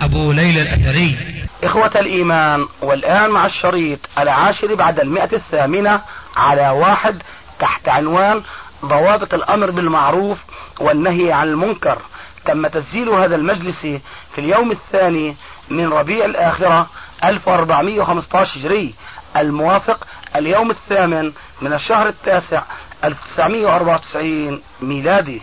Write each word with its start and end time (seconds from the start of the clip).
أبو 0.00 0.32
ليلى 0.32 0.62
الأثري. 0.62 1.16
إخوة 1.64 1.90
الإيمان 1.96 2.66
والآن 2.82 3.30
مع 3.30 3.46
الشريط 3.46 3.98
العاشر 4.18 4.74
بعد 4.74 5.00
المئة 5.00 5.36
الثامنة 5.36 6.00
على 6.36 6.68
واحد 6.68 7.22
تحت 7.58 7.88
عنوان 7.88 8.42
ضوابط 8.84 9.34
الأمر 9.34 9.70
بالمعروف 9.70 10.38
والنهي 10.80 11.32
عن 11.32 11.48
المنكر. 11.48 11.98
تم 12.44 12.66
تسجيل 12.66 13.08
هذا 13.08 13.36
المجلس 13.36 13.80
في 14.32 14.38
اليوم 14.38 14.70
الثاني 14.70 15.36
من 15.70 15.88
ربيع 15.88 16.24
الآخرة 16.24 16.86
1415 17.24 18.60
هجري. 18.60 18.94
الموافق 19.36 20.06
اليوم 20.36 20.70
الثامن 20.70 21.32
من 21.62 21.72
الشهر 21.72 22.08
التاسع 22.08 22.62
1994 23.04 24.62
ميلادي. 24.82 25.42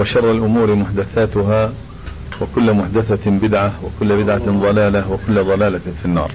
وشر 0.00 0.30
الأمور 0.30 0.74
محدثاتها 0.74 1.72
وكل 2.40 2.72
محدثة 2.72 3.30
بدعة 3.30 3.72
وكل 3.84 4.22
بدعة 4.22 4.38
ضلالة 4.60 5.10
وكل 5.12 5.44
ضلالة 5.44 5.78
في 5.78 6.04
النار. 6.04 6.30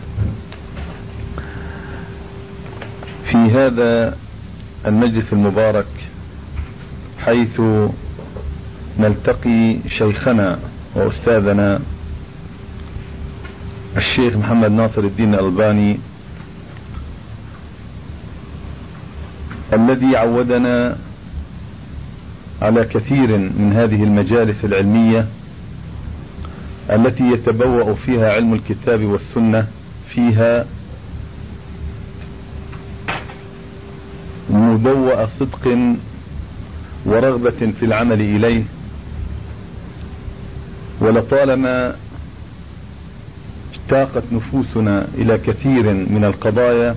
في 3.31 3.37
هذا 3.37 4.17
المجلس 4.87 5.33
المبارك 5.33 5.85
حيث 7.25 7.61
نلتقي 8.99 9.77
شيخنا 9.97 10.59
وأستاذنا 10.95 11.79
الشيخ 13.97 14.35
محمد 14.35 14.71
ناصر 14.71 15.01
الدين 15.03 15.33
الألباني 15.33 15.99
الذي 19.73 20.15
عودنا 20.17 20.97
على 22.61 22.85
كثير 22.85 23.37
من 23.37 23.73
هذه 23.75 24.03
المجالس 24.03 24.65
العلمية 24.65 25.27
التي 26.89 27.23
يتبوأ 27.23 27.93
فيها 27.93 28.31
علم 28.31 28.53
الكتاب 28.53 29.03
والسنة 29.03 29.67
فيها 30.09 30.65
مبوأ 34.49 35.27
صدق 35.39 35.77
ورغبة 37.05 37.71
في 37.79 37.85
العمل 37.85 38.21
إليه. 38.21 38.63
ولطالما 41.01 41.95
اشتاقت 43.73 44.23
نفوسنا 44.31 45.07
إلى 45.15 45.37
كثير 45.37 45.93
من 45.93 46.23
القضايا 46.25 46.95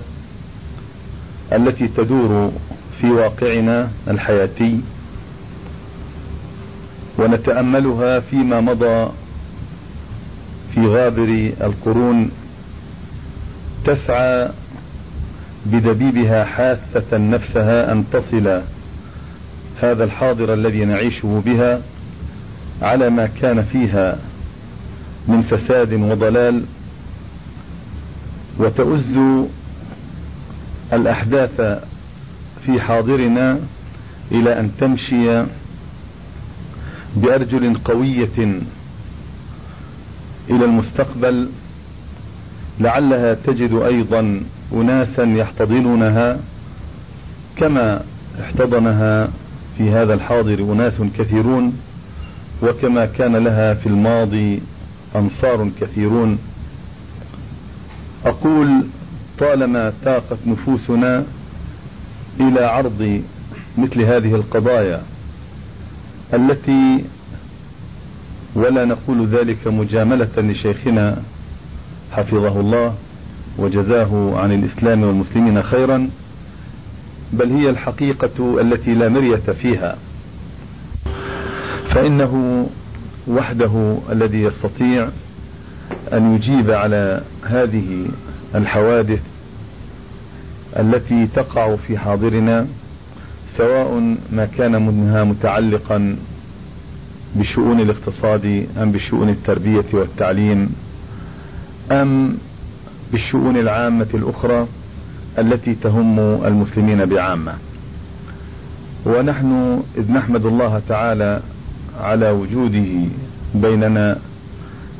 التي 1.53 1.87
تدور 1.87 2.51
في 3.01 3.07
واقعنا 3.11 3.89
الحياتي 4.07 4.79
ونتأملها 7.17 8.19
فيما 8.19 8.61
مضى 8.61 9.09
في 10.73 10.87
غابر 10.87 11.53
القرون 11.61 12.31
تسعى 13.85 14.49
بدبيبها 15.65 16.43
حاثة 16.43 17.17
نفسها 17.17 17.91
أن 17.91 18.03
تصل 18.13 18.61
هذا 19.81 20.03
الحاضر 20.03 20.53
الذي 20.53 20.85
نعيشه 20.85 21.41
بها 21.45 21.81
على 22.81 23.09
ما 23.09 23.29
كان 23.41 23.63
فيها 23.63 24.17
من 25.27 25.41
فساد 25.41 25.93
وضلال 25.93 26.63
وتؤز 28.59 29.45
الأحداث 30.93 31.61
في 32.65 32.81
حاضرنا 32.81 33.59
إلى 34.31 34.59
أن 34.59 34.71
تمشي 34.79 35.43
بأرجل 37.15 37.77
قوية 37.77 38.61
إلى 40.49 40.65
المستقبل 40.65 41.49
لعلها 42.79 43.33
تجد 43.33 43.73
أيضا 43.73 44.41
أناسا 44.73 45.23
يحتضنونها 45.23 46.39
كما 47.57 48.01
احتضنها 48.41 49.27
في 49.77 49.91
هذا 49.91 50.13
الحاضر 50.13 50.59
أناس 50.59 50.93
كثيرون 51.17 51.77
وكما 52.63 53.05
كان 53.05 53.35
لها 53.35 53.73
في 53.73 53.87
الماضي 53.87 54.61
أنصار 55.15 55.69
كثيرون. 55.81 56.39
أقول 58.25 58.83
طالما 59.39 59.93
تاقت 60.05 60.37
نفوسنا 60.47 61.25
إلى 62.39 62.65
عرض 62.65 63.21
مثل 63.77 64.01
هذه 64.01 64.35
القضايا 64.35 65.01
التي 66.33 67.03
ولا 68.55 68.85
نقول 68.85 69.27
ذلك 69.27 69.67
مجاملة 69.67 70.29
لشيخنا 70.37 71.21
حفظه 72.11 72.59
الله 72.59 72.95
وجزاه 73.57 74.31
عن 74.35 74.51
الإسلام 74.51 75.03
والمسلمين 75.03 75.63
خيرا 75.63 76.09
بل 77.33 77.51
هي 77.51 77.69
الحقيقة 77.69 78.61
التي 78.61 78.93
لا 78.93 79.09
مرية 79.09 79.35
فيها. 79.61 79.97
فإنه 81.89 82.65
وحده 83.27 83.97
الذي 84.11 84.41
يستطيع 84.41 85.09
أن 86.13 86.35
يجيب 86.35 86.71
على 86.71 87.21
هذه 87.43 88.05
الحوادث 88.55 89.21
التي 90.79 91.27
تقع 91.35 91.75
في 91.75 91.97
حاضرنا 91.97 92.67
سواء 93.57 94.17
ما 94.31 94.45
كان 94.57 94.71
منها 94.87 95.23
متعلقا 95.23 96.15
بشؤون 97.35 97.79
الاقتصاد 97.79 98.67
أم 98.81 98.91
بشؤون 98.91 99.29
التربية 99.29 99.85
والتعليم 99.93 100.69
أم 101.91 102.37
بالشؤون 103.11 103.57
العامة 103.57 104.07
الأخرى 104.13 104.67
التي 105.39 105.75
تهم 105.75 106.19
المسلمين 106.19 107.05
بعامة. 107.05 107.53
ونحن 109.05 109.81
إذ 109.97 110.11
نحمد 110.11 110.45
الله 110.45 110.81
تعالى 110.89 111.39
على 111.99 112.31
وجوده 112.31 113.07
بيننا 113.55 114.17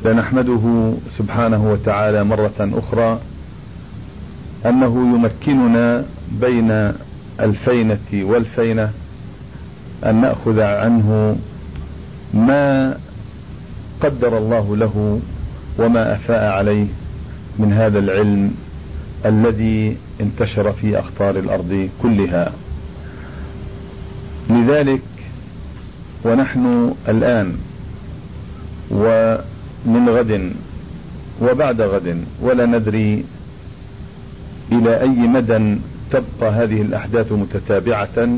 لنحمده 0.04 0.92
سبحانه 1.18 1.72
وتعالى 1.72 2.24
مرة 2.24 2.52
أخرى 2.60 3.20
أنه 4.66 5.14
يمكننا 5.14 6.04
بين 6.40 6.92
الفينة 7.40 7.98
والفينة 8.14 8.90
أن 10.04 10.20
نأخذ 10.20 10.60
عنه 10.60 11.36
ما 12.34 12.96
قدر 14.00 14.38
الله 14.38 14.76
له 14.76 15.20
وما 15.78 16.14
أفاء 16.14 16.44
عليه 16.52 16.86
من 17.58 17.72
هذا 17.72 17.98
العلم 17.98 18.54
الذي 19.26 19.96
انتشر 20.20 20.72
في 20.72 20.98
أخطار 20.98 21.38
الأرض 21.38 21.88
كلها. 22.02 22.52
لذلك 24.50 25.00
ونحن 26.24 26.94
الآن 27.08 27.56
ومن 28.90 30.08
غد 30.08 30.52
وبعد 31.42 31.80
غد 31.80 32.24
ولا 32.42 32.66
ندري 32.66 33.24
إلى 34.72 35.00
أي 35.00 35.08
مدى 35.08 35.76
تبقى 36.10 36.50
هذه 36.52 36.82
الأحداث 36.82 37.32
متتابعة 37.32 38.28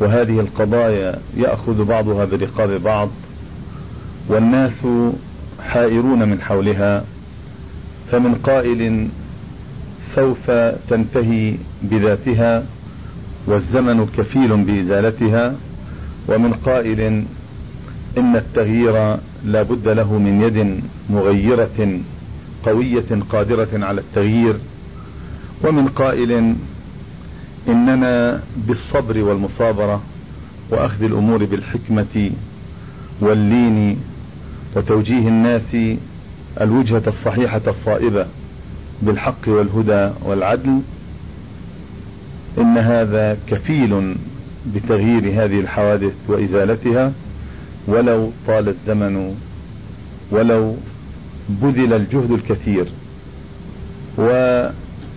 وهذه 0.00 0.40
القضايا 0.40 1.18
يأخذ 1.36 1.84
بعضها 1.84 2.24
برقاب 2.24 2.70
بعض 2.70 3.08
والناس 4.28 4.86
حائرون 5.60 6.28
من 6.28 6.40
حولها 6.40 7.04
فمن 8.12 8.34
قائل 8.34 9.08
سوف 10.14 10.50
تنتهي 10.90 11.54
بذاتها 11.82 12.64
والزمن 13.46 14.06
كفيل 14.06 14.56
بإزالتها 14.56 15.54
ومن 16.28 16.52
قائل 16.52 17.00
إن 18.18 18.36
التغيير 18.36 19.16
لا 19.44 19.62
بد 19.62 19.88
له 19.88 20.18
من 20.18 20.40
يد 20.42 20.80
مغيرة 21.10 21.98
قوية 22.66 23.22
قادرة 23.30 23.68
على 23.72 24.00
التغيير. 24.00 24.54
ومن 25.64 25.88
قائل 25.88 26.54
إننا 27.68 28.42
بالصبر 28.56 29.22
والمصابرة 29.22 30.02
وأخذ 30.70 31.02
الأمور 31.02 31.44
بالحكمة 31.44 32.30
واللين 33.20 33.98
وتوجيه 34.76 35.28
الناس 35.28 35.98
الوجهة 36.60 37.02
الصحيحة 37.06 37.60
الصائبة 37.66 38.26
بالحق 39.02 39.48
والهدى 39.48 40.10
والعدل 40.22 40.80
إن 42.58 42.78
هذا 42.78 43.38
كفيل 43.46 44.14
بتغيير 44.74 45.44
هذه 45.44 45.60
الحوادث 45.60 46.12
وإزالتها 46.28 47.12
ولو 47.86 48.32
طال 48.46 48.68
الزمن 48.68 49.36
ولو 50.30 50.76
بذل 51.48 51.92
الجهد 51.92 52.30
الكثير. 52.30 52.86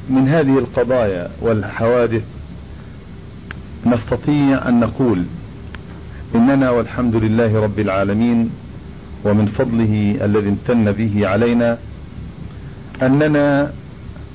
ومن 0.09 0.27
هذه 0.27 0.57
القضايا 0.59 1.29
والحوادث 1.41 2.23
نستطيع 3.85 4.67
أن 4.69 4.79
نقول 4.79 5.23
إننا 6.35 6.69
والحمد 6.69 7.15
لله 7.15 7.61
رب 7.61 7.79
العالمين 7.79 8.49
ومن 9.23 9.45
فضله 9.45 10.25
الذي 10.25 10.49
امتن 10.49 10.91
به 10.91 11.27
علينا 11.27 11.77
أننا 13.01 13.71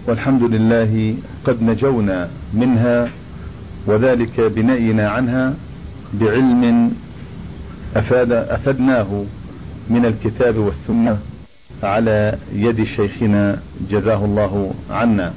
والحمد 0.06 0.42
لله 0.42 1.14
قد 1.44 1.62
نجونا 1.62 2.28
منها 2.54 3.08
وذلك 3.86 4.40
بنأينا 4.40 5.08
عنها 5.08 5.54
بعلم 6.14 6.92
أفاد 7.96 8.32
أفدناه 8.32 9.24
من 9.90 10.04
الكتاب 10.04 10.56
والسنة 10.56 11.18
على 11.82 12.38
يد 12.54 12.84
شيخنا 12.84 13.58
جزاه 13.90 14.24
الله 14.24 14.74
عنا. 14.90 15.32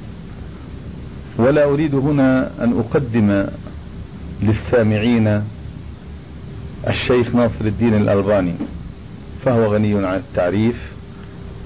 ولا 1.38 1.64
أريد 1.64 1.94
هنا 1.94 2.50
أن 2.64 2.78
أقدم 2.78 3.46
للسامعين 4.42 5.42
الشيخ 6.88 7.34
ناصر 7.34 7.64
الدين 7.64 7.94
الألباني 7.94 8.54
فهو 9.44 9.74
غني 9.74 10.06
عن 10.06 10.16
التعريف 10.16 10.76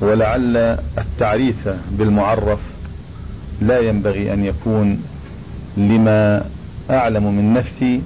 ولعل 0.01 0.57
التعريف 0.99 1.69
بالمعرف 1.91 2.59
لا 3.63 3.81
ينبغي 3.81 4.33
أن 4.33 4.45
يكون 4.45 5.03
لما 5.77 6.45
أعلم 6.91 7.37
من 7.37 7.53
نفسي 7.55 8.03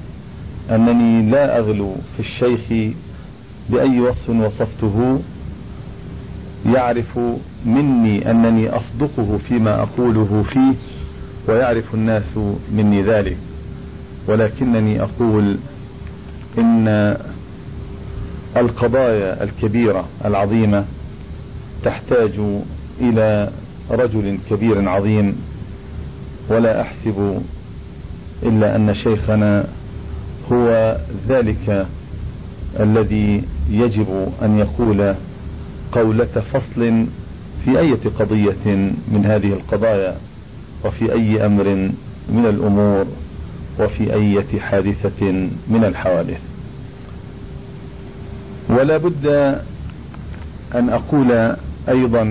أنني 0.71 1.31
لا 1.31 1.59
أغلو 1.59 1.95
في 2.17 2.21
الشيخ 2.21 2.95
بأي 3.71 4.01
وصف 4.01 4.31
وصفته 4.31 5.21
يعرف 6.67 7.19
مني 7.67 8.31
أنني 8.31 8.69
أصدقه 8.69 9.39
فيما 9.49 9.83
أقوله 9.83 10.45
فيه 10.53 10.75
ويعرف 11.51 11.95
الناس 11.95 12.37
مني 12.73 13.03
ذلك. 13.03 13.37
ولكنني 14.29 15.03
أقول 15.03 15.57
إن 16.59 17.17
القضايا 18.57 19.45
الكبيرة 19.45 20.09
العظيمة 20.25 20.85
تحتاج 21.85 22.33
إلى 23.01 23.51
رجل 23.91 24.39
كبير 24.51 24.89
عظيم 24.89 25.37
ولا 26.49 26.81
أحسب 26.81 27.43
إلا 28.43 28.77
أن 28.77 28.95
شيخنا 28.95 29.65
هو 30.53 30.97
ذلك 31.29 31.87
الذي 32.81 33.43
يجب 33.71 34.33
أن 34.43 34.59
يقول 34.59 35.15
قولة 35.93 36.43
فصل 36.53 37.07
في 37.65 37.79
أي 37.79 37.93
قضية 37.93 38.93
من 39.13 39.23
هذه 39.27 39.53
القضايا. 39.53 40.17
وفي 40.85 41.13
أي 41.13 41.47
أمر 41.47 41.65
من 42.29 42.47
الأمور 42.47 43.07
وفي 43.81 44.15
أي 44.15 44.61
حادثة 44.61 45.27
من 45.69 45.85
الحوادث. 45.85 46.41
ولا 48.69 48.97
بد 48.97 49.27
أن 50.75 50.89
أقول 50.91 51.57
أيضا 51.89 52.23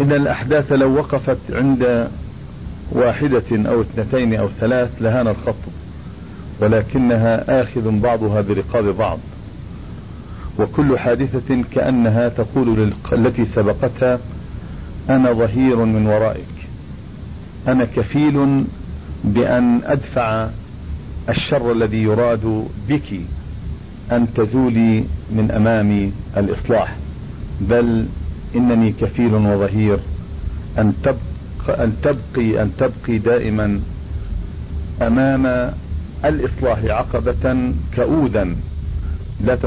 إن 0.00 0.12
الأحداث 0.12 0.72
لو 0.72 0.94
وقفت 0.94 1.38
عند 1.50 2.08
واحدة 2.92 3.42
أو 3.52 3.80
اثنتين 3.80 4.34
أو 4.34 4.48
ثلاث 4.60 4.90
لهان 5.00 5.28
الخط 5.28 5.54
ولكنها 6.60 7.62
آخذ 7.62 8.00
بعضها 8.00 8.40
برقاب 8.40 8.84
بعض. 8.84 9.18
وكل 10.58 10.98
حادثة 10.98 11.62
كأنها 11.74 12.28
تقول 12.28 12.92
التي 13.12 13.46
سبقتها 13.54 14.18
أنا 15.10 15.32
ظهير 15.32 15.76
من 15.76 16.06
ورائك. 16.06 16.53
أنا 17.68 17.84
كفيل 17.84 18.64
بأن 19.24 19.80
أدفع 19.84 20.48
الشر 21.28 21.72
الذي 21.72 22.02
يراد 22.02 22.66
بك 22.88 23.20
أن 24.12 24.26
تزولي 24.34 25.04
من 25.30 25.50
أمام 25.50 26.12
الإصلاح 26.36 26.96
بل 27.60 28.06
إنني 28.56 28.92
كفيل 29.00 29.34
وظهير 29.34 29.98
أن 30.78 30.92
تبقى 31.02 31.84
أن 31.84 31.92
تبقي 32.02 32.62
أن 32.62 32.70
تبقي 32.78 33.18
دائما 33.18 33.80
أمام 35.02 35.72
الإصلاح 36.24 36.78
عقبة 36.84 37.72
كؤودا 37.96 38.56
لا 39.44 39.58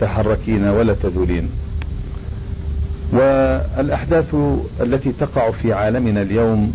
تتحركين 0.00 0.64
ولا 0.64 0.94
تزولين. 1.02 1.48
والأحداث 3.12 4.34
التي 4.80 5.12
تقع 5.12 5.50
في 5.50 5.72
عالمنا 5.72 6.22
اليوم 6.22 6.72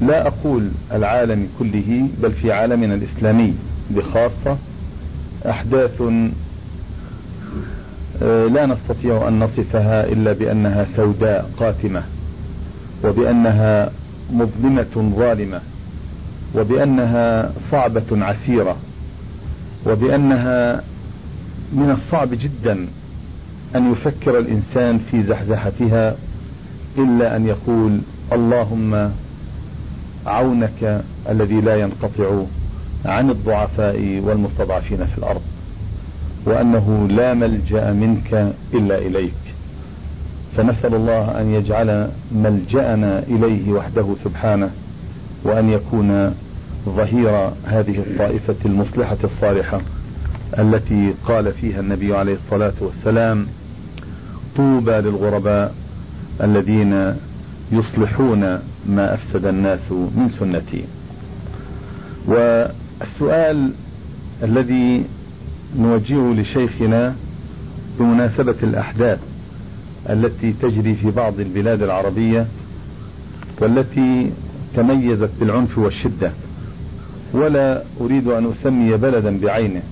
لا 0.00 0.26
أقول 0.26 0.68
العالم 0.92 1.48
كله 1.58 2.08
بل 2.22 2.32
في 2.32 2.52
عالمنا 2.52 2.94
الإسلامي 2.94 3.54
بخاصة 3.90 4.56
أحداث 5.48 6.02
آه، 8.22 8.46
لا 8.46 8.66
نستطيع 8.66 9.28
أن 9.28 9.38
نصفها 9.38 10.06
إلا 10.06 10.32
بأنها 10.32 10.86
سوداء 10.96 11.50
قاتمة 11.56 12.02
وبأنها 13.04 13.90
مظلمة 14.32 15.14
ظالمة 15.18 15.60
وبأنها 16.54 17.52
صعبة 17.70 18.02
عسيرة 18.24 18.76
وبأنها 19.86 20.82
من 21.72 21.90
الصعب 21.98 22.28
جدا 22.32 22.86
أن 23.76 23.92
يفكر 23.92 24.38
الإنسان 24.38 25.00
في 25.10 25.22
زحزحتها 25.22 26.16
إلا 26.98 27.36
أن 27.36 27.46
يقول 27.46 27.98
اللهم 28.32 29.12
عونك 30.26 31.02
الذي 31.28 31.60
لا 31.60 31.76
ينقطع 31.76 32.42
عن 33.04 33.30
الضعفاء 33.30 34.20
والمستضعفين 34.24 35.04
في 35.04 35.18
الأرض 35.18 35.42
وأنه 36.44 37.06
لا 37.10 37.34
ملجأ 37.34 37.92
منك 37.92 38.52
إلا 38.74 38.98
إليك. 38.98 39.32
فنسأل 40.56 40.94
الله 40.94 41.40
أن 41.40 41.54
يجعل 41.54 42.08
ملجأنا 42.32 43.18
إليه 43.18 43.72
وحده 43.72 44.06
سبحانه 44.24 44.70
وأن 45.44 45.72
يكون 45.72 46.34
ظهير 46.88 47.50
هذه 47.64 47.98
الطائفة 47.98 48.54
المصلحة 48.64 49.16
الصالحة 49.24 49.80
التي 50.58 51.14
قال 51.28 51.52
فيها 51.52 51.80
النبي 51.80 52.16
عليه 52.16 52.36
الصلاة 52.46 52.72
والسلام 52.80 53.46
طوبى 54.56 54.90
للغرباء 54.92 55.74
الذين 56.42 57.16
يصلحون 57.72 58.40
ما 58.88 59.14
أفسد 59.14 59.46
الناس 59.46 59.90
من 59.90 60.30
سنتي. 60.40 60.84
والسؤال 62.26 63.72
الذي 64.42 65.04
نوجهه 65.78 66.34
لشيخنا 66.34 67.14
بمناسبة 67.98 68.54
الأحداث 68.62 69.18
التي 70.10 70.54
تجري 70.62 70.94
في 70.94 71.10
بعض 71.10 71.40
البلاد 71.40 71.82
العربية 71.82 72.46
والتي 73.60 74.30
تميزت 74.76 75.30
بالعنف 75.40 75.78
والشدة. 75.78 76.32
ولا 77.32 77.82
أريد 78.00 78.26
أن 78.26 78.52
أسمي 78.52 78.96
بلدا 78.96 79.38
بعينه 79.38 79.82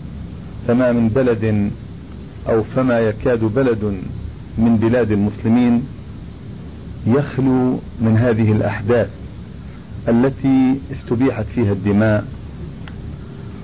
فما 0.68 0.92
من 0.92 1.08
بلد 1.08 1.70
أو 2.49 2.62
فما 2.62 2.99
يكاد 3.00 3.44
بلد 3.44 3.94
من 4.58 4.76
بلاد 4.76 5.12
المسلمين 5.12 5.82
يخلو 7.07 7.78
من 8.00 8.16
هذه 8.16 8.52
الأحداث 8.52 9.09
التي 10.09 10.78
استبيحت 10.92 11.45
فيها 11.54 11.73
الدماء 11.73 12.25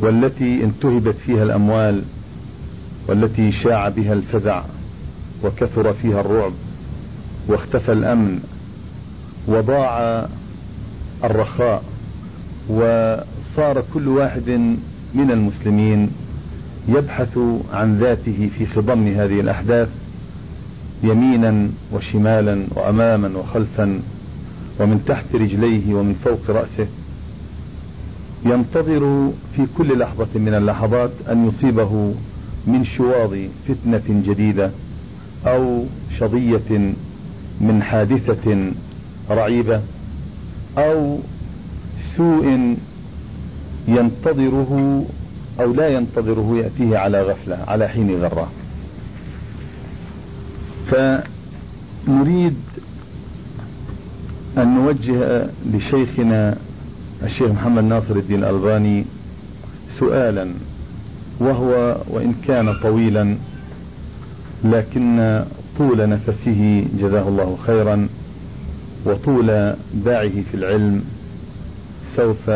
والتي 0.01 0.65
انتهبت 0.65 1.15
فيها 1.27 1.43
الأموال 1.43 2.03
والتي 3.09 3.53
شاع 3.53 3.89
بها 3.89 4.13
الفزع 4.13 4.63
وكثر 5.45 5.93
فيها 5.93 6.21
الرعب 6.21 6.53
واختفى 7.49 7.93
الأمن 7.93 8.41
وضاع 9.49 10.27
الرخاء 11.25 11.83
وصار 12.69 13.83
كل 13.95 14.09
واحد 14.09 14.51
من 15.15 15.31
المسلمين 15.31 16.11
يبحث 16.89 17.39
عن 17.73 17.97
ذاته 17.99 18.51
في 18.59 18.67
خضم 18.67 19.07
هذه 19.07 19.41
الأحداث 19.41 19.89
يمينا 21.03 21.69
وشمالا 21.93 22.67
وأماما 22.77 23.39
وخلفا 23.39 24.01
ومن 24.81 25.05
تحت 25.07 25.25
رجليه 25.35 25.95
ومن 25.95 26.15
فوق 26.25 26.51
رأسه 26.57 26.87
ينتظر 28.45 29.33
في 29.57 29.67
كل 29.79 29.99
لحظة 29.99 30.29
من 30.35 30.55
اللحظات 30.55 31.11
أن 31.31 31.49
يصيبه 31.49 32.15
من 32.67 32.85
شواظ 32.97 33.37
فتنة 33.69 34.23
جديدة 34.27 34.71
أو 35.47 35.85
شظية 36.19 36.95
من 37.61 37.83
حادثة 37.83 38.73
رعيبة 39.31 39.81
أو 40.79 41.19
سوء 42.17 42.77
ينتظره 43.89 45.05
أو 45.61 45.75
لا 45.75 45.89
ينتظره 45.89 46.57
يأتيه 46.57 46.99
على 46.99 47.23
غفلة 47.23 47.59
على 47.69 47.89
حين 47.89 48.17
غرة. 48.17 48.49
فنريد 50.91 52.55
أن 54.59 54.75
نوجه 54.75 55.47
لشيخنا 55.73 56.57
الشيخ 57.23 57.51
محمد 57.51 57.85
ناصر 57.85 58.17
الدين 58.17 58.39
الألباني 58.45 59.05
سؤالا 59.99 60.49
وهو 61.41 61.97
وإن 62.11 62.35
كان 62.49 62.75
طويلا 62.75 63.37
لكن 64.65 65.45
طول 65.79 66.09
نفسه 66.09 66.85
جزاه 67.01 67.29
الله 67.29 67.59
خيرا 67.67 68.09
وطول 69.07 69.75
باعه 69.95 70.29
في 70.51 70.55
العلم 70.55 71.05
سوف 72.17 72.49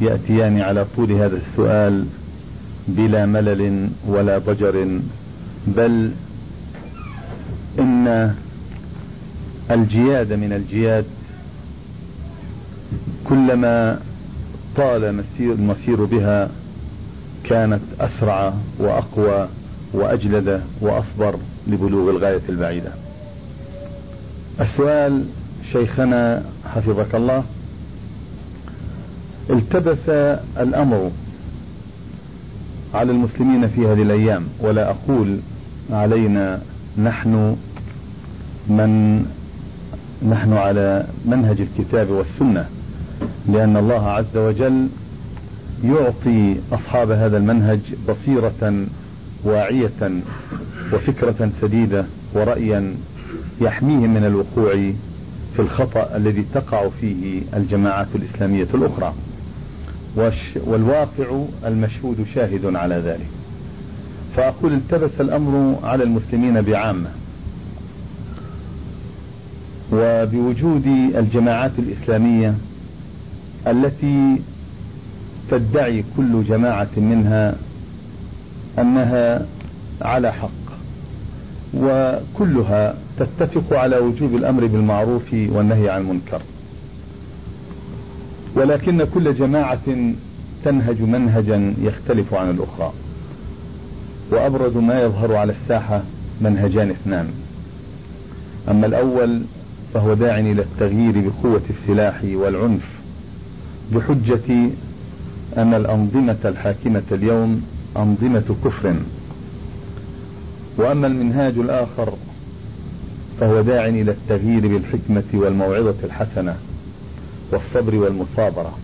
يأتيان 0.00 0.60
على 0.60 0.86
طول 0.96 1.12
هذا 1.12 1.36
السؤال 1.50 2.04
بلا 2.88 3.26
ملل 3.26 3.88
ولا 4.08 4.38
ضجر 4.38 5.00
بل 5.66 6.10
إن 7.78 8.34
الجياد 9.70 10.32
من 10.32 10.52
الجياد 10.52 11.04
كلما 13.24 14.00
طال 14.76 15.14
مسير 15.14 15.52
المسير 15.52 16.04
بها 16.04 16.48
كانت 17.44 17.80
أسرع 18.00 18.54
وأقوى 18.78 19.48
وأجلد 19.92 20.62
وأصبر 20.80 21.36
لبلوغ 21.66 22.10
الغاية 22.10 22.42
البعيدة. 22.48 22.90
السؤال 24.60 25.24
شيخنا 25.72 26.42
حفظك 26.74 27.14
الله 27.14 27.44
التبس 29.50 30.08
الأمر 30.58 31.10
على 32.94 33.12
المسلمين 33.12 33.68
في 33.68 33.86
هذه 33.86 34.02
الأيام 34.02 34.44
ولا 34.60 34.90
أقول 34.90 35.38
علينا 35.90 36.62
نحن 36.98 37.56
من 38.68 39.22
نحن 40.30 40.52
على 40.52 41.06
منهج 41.26 41.60
الكتاب 41.60 42.10
والسنة 42.10 42.68
لأن 43.48 43.76
الله 43.76 44.08
عز 44.08 44.36
وجل 44.36 44.88
يعطي 45.84 46.56
أصحاب 46.72 47.10
هذا 47.10 47.36
المنهج 47.36 47.80
بصيرة 48.08 48.86
واعية 49.44 50.22
وفكرة 50.92 51.50
سديدة 51.60 52.04
ورأيا 52.34 52.94
يحميهم 53.60 54.14
من 54.14 54.24
الوقوع 54.24 54.72
في 55.56 55.62
الخطأ 55.62 56.16
الذي 56.16 56.44
تقع 56.54 56.88
فيه 57.00 57.42
الجماعات 57.54 58.06
الإسلامية 58.14 58.68
الأخرى. 58.74 59.14
والواقع 60.66 61.44
المشهود 61.66 62.26
شاهد 62.34 62.76
على 62.76 62.94
ذلك. 62.94 63.26
فأقول 64.36 64.72
التبس 64.72 65.10
الأمر 65.20 65.78
على 65.82 66.04
المسلمين 66.04 66.60
بعامة. 66.60 67.08
وبوجود 69.92 70.86
الجماعات 71.16 71.70
الإسلامية 71.78 72.54
التي 73.66 74.36
تدعي 75.50 76.04
كل 76.16 76.44
جماعة 76.44 76.88
منها 76.96 77.56
أنها 78.78 79.46
على 80.02 80.32
حق 80.32 80.50
وكلها 81.74 82.94
تتفق 83.18 83.78
على 83.78 83.96
وجوب 83.98 84.34
الأمر 84.34 84.66
بالمعروف 84.66 85.32
والنهي 85.32 85.90
عن 85.90 86.00
المنكر. 86.00 86.40
ولكن 88.54 89.04
كل 89.04 89.34
جماعة 89.34 90.12
تنهج 90.64 91.02
منهجا 91.02 91.74
يختلف 91.82 92.34
عن 92.34 92.50
الأخرى 92.50 92.92
وأبرز 94.30 94.76
ما 94.76 95.00
يظهر 95.02 95.34
على 95.34 95.54
الساحة 95.62 96.02
منهجان 96.40 96.90
اثنان. 96.90 97.28
أما 98.68 98.86
الأول 98.86 99.42
فهو 99.96 100.14
داع 100.14 100.38
إلى 100.38 100.62
التغيير 100.62 101.30
بقوة 101.30 101.62
السلاح 101.70 102.20
والعنف. 102.24 102.82
بحجة 103.92 104.70
أن 105.56 105.74
الأنظمة 105.74 106.36
الحاكمة 106.44 107.02
اليوم 107.12 107.62
أنظمة 107.96 108.56
كفر. 108.64 108.94
وأما 110.76 111.06
المنهاج 111.06 111.58
الآخر 111.58 112.12
فهو 113.40 113.60
داع 113.60 113.86
إلى 113.86 114.10
التغيير 114.10 114.68
بالحكمة 114.68 115.24
والموعظة 115.34 115.94
الحسنة 116.04 116.56
والصبر 117.52 117.94
والمصابرة. 117.94 118.78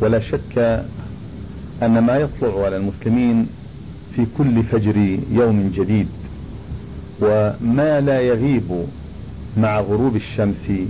ولا 0.00 0.18
شك 0.18 0.84
أن 1.82 1.98
ما 1.98 2.16
يطلع 2.16 2.64
على 2.64 2.76
المسلمين 2.76 3.46
في 4.16 4.26
كل 4.38 4.62
فجر 4.62 4.96
يوم 5.32 5.72
جديد 5.76 6.08
وما 7.20 8.00
لا 8.00 8.20
يغيب 8.20 8.84
مع 9.62 9.80
غروب 9.80 10.16
الشمس 10.16 10.80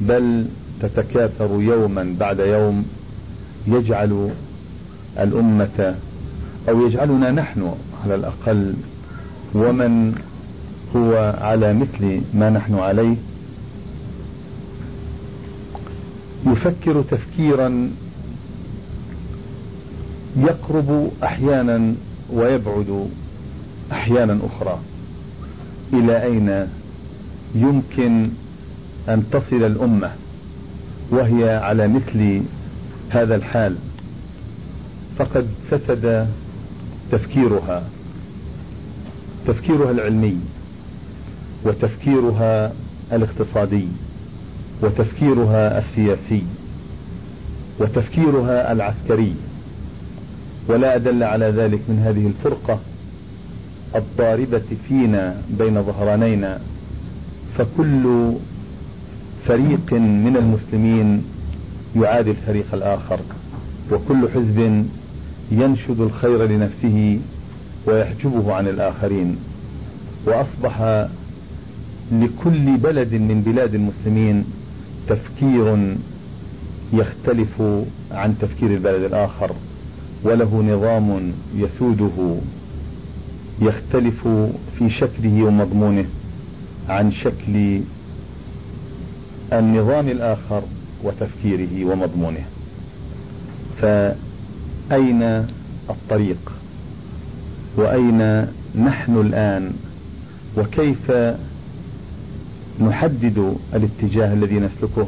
بل 0.00 0.46
تتكاثر 0.82 1.50
يوما 1.60 2.16
بعد 2.20 2.38
يوم 2.38 2.84
يجعل 3.66 4.30
الأمة 5.18 5.94
أو 6.68 6.86
يجعلنا 6.86 7.30
نحن 7.30 7.74
على 8.04 8.14
الأقل 8.14 8.74
ومن 9.54 10.14
هو 10.96 11.34
على 11.40 11.72
مثل 11.72 12.20
ما 12.34 12.50
نحن 12.50 12.74
عليه. 12.74 13.16
يفكر 16.46 17.02
تفكيرا 17.10 17.90
يقرب 20.36 21.10
أحيانا 21.22 21.94
ويبعد 22.32 23.08
أحيانا 23.92 24.38
أخرى. 24.46 24.78
إلى 25.92 26.22
أين 26.22 26.68
يمكن 27.54 28.28
أن 29.08 29.24
تصل 29.32 29.64
الأمة 29.64 30.10
وهي 31.10 31.56
على 31.56 31.88
مثل 31.88 32.42
هذا 33.10 33.34
الحال. 33.34 33.76
فقد 35.18 35.46
فسد 35.70 36.28
تفكيرها 37.12 37.82
تفكيرها 39.46 39.90
العلمي 39.90 40.38
وتفكيرها 41.64 42.72
الاقتصادي 43.12 43.86
وتفكيرها 44.82 45.78
السياسي 45.78 46.42
وتفكيرها 47.78 48.72
العسكري. 48.72 49.34
ولا 50.68 50.96
أدل 50.96 51.22
على 51.22 51.46
ذلك 51.46 51.80
من 51.88 52.02
هذه 52.06 52.26
الفرقة 52.26 52.80
الضاربة 53.94 54.62
فينا 54.88 55.42
بين 55.58 55.82
ظهرانينا. 55.82 56.60
فكل 57.58 58.32
فريق 59.46 59.92
من 59.92 60.36
المسلمين 60.36 61.22
يعادي 61.96 62.30
الفريق 62.30 62.66
الآخر 62.74 63.20
وكل 63.92 64.28
حزب 64.34 64.86
ينشد 65.52 66.00
الخير 66.00 66.46
لنفسه 66.46 67.18
ويحجبه 67.86 68.54
عن 68.54 68.68
الآخرين. 68.68 69.36
وأصبح 70.26 71.06
لكل 72.12 72.76
بلد 72.76 73.14
من 73.14 73.42
بلاد 73.46 73.74
المسلمين 73.74 74.44
تفكير 75.08 75.96
يختلف 76.92 77.62
عن 78.10 78.34
تفكير 78.40 78.70
البلد 78.70 79.02
الآخر 79.02 79.50
وله 80.24 80.62
نظام 80.62 81.32
يسوده 81.56 82.36
يختلف 83.62 84.28
في 84.78 84.90
شكله 84.90 85.44
ومضمونه. 85.44 86.04
عن 86.88 87.12
شكل 87.12 87.80
النظام 89.52 90.08
الآخر 90.08 90.62
وتفكيره 91.04 91.84
ومضمونه. 91.84 92.44
فأين 93.82 95.22
الطريق؟ 95.90 96.52
وأين 97.76 98.46
نحن 98.84 99.20
الآن؟ 99.20 99.72
وكيف 100.56 101.12
نحدد 102.80 103.56
الاتجاه 103.74 104.32
الذي 104.34 104.54
نسلكه 104.54 105.06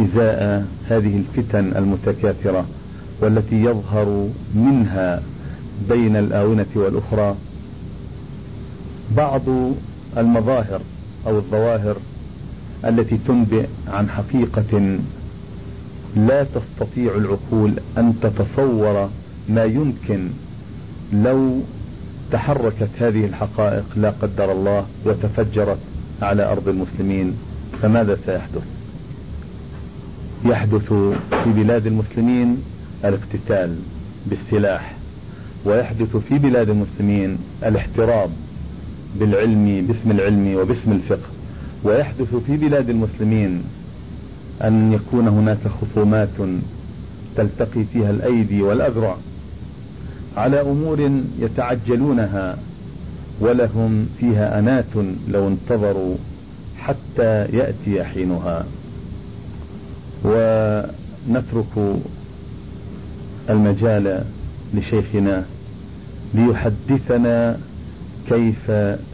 إزاء 0.00 0.66
هذه 0.88 1.16
الفتن 1.16 1.76
المتكاثرة 1.76 2.66
والتي 3.20 3.56
يظهر 3.56 4.28
منها 4.54 5.22
بين 5.88 6.16
الآونة 6.16 6.66
والأخرى 6.74 7.36
بعض 9.16 9.42
المظاهر 10.16 10.80
أو 11.26 11.36
الظواهر 11.38 11.96
التي 12.84 13.18
تنبئ 13.26 13.66
عن 13.88 14.08
حقيقة 14.08 14.98
لا 16.16 16.44
تستطيع 16.44 17.14
العقول 17.16 17.72
أن 17.98 18.14
تتصور 18.22 19.08
ما 19.48 19.64
يمكن 19.64 20.28
لو 21.12 21.60
تحركت 22.32 22.88
هذه 22.98 23.24
الحقائق 23.24 23.84
لا 23.96 24.10
قدر 24.10 24.52
الله 24.52 24.86
وتفجرت 25.04 25.78
على 26.22 26.52
أرض 26.52 26.68
المسلمين 26.68 27.34
فماذا 27.82 28.18
سيحدث؟ 28.26 28.62
يحدث 30.44 30.92
في 31.44 31.52
بلاد 31.56 31.86
المسلمين 31.86 32.62
الاقتتال 33.04 33.76
بالسلاح 34.26 34.94
ويحدث 35.64 36.16
في 36.16 36.38
بلاد 36.38 36.70
المسلمين 36.70 37.38
الاحتراب 37.62 38.30
بالعلم 39.16 39.86
باسم 39.88 40.10
العلم 40.10 40.54
وباسم 40.56 40.92
الفقه. 40.92 41.28
ويحدث 41.84 42.34
في 42.46 42.56
بلاد 42.56 42.90
المسلمين 42.90 43.62
أن 44.62 44.92
يكون 44.92 45.28
هناك 45.28 45.58
خصومات 45.80 46.28
تلتقي 47.36 47.84
فيها 47.92 48.10
الأيدي 48.10 48.62
والأذرع 48.62 49.16
على 50.36 50.60
أمور 50.60 51.10
يتعجلونها 51.40 52.58
ولهم 53.40 54.08
فيها 54.20 54.58
أنات 54.58 54.94
لو 55.28 55.48
انتظروا 55.48 56.16
حتى 56.78 57.44
يأتي 57.44 58.04
حينها. 58.04 58.64
ونترك 60.24 62.00
المجال 63.50 64.24
لشيخنا 64.74 65.44
ليحدثنا 66.34 67.58
كيف 68.30 68.70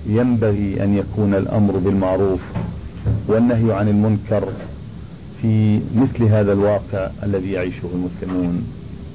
ينبغي 0.07 0.85
أن 0.85 0.97
يكون 0.97 1.35
الأمر 1.35 1.73
بالمعروف 1.79 2.41
والنهي 3.29 3.73
عن 3.73 3.89
المنكر 3.89 4.49
في 5.43 5.81
مثل 5.97 6.25
هذا 6.25 6.53
الواقع 6.53 7.11
الذي 7.23 7.51
يعيشه 7.53 7.89
المسلمون 7.95 8.65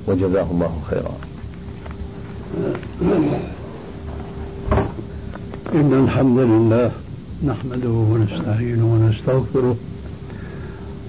وجزاه 0.08 0.48
الله 0.52 0.74
خيرا. 0.90 1.14
إن 5.76 5.94
الحمد 6.04 6.40
لله 6.40 6.92
نحمده 7.46 7.90
ونستعينه 7.90 8.86
ونستغفره 8.94 9.76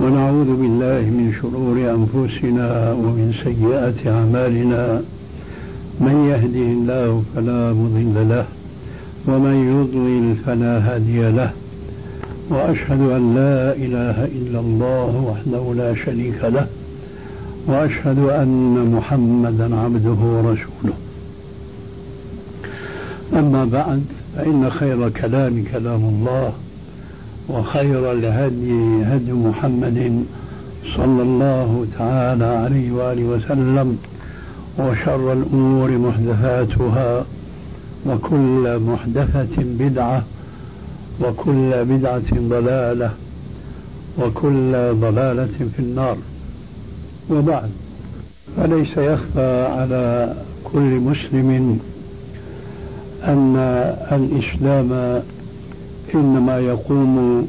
ونعوذ 0.00 0.50
بالله 0.60 1.00
من 1.00 1.34
شرور 1.42 1.76
أنفسنا 1.98 2.92
ومن 2.92 3.34
سيئات 3.44 4.06
أعمالنا 4.06 5.02
من 6.00 6.16
يهده 6.30 6.66
الله 6.76 7.22
فلا 7.34 7.72
مضل 7.72 8.28
له 8.28 8.46
ومن 9.26 9.54
يضلل 9.54 10.36
فلا 10.46 10.78
هادي 10.78 11.30
له 11.30 11.50
وأشهد 12.50 13.00
أن 13.00 13.34
لا 13.34 13.72
إله 13.72 14.24
إلا 14.24 14.60
الله 14.60 15.12
وحده 15.30 15.74
لا 15.74 15.94
شريك 16.04 16.44
له 16.44 16.66
وأشهد 17.66 18.18
أن 18.18 18.92
محمدا 18.96 19.76
عبده 19.76 20.10
ورسوله. 20.10 20.96
أما 23.32 23.64
بعد 23.64 24.02
فإن 24.36 24.70
خير 24.70 25.08
كلام 25.08 25.64
كلام 25.72 26.04
الله 26.04 26.52
وخير 27.48 28.12
الهدي 28.12 29.04
هدي 29.04 29.32
محمد 29.32 30.24
صلى 30.96 31.22
الله 31.22 31.86
تعالى 31.98 32.44
عليه 32.44 32.92
وآله 32.92 33.24
وسلم 33.24 33.98
وشر 34.78 35.32
الأمور 35.32 35.90
محدثاتها 35.90 37.24
وكل 38.06 38.78
محدثة 38.78 39.56
بدعة 39.58 40.24
وكل 41.20 41.84
بدعة 41.84 42.30
ضلالة 42.34 43.10
وكل 44.18 44.72
ضلالة 45.00 45.48
في 45.76 45.78
النار. 45.78 46.16
وبعد 47.30 47.70
فليس 48.56 48.90
يخفى 48.96 49.66
على 49.66 50.34
كل 50.64 50.80
مسلم 51.00 51.78
أن 53.24 53.56
الإسلام 54.12 55.22
إنما 56.14 56.58
يقوم 56.58 57.48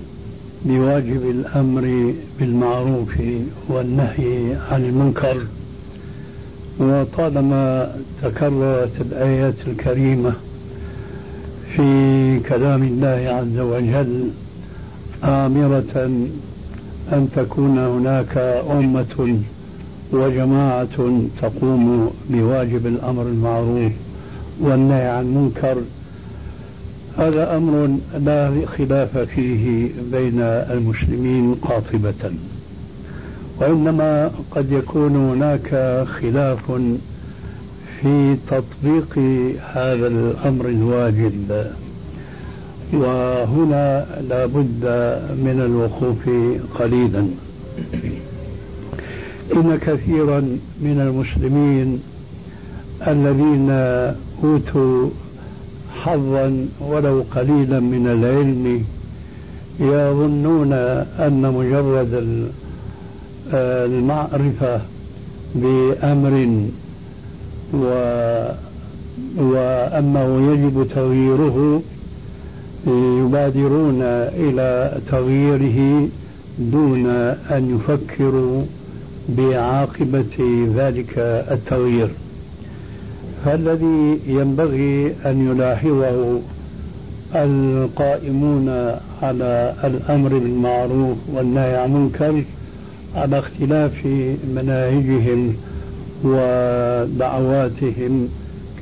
بواجب 0.66 1.30
الأمر 1.30 2.13
بالمعروف 2.39 3.13
والنهي 3.70 4.56
عن 4.72 4.86
المنكر؟ 4.86 5.38
وطالما 6.80 7.96
تكررت 8.24 9.02
الآيات 9.02 9.54
الكريمة 9.68 10.34
في 11.76 12.40
كلام 12.50 12.84
الله 12.84 13.08
عز 13.30 13.60
وجل 13.60 14.30
آمرة 15.24 16.06
أن 17.14 17.28
تكون 17.36 17.78
هناك 17.78 18.38
أمة 18.72 19.40
وجماعة 20.12 21.22
تقوم 21.42 22.12
بواجب 22.30 22.88
الأمر 22.88 23.22
المعروف 23.22 23.92
والنهي 24.62 25.08
عن 25.08 25.24
المنكر 25.26 25.78
هذا 27.18 27.58
أمر 27.58 27.98
لا 28.20 28.52
خلاف 28.78 29.18
فيه 29.18 29.90
بين 30.12 30.42
المسلمين 30.42 31.56
قاطبة. 31.56 32.32
وإنما 33.60 34.32
قد 34.52 34.72
يكون 34.72 35.16
هناك 35.16 35.70
خلاف 36.08 36.72
في 38.02 38.36
تطبيق 38.52 39.18
هذا 39.74 40.08
الأمر 40.08 40.66
الواجب. 40.66 41.66
وهنا 42.94 44.06
لا 44.30 44.46
بد 44.46 44.84
من 45.46 45.62
الوقوف 45.66 46.30
قليلا. 46.80 47.28
إن 49.56 49.78
كثيرا 49.82 50.39
من 50.82 51.00
المسلمين 51.08 52.00
الذين 53.08 53.70
أوتوا 54.44 55.10
حظا 56.02 56.68
ولو 56.82 57.24
قليلا 57.36 57.80
من 57.80 58.08
العلم 58.08 58.86
يظنون 59.80 60.74
أن 61.28 61.54
مجرد 61.58 62.13
المعرفة 63.53 64.82
بأمر 65.56 66.58
و 67.73 67.86
وأنه 69.38 70.51
يجب 70.51 70.88
تغييره 70.95 71.82
يبادرون 72.88 74.01
إلى 74.45 74.97
تغييره 75.12 76.08
دون 76.60 77.08
أن 77.51 77.75
يفكروا 77.75 78.62
بعاقبة 79.29 80.67
ذلك 80.75 81.13
التغيير. 81.51 82.10
فالذي 83.45 84.19
ينبغي 84.27 85.13
أن 85.25 85.47
يلاحظه 85.51 86.39
القائمون 87.36 88.69
على 89.21 89.73
الأمر 89.84 90.29
بالمعروف 90.29 91.17
والنهي 91.34 91.75
عن 91.75 91.95
المنكر 91.95 92.43
على 93.15 93.39
اختلاف 93.39 94.06
مناهجهم 94.56 95.56
ودعواتهم 96.23 98.30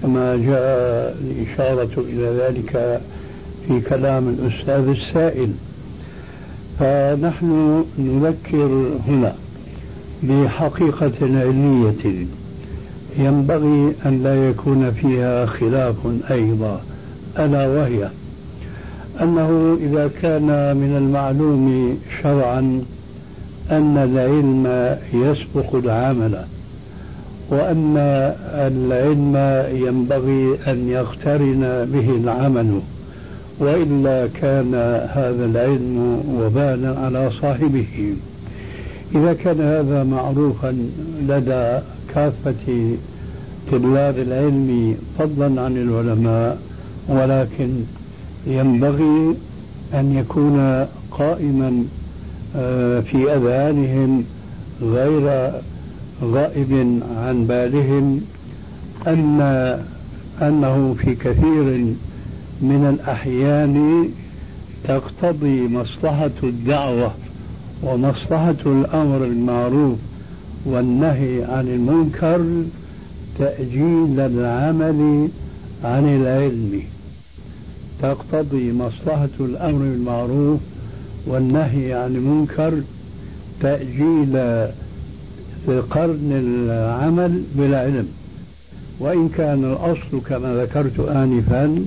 كما 0.02 0.36
جاء 0.36 1.18
الإشارة 1.22 1.90
إلى 1.98 2.38
ذلك 2.40 3.02
في 3.68 3.82
كلام 3.90 4.30
الأستاذ 4.30 4.88
السائل. 4.88 5.52
فنحن 6.80 7.86
نذكر 8.00 8.92
هنا 9.08 9.36
بحقيقة 10.24 11.12
علمية 11.22 12.26
ينبغي 13.18 13.94
أن 14.06 14.24
لا 14.24 14.50
يكون 14.50 14.92
فيها 14.92 15.46
خلاف 15.46 15.96
أيضا 16.32 16.82
ألا 17.40 17.68
وهي 17.68 18.10
أنه 19.22 19.78
إذا 19.82 20.10
كان 20.22 20.78
من 20.78 20.96
المعلوم 20.98 21.98
شرعا 22.24 22.82
أن 23.72 23.98
العلم 23.98 24.98
يسبق 25.14 25.76
العمل 25.76 26.46
وأن 27.50 27.98
العلم 28.44 29.36
ينبغي 29.88 30.58
أن 30.68 30.90
يقترن 30.90 31.88
به 31.94 32.16
العمل 32.24 32.80
وإلا 33.60 34.28
كان 34.42 34.76
هذا 35.14 35.46
العلم 35.46 36.24
وبالا 36.40 37.00
على 37.00 37.32
صاحبه. 37.42 38.16
إذا 39.16 39.34
كان 39.34 39.62
هذا 39.62 40.04
معروفا 40.04 40.76
لدى 41.28 41.80
كافة 42.16 42.96
طلاب 43.72 44.20
العلم 44.20 44.96
فضلا 45.20 45.62
عن 45.62 45.78
العلماء 45.78 46.58
ولكن 47.10 47.70
ينبغي 48.48 49.36
أن 49.94 50.18
يكون 50.18 50.86
قائما 51.12 51.84
في 53.02 53.34
أذهانهم 53.36 54.24
غير 54.82 55.52
غائب 56.24 57.00
عن 57.18 57.46
بالهم 57.46 58.22
أن 59.08 59.42
أنه 60.42 60.96
في 61.00 61.16
كثير 61.16 61.94
من 62.62 62.98
الأحيان 63.00 64.10
تقتضي 64.84 65.68
مصلحة 65.68 66.32
الدعوة 66.44 67.12
ومصلحة 67.84 68.56
الأمر 68.66 69.20
بالمعروف 69.20 69.98
والنهي 70.66 71.44
عن 71.44 71.68
المنكر 71.68 72.64
تأجيل 73.40 74.20
العمل 74.20 75.28
عن 75.84 76.16
العلم. 76.16 76.82
تقتضي 78.02 78.72
مصلحة 78.72 79.30
الأمر 79.40 79.80
بالمعروف 79.80 80.60
والنهي 81.26 81.94
عن 81.94 82.16
المنكر 82.16 82.82
تأجيل 83.62 84.38
قرن 85.90 86.32
العمل 86.32 87.44
بالعلم 87.56 88.08
وإن 89.00 89.30
كان 89.30 89.64
الأصل 89.64 90.22
كما 90.30 90.56
ذكرت 90.56 91.00
آنفا 91.00 91.86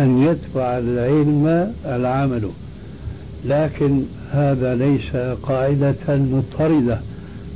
أن 0.00 0.22
يتبع 0.22 0.78
العلم 0.78 1.72
العمل. 1.86 2.50
لكن 3.44 4.02
هذا 4.32 4.74
ليس 4.74 5.16
قاعدة 5.42 5.94
مضطردة. 6.08 6.98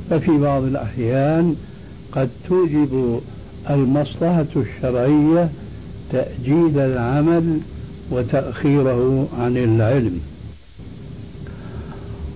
ففي 0.09 0.31
بعض 0.31 0.63
الأحيان 0.63 1.55
قد 2.11 2.29
توجب 2.49 3.21
المصلحة 3.69 4.45
الشرعية 4.55 5.49
تأجيل 6.11 6.79
العمل 6.79 7.59
وتأخيره 8.11 9.27
عن 9.39 9.57
العلم. 9.57 10.19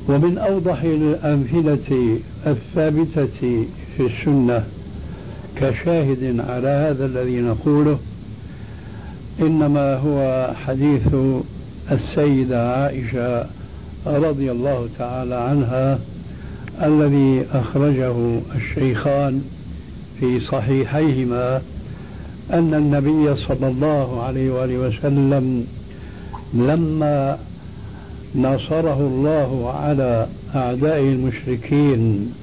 ومن 0.08 0.38
أوضح 0.38 0.82
الأمثلة 0.82 2.20
الثابتة 2.48 3.66
في 3.98 4.00
السنة 4.06 4.64
كشاهد 5.56 6.40
على 6.50 6.68
هذا 6.68 7.06
الذي 7.06 7.42
نقوله 7.42 8.00
إنما 9.42 9.96
هو 9.96 10.50
حديث 10.66 11.16
السيدة 11.92 12.74
عائشة 12.74 13.46
رضي 14.06 14.52
الله 14.52 14.90
تعالى 15.00 15.36
عنها 15.36 16.00
الذي 16.84 17.46
أخرجه 17.54 18.40
الشيخان 18.56 19.42
في 20.20 20.40
صحيحيهما 20.40 21.62
أن 22.54 22.74
النبي 22.74 23.36
صلى 23.36 23.68
الله 23.68 24.24
عليه 24.24 24.52
وآله 24.52 24.78
وسلم 24.78 25.68
لما 26.54 27.38
نصره 28.38 28.98
الله 29.00 29.74
على 29.84 30.28
أعداء 30.56 31.00
المشركين 31.00 32.34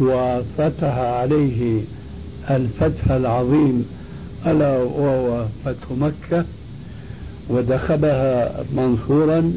وفتح 0.00 0.94
عليه 0.98 1.80
الفتح 2.50 3.10
العظيم 3.10 3.84
ألا 4.46 4.76
وهو 4.76 5.44
فتح 5.64 5.90
مكة 6.00 6.44
ودخلها 7.48 8.64
منصورا 8.76 9.52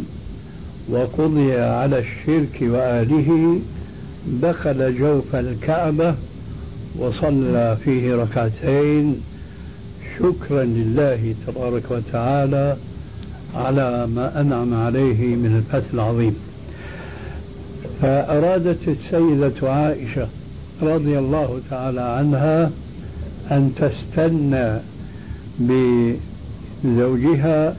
وقضي 0.89 1.53
على 1.53 1.99
الشرك 1.99 2.57
وآله 2.61 3.59
دخل 4.41 4.97
جوف 4.99 5.35
الكعبة 5.35 6.15
وصلى 6.99 7.77
فيه 7.85 8.15
ركعتين. 8.15 9.21
شكرا 10.19 10.63
لله 10.63 11.35
تبارك 11.47 11.83
وتعالى 11.89 12.77
على 13.57 14.07
ما 14.15 14.41
أنعم 14.41 14.73
عليه 14.73 15.35
من 15.35 15.63
الفتح 15.63 15.93
العظيم. 15.93 16.35
فأرادت 18.01 18.79
السيدة 18.87 19.71
عائشة 19.71 20.27
رضي 20.81 21.19
الله 21.19 21.59
تعالى 21.69 22.01
عنها 22.01 22.71
أن 23.51 23.71
تستنى 23.75 24.79
بزوجها 26.83 27.75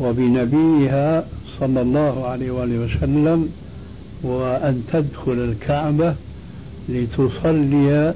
وبنبيها 0.00 1.24
صلى 1.60 1.80
الله 1.80 2.26
عليه 2.26 2.50
وآله 2.50 2.78
وسلم 2.78 3.48
وأن 4.22 4.82
تدخل 4.92 5.32
الكعبة 5.32 6.14
لتصلي 6.88 8.14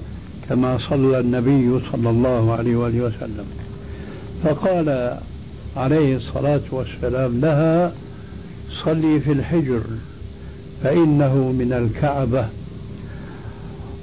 كما 0.48 0.78
صلى 0.90 1.20
النبي 1.20 1.80
صلى 1.92 2.10
الله 2.10 2.52
عليه 2.52 2.76
وآله 2.76 3.00
وسلم. 3.00 3.44
فقال 4.44 5.18
عليه 5.78 6.16
الصلاة 6.16 6.60
والسلام 6.70 7.40
لها 7.40 7.92
صلي 8.84 9.20
في 9.20 9.32
الحجر 9.32 9.80
فإنه 10.82 11.34
من 11.58 11.72
الكعبة. 11.72 12.46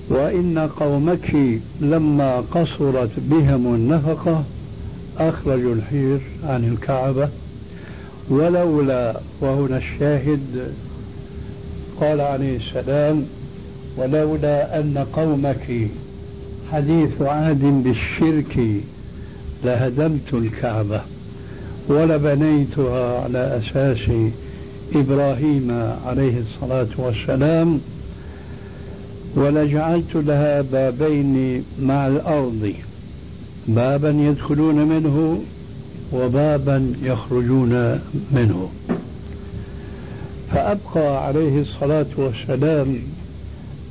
وإن 0.10 0.70
قومك 0.80 1.36
لما 1.82 2.44
قصرت 2.52 3.12
بهم 3.18 3.76
النفقة 3.76 4.44
أخرجوا 5.20 5.74
الحجر 5.74 6.20
عن 6.44 6.64
الكعبة. 6.74 7.30
ولولا 8.30 9.20
وهنا 9.42 9.78
الشاهد 9.78 10.74
قال 12.02 12.22
عليه 12.22 12.58
السلام 12.58 13.26
ولولا 13.98 14.80
أن 14.80 15.06
قومك 15.14 15.88
حديث 16.72 17.22
عهد 17.22 17.84
بالشرك 17.84 18.82
لهدمت 19.64 20.34
الكعبة. 20.34 21.02
ولبنيتها 21.88 23.20
على 23.24 23.62
أساس 23.62 24.10
إبراهيم 24.96 25.72
عليه 26.06 26.34
الصلاة 26.40 26.88
والسلام 26.98 27.80
ولجعلت 29.36 30.16
لها 30.16 30.62
بابين 30.62 31.64
مع 31.82 32.08
الأرض 32.08 32.74
بابا 33.68 34.10
يدخلون 34.10 34.76
منه 34.76 35.42
وبابا 36.14 36.94
يخرجون 37.04 38.00
منه. 38.32 38.70
فأبقى 40.52 41.26
عليه 41.28 41.62
الصلاة 41.62 42.06
والسلام 42.18 42.98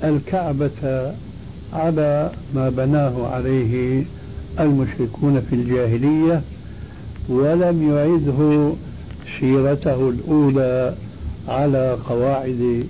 الكعبة 0.05 1.13
على 1.73 2.31
ما 2.55 2.69
بناه 2.69 3.27
عليه 3.29 4.03
المشركون 4.61 5.41
في 5.51 5.57
الجاهلية 5.57 6.43
ولم 7.29 7.91
يعده 7.93 8.73
سيرته 9.41 10.09
الأولى 10.11 10.95
على 11.49 11.97
قواعد 12.09 12.87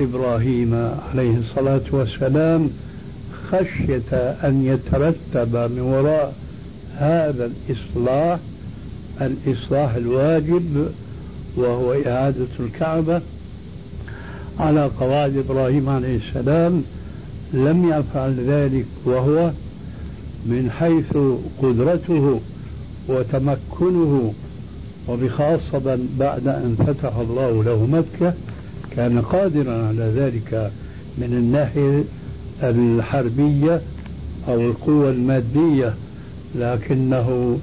إبراهيم 0.00 0.74
عليه 1.12 1.36
الصلاة 1.38 1.80
والسلام 1.92 2.70
خشية 3.50 4.12
أن 4.44 4.64
يترتب 4.66 5.56
من 5.56 5.80
وراء 5.80 6.34
هذا 6.96 7.50
الإصلاح 7.50 8.38
الإصلاح 9.20 9.94
الواجب 9.94 10.88
وهو 11.56 11.92
إعادة 12.06 12.46
الكعبة 12.60 13.20
على 14.58 14.90
قواعد 15.00 15.36
إبراهيم 15.36 15.88
عليه 15.88 16.20
السلام 16.28 16.82
لم 17.52 17.88
يفعل 17.88 18.34
ذلك 18.46 18.86
وهو 19.04 19.50
من 20.46 20.70
حيث 20.70 21.16
قدرته 21.62 22.40
وتمكنه 23.08 24.32
وبخاصة 25.08 25.98
بعد 26.18 26.48
أن 26.48 26.76
فتح 26.86 27.16
الله 27.16 27.64
له 27.64 27.86
مكة 27.86 28.34
كان 28.96 29.20
قادرا 29.20 29.86
على 29.88 30.12
ذلك 30.16 30.70
من 31.18 31.32
الناحية 31.32 32.04
الحربية 32.62 33.80
أو 34.48 34.60
القوة 34.60 35.10
المادية 35.10 35.94
لكنه 36.54 37.58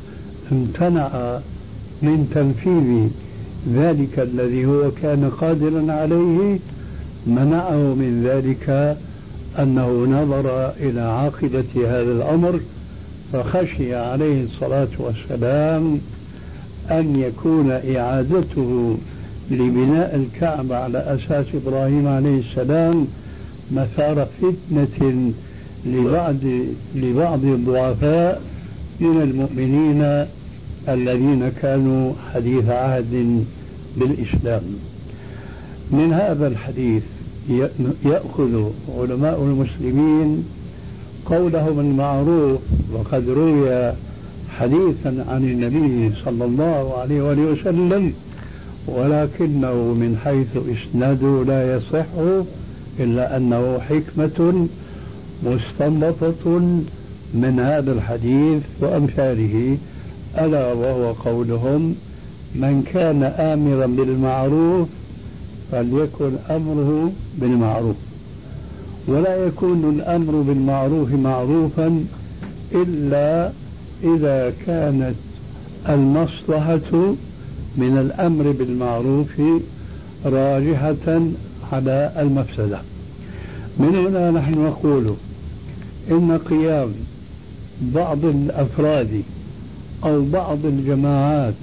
امتنع 0.52 1.40
من 2.02 2.30
تنفيذ 2.36 3.10
ذلك 3.76 4.20
الذي 4.20 4.66
هو 4.66 4.92
كان 5.02 5.32
قادرا 5.42 5.92
عليه 5.94 6.60
منعه 7.28 7.94
من 7.94 8.24
ذلك 8.28 8.98
أنه 9.60 10.06
نظر 10.06 10.72
إلى 10.80 11.02
عاقبة 11.02 11.66
هذا 11.76 12.12
الأمر 12.12 12.60
فخشي 13.34 13.96
عليه 13.96 14.44
الصلاة 14.44 14.88
والسلام 15.00 16.00
أن 16.92 17.20
يكون 17.20 17.72
إعادته 17.72 18.98
لبناء 19.52 20.16
الكعبة 20.16 20.76
على 20.76 20.98
أساس 20.98 21.46
إبراهيم 21.66 22.08
عليه 22.08 22.40
السلام 22.40 23.08
مثار 23.72 24.28
فتنة 24.42 25.32
لبعض 25.86 26.36
لبعض 26.96 27.46
الضعفاء 27.46 28.42
من 29.00 29.22
المؤمنين 29.22 30.26
الذين 30.90 31.52
كانوا 31.62 32.14
حديث 32.34 32.70
عهد 32.70 33.46
بالإسلام. 33.98 34.64
من 35.92 36.14
هذا 36.14 36.48
الحديث 36.48 37.04
يأخذ 38.06 38.70
علماء 39.00 39.44
المسلمين 39.44 40.44
قولهم 41.26 41.80
المعروف 41.80 42.60
وقد 42.94 43.30
روي 43.30 43.94
حديثا 44.58 45.26
عن 45.30 45.44
النبي 45.44 46.16
صلى 46.26 46.46
الله 46.46 46.98
عليه 46.98 47.22
وآله 47.22 47.42
وسلم 47.42 48.14
ولكنه 48.88 49.74
من 49.74 50.18
حيث 50.24 50.48
إسناده 50.58 51.44
لا 51.48 51.76
يصح 51.76 52.06
إلا 53.00 53.38
أنه 53.38 53.80
حكمة 53.80 54.68
مستنبطة 55.44 56.60
من 57.34 57.60
هذا 57.60 57.92
الحديث 57.92 58.62
وأمثاله 58.82 59.78
ألا 60.38 60.74
وهو 60.74 61.12
قولهم 61.12 61.96
من 62.56 62.84
كان 62.94 63.24
آمرا 63.24 63.86
بالمعروف 63.86 64.88
فليكن 65.72 66.32
أمره 66.50 67.12
بالمعروف. 67.38 67.96
ولا 69.08 69.36
يكون 69.46 69.90
الأمر 69.90 70.42
بالمعروف 70.42 71.12
معروفا 71.12 72.06
إلا 72.72 73.52
إذا 74.04 74.54
كانت 74.66 75.16
المصلحة 75.90 77.16
من 77.78 77.98
الأمر 77.98 78.52
بالمعروف 78.52 79.42
راجحة 80.26 81.22
على 81.72 82.12
المفسدة. 82.18 82.80
من 83.78 83.96
هنا 83.96 84.32
نحن 84.32 84.66
نقول 84.66 85.14
إن 86.12 86.38
قيام 86.50 86.92
بعض 87.82 88.26
الأفراد 88.26 89.22
أو 90.04 90.22
بعض 90.26 90.66
الجماعات 90.66 91.54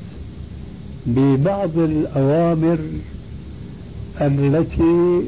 ببعض 1.07 1.79
الأوامر 1.79 2.79
التي 4.21 5.23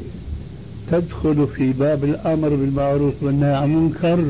تدخل 0.93 1.47
في 1.47 1.71
باب 1.71 2.03
الأمر 2.03 2.49
بالمعروف 2.49 3.13
والنهي 3.21 3.55
عن 3.55 3.71
المنكر. 3.71 4.25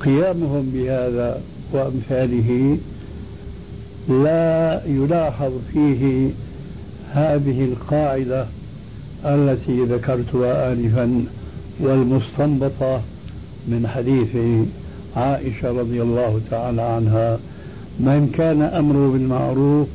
قيامهم 0.00 0.70
بهذا 0.74 1.40
وأمثاله 1.72 2.78
لا 4.08 4.80
يلاحظ 4.86 5.52
فيه 5.72 6.30
هذه 7.12 7.64
القاعدة 7.64 8.46
التي 9.24 9.82
ذكرتها 9.84 10.72
آنفا 10.72 11.24
والمستنبطة 11.80 13.00
من 13.68 13.86
حديث 13.94 14.28
عائشة 15.16 15.68
رضي 15.80 16.02
الله 16.02 16.40
تعالى 16.50 16.82
عنها 16.82 17.38
من 18.00 18.32
كان 18.38 18.62
أمره 18.62 19.12
بالمعروف 19.12 19.88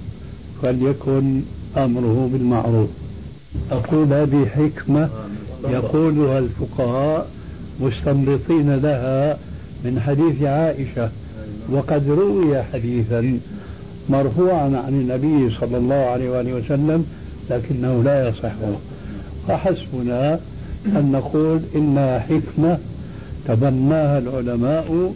فليكن 0.61 1.41
أمره 1.77 2.29
بالمعروف. 2.33 2.89
أقول 3.71 4.13
هذه 4.13 4.45
حكمة 4.45 5.09
يقولها 5.69 6.39
الفقهاء 6.39 7.27
مستنبطين 7.81 8.75
لها 8.75 9.37
من 9.85 9.99
حديث 9.99 10.43
عائشة. 10.43 11.09
وقد 11.71 12.09
روي 12.09 12.63
حديثا 12.63 13.39
مرفوعا 14.09 14.63
عن 14.85 14.93
النبي 14.93 15.55
صلى 15.59 15.77
الله 15.77 15.95
عليه 15.95 16.29
وآله 16.29 16.53
وسلم 16.53 17.05
لكنه 17.49 18.03
لا 18.03 18.29
يصح. 18.29 18.53
فحسبنا 19.47 20.39
أن 20.85 21.11
نقول 21.11 21.59
إنها 21.75 22.19
حكمة 22.19 22.77
تبناها 23.47 24.17
العلماء 24.17 25.13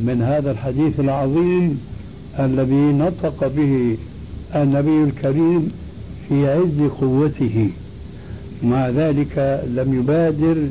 من 0.00 0.22
هذا 0.22 0.50
الحديث 0.50 1.00
العظيم 1.00 1.80
الذي 2.38 2.74
نطق 2.74 3.46
به 3.56 3.96
النبي 4.54 5.04
الكريم 5.04 5.72
في 6.32 6.48
عز 6.48 6.90
قوته 7.00 7.70
مع 8.62 8.88
ذلك 8.88 9.62
لم 9.76 9.98
يبادر 9.98 10.68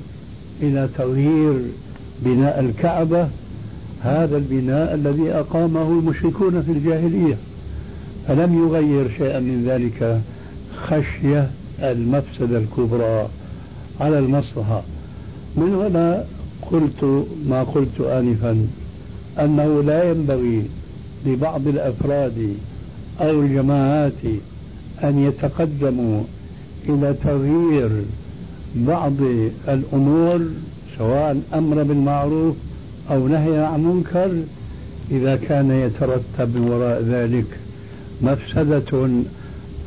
إلى 0.61 0.89
تغيير 0.97 1.53
بناء 2.25 2.59
الكعبة 2.59 3.27
هذا 4.03 4.37
البناء 4.37 4.93
الذي 4.93 5.31
أقامه 5.31 5.81
المشركون 5.81 6.61
في 6.61 6.71
الجاهلية. 6.71 7.37
فلم 8.27 8.67
يغير 8.67 9.11
شيئا 9.17 9.39
من 9.39 9.65
ذلك 9.67 10.21
خشية 10.77 11.49
المفسدة 11.79 12.57
الكبرى 12.57 13.27
على 13.99 14.19
المصلحة. 14.19 14.81
من 15.57 15.75
هنا 15.75 16.25
قلت 16.71 17.25
ما 17.49 17.63
قلت 17.63 18.01
آنفا 18.01 18.67
أنه 19.39 19.83
لا 19.83 20.09
ينبغي 20.11 20.63
لبعض 21.25 21.67
الأفراد 21.67 22.55
أو 23.21 23.41
الجماعات 23.41 24.23
أن 25.03 25.19
يتقدموا 25.19 26.23
إلى 26.89 27.15
تغيير 27.23 27.89
بعض 28.75 29.13
الأمور 29.67 30.41
سواء 30.97 31.41
أمر 31.53 31.83
بالمعروف 31.83 32.55
أو 33.11 33.27
نهي 33.27 33.57
عن 33.57 33.83
منكر 33.83 34.31
إذا 35.11 35.35
كان 35.35 35.71
يترتب 35.71 36.55
من 36.55 36.69
وراء 36.71 37.01
ذلك 37.01 37.45
مفسدة 38.21 39.09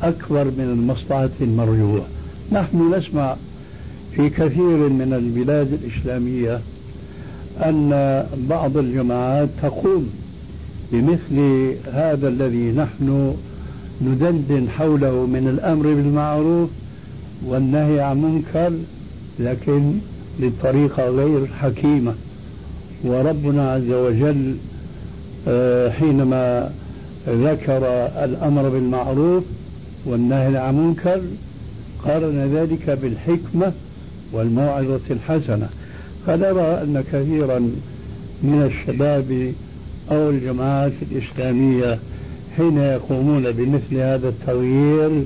أكبر 0.03 0.43
من 0.43 0.63
المصلحة 0.73 1.29
المرجوة. 1.41 2.05
نحن 2.51 2.93
نسمع 2.93 3.35
في 4.15 4.29
كثير 4.29 4.89
من 4.89 5.13
البلاد 5.13 5.73
الإسلامية 5.73 6.59
أن 7.59 8.23
بعض 8.49 8.77
الجماعات 8.77 9.49
تقوم 9.61 10.09
بمثل 10.91 11.71
هذا 11.93 12.27
الذي 12.27 12.71
نحن 12.71 13.35
ندندن 14.01 14.69
حوله 14.69 15.25
من 15.25 15.47
الأمر 15.47 15.83
بالمعروف 15.83 16.69
والنهي 17.45 17.99
عن 17.99 18.21
منكر 18.21 18.71
لكن 19.39 19.93
بطريقة 20.39 21.09
غير 21.09 21.47
حكيمة. 21.61 22.13
وربنا 23.03 23.71
عز 23.71 23.91
وجل 23.91 24.55
آه، 25.47 25.89
حينما 25.89 26.71
ذكر 27.27 28.09
الأمر 28.23 28.69
بالمعروف 28.69 29.43
والنهي 30.05 30.57
عن 30.57 30.75
منكر 30.75 31.21
قارن 32.05 32.51
ذلك 32.55 32.89
بالحكمة 33.01 33.73
والموعظة 34.31 34.99
الحسنة. 35.09 35.69
فنرى 36.27 36.81
أن 36.81 37.03
كثيرا 37.11 37.59
من 38.43 38.71
الشباب 38.71 39.53
أو 40.11 40.29
الجماعات 40.29 40.91
الإسلامية 41.11 41.99
حين 42.57 42.77
يقومون 42.77 43.51
بمثل 43.51 43.95
هذا 43.95 44.29
التغيير 44.29 45.23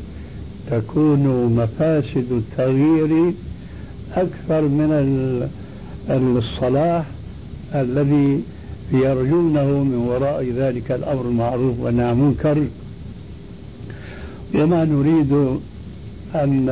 تكون 0.72 1.46
مفاسد 1.56 2.32
التغيير 2.32 3.34
أكثر 4.16 4.62
من 4.62 5.50
الصلاح 6.10 7.06
الذي 7.76 8.42
يرجونه 8.92 9.84
من 9.84 10.06
وراء 10.10 10.46
ذلك 10.58 10.92
الأمر 10.92 11.22
المعروف 11.22 11.80
والنهي 11.80 12.12
المنكر 12.12 12.64
وما 14.56 14.86
نريد 14.86 15.60
أن 16.36 16.66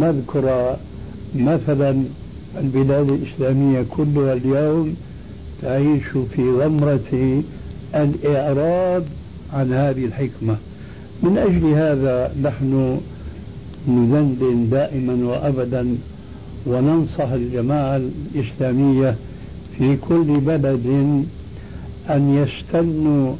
نذكر 0.00 0.76
مثلا 1.36 2.02
البلاد 2.60 3.08
الإسلامية 3.10 3.84
كلها 3.90 4.32
اليوم 4.32 4.96
تعيش 5.62 6.02
في 6.36 6.50
غمرة 6.50 7.42
الإعراض 7.94 9.02
عن 9.52 9.72
هذه 9.72 10.04
الحكمة. 10.04 10.56
من 11.22 11.38
أجل 11.38 11.66
هذا 11.66 12.32
نحن 12.42 13.00
ندندن 13.88 14.68
دائما 14.70 15.26
وأبدا 15.26 15.96
وننصح 16.66 17.28
الجماعة 17.32 18.00
الإسلامية 18.34 19.16
في 19.78 19.96
كل 19.96 20.40
بلد 20.40 20.86
أن 22.10 22.34
يستنوا 22.34 23.34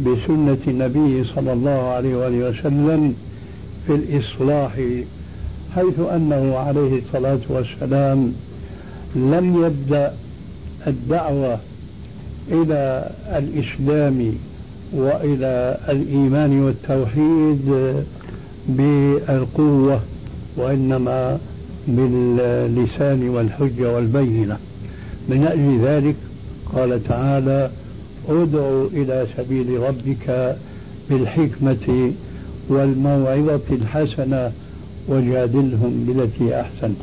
بسنة 0.00 0.58
النبي 0.68 1.24
صلى 1.34 1.52
الله 1.52 1.70
عليه 1.88 2.16
وآله 2.16 2.48
وسلم 2.48 3.14
في 3.86 3.94
الإصلاح 3.94 4.72
حيث 5.74 6.00
أنه 6.14 6.56
عليه 6.56 7.00
الصلاة 7.06 7.40
والسلام 7.48 8.32
لم 9.16 9.64
يبدأ 9.64 10.12
الدعوة 10.86 11.58
إلى 12.50 13.10
الإسلام 13.26 14.32
وإلى 14.92 15.78
الإيمان 15.88 16.62
والتوحيد 16.62 17.94
بالقوة 18.68 20.00
وإنما 20.56 21.38
باللسان 21.88 23.28
والحجة 23.28 23.94
والبينة. 23.94 24.56
من 25.28 25.46
أجل 25.46 25.86
ذلك 25.86 26.16
قال 26.74 27.04
تعالى 27.04 27.70
ادع 28.28 28.84
إلى 28.92 29.26
سبيل 29.36 29.80
ربك 29.80 30.56
بالحكمة 31.10 32.12
والموعظة 32.68 33.60
الحسنة 33.70 34.52
وجادلهم 35.08 36.04
بالتي 36.08 36.60
أحسن. 36.60 36.94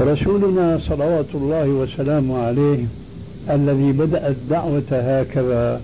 رسولنا 0.00 0.80
صلوات 0.88 1.26
الله 1.34 1.68
وسلامه 1.68 2.38
عليه 2.38 2.84
الذي 3.50 3.92
بدأ 3.92 4.28
الدعوة 4.28 4.82
هكذا 4.92 5.80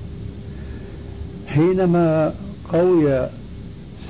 حينما 1.55 2.35
قوي 2.73 3.29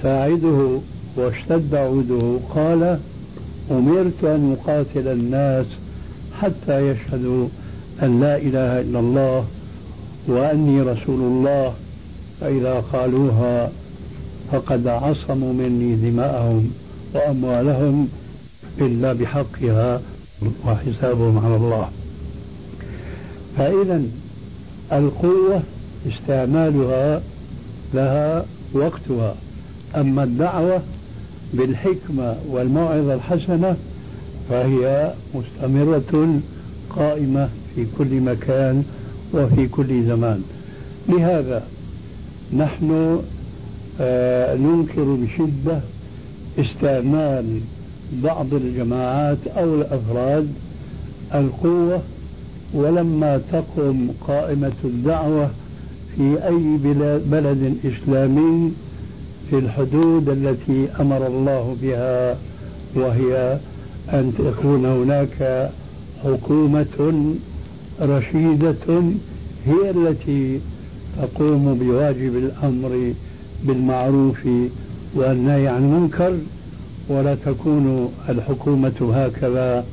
ساعده 0.03 0.79
واشتد 1.17 1.75
عوده 1.75 2.39
قال 2.55 2.99
أمرت 3.71 4.25
أن 4.25 4.57
أقاتل 4.61 5.09
الناس 5.09 5.67
حتى 6.41 6.91
يشهدوا 6.91 7.49
أن 8.03 8.21
لا 8.21 8.37
إله 8.37 8.81
إلا 8.81 8.99
الله 8.99 9.45
وأني 10.27 10.81
رسول 10.81 11.21
الله 11.21 11.75
فإذا 12.41 12.85
قالوها 12.93 13.71
فقد 14.53 14.87
عصموا 14.87 15.53
مني 15.53 16.11
دماءهم 16.11 16.71
وأموالهم 17.15 18.09
إلا 18.81 19.13
بحقها 19.13 20.01
وحسابهم 20.67 21.39
على 21.45 21.57
الله. 21.57 21.89
فإذا 23.59 24.03
القوة 24.93 25.63
استعمالها 26.09 27.23
لها 27.95 28.45
وقتها. 28.73 29.35
أما 29.97 30.25
الدعوة 30.25 30.83
بالحكمة 31.55 32.37
والموعظة 32.49 33.15
الحسنة 33.15 33.77
فهي 34.51 35.13
مستمرة 35.35 36.41
قائمة 36.91 37.49
في 37.75 37.87
كل 37.99 38.21
مكان 38.21 38.85
وفي 39.35 39.69
كل 39.69 40.07
زمان. 40.07 40.43
لهذا 41.09 41.63
نحن 42.57 43.19
آه 44.01 44.57
ننكر 44.57 45.05
بشدة 45.05 45.81
استعمال 46.59 47.61
بعض 48.23 48.55
الجماعات 48.55 49.39
أو 49.57 49.75
الأفراد 49.75 50.49
القوة 51.35 52.03
ولما 52.75 53.41
تقم 53.53 54.09
قائمة 54.29 54.73
الدعوة 54.85 55.51
في 56.17 56.47
أي 56.49 56.79
بلد 57.31 57.77
إسلامي 57.85 58.73
في 59.51 59.59
الحدود 59.59 60.29
التي 60.29 60.89
أمر 61.01 61.27
الله 61.27 61.77
بها 61.83 62.37
وهي 62.97 63.59
أن 64.13 64.33
تكون 64.39 64.85
هناك 64.87 65.71
حكومة 66.25 67.25
رشيدة 68.01 69.03
هي 69.67 69.91
التي 69.91 70.61
تقوم 71.23 71.79
بواجب 71.81 72.37
الأمر 72.37 73.13
بالمعروف 73.65 74.49
والنهي 75.15 75.69
عن 75.69 75.83
المنكر 75.85 76.39
ولا 77.09 77.35
تكون 77.47 78.09
الحكومة 78.29 79.13
هكذا 79.15 79.85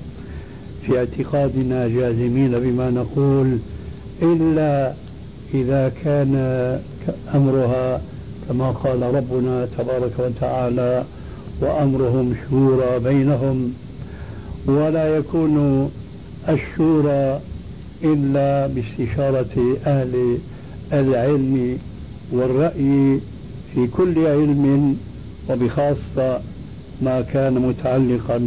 في 0.85 0.97
اعتقادنا 0.99 1.87
جازمين 1.87 2.51
بما 2.59 2.89
نقول 2.89 3.57
إلا 4.21 4.93
إذا 5.53 5.91
كان 6.03 6.35
أمرها 7.35 8.01
كما 8.49 8.71
قال 8.71 9.01
ربنا 9.01 9.67
تبارك 9.77 10.11
وتعالى 10.19 11.03
وأمرهم 11.61 12.35
شورى 12.49 12.99
بينهم 12.99 13.73
ولا 14.65 15.17
يكون 15.17 15.89
الشورى 16.49 17.39
إلا 18.03 18.67
باستشارة 18.67 19.77
أهل 19.85 20.37
العلم 20.93 21.77
والرأي 22.31 23.19
في 23.73 23.87
كل 23.87 24.27
علم 24.27 24.97
وبخاصة 25.49 26.41
ما 27.01 27.21
كان 27.21 27.53
متعلقا 27.53 28.37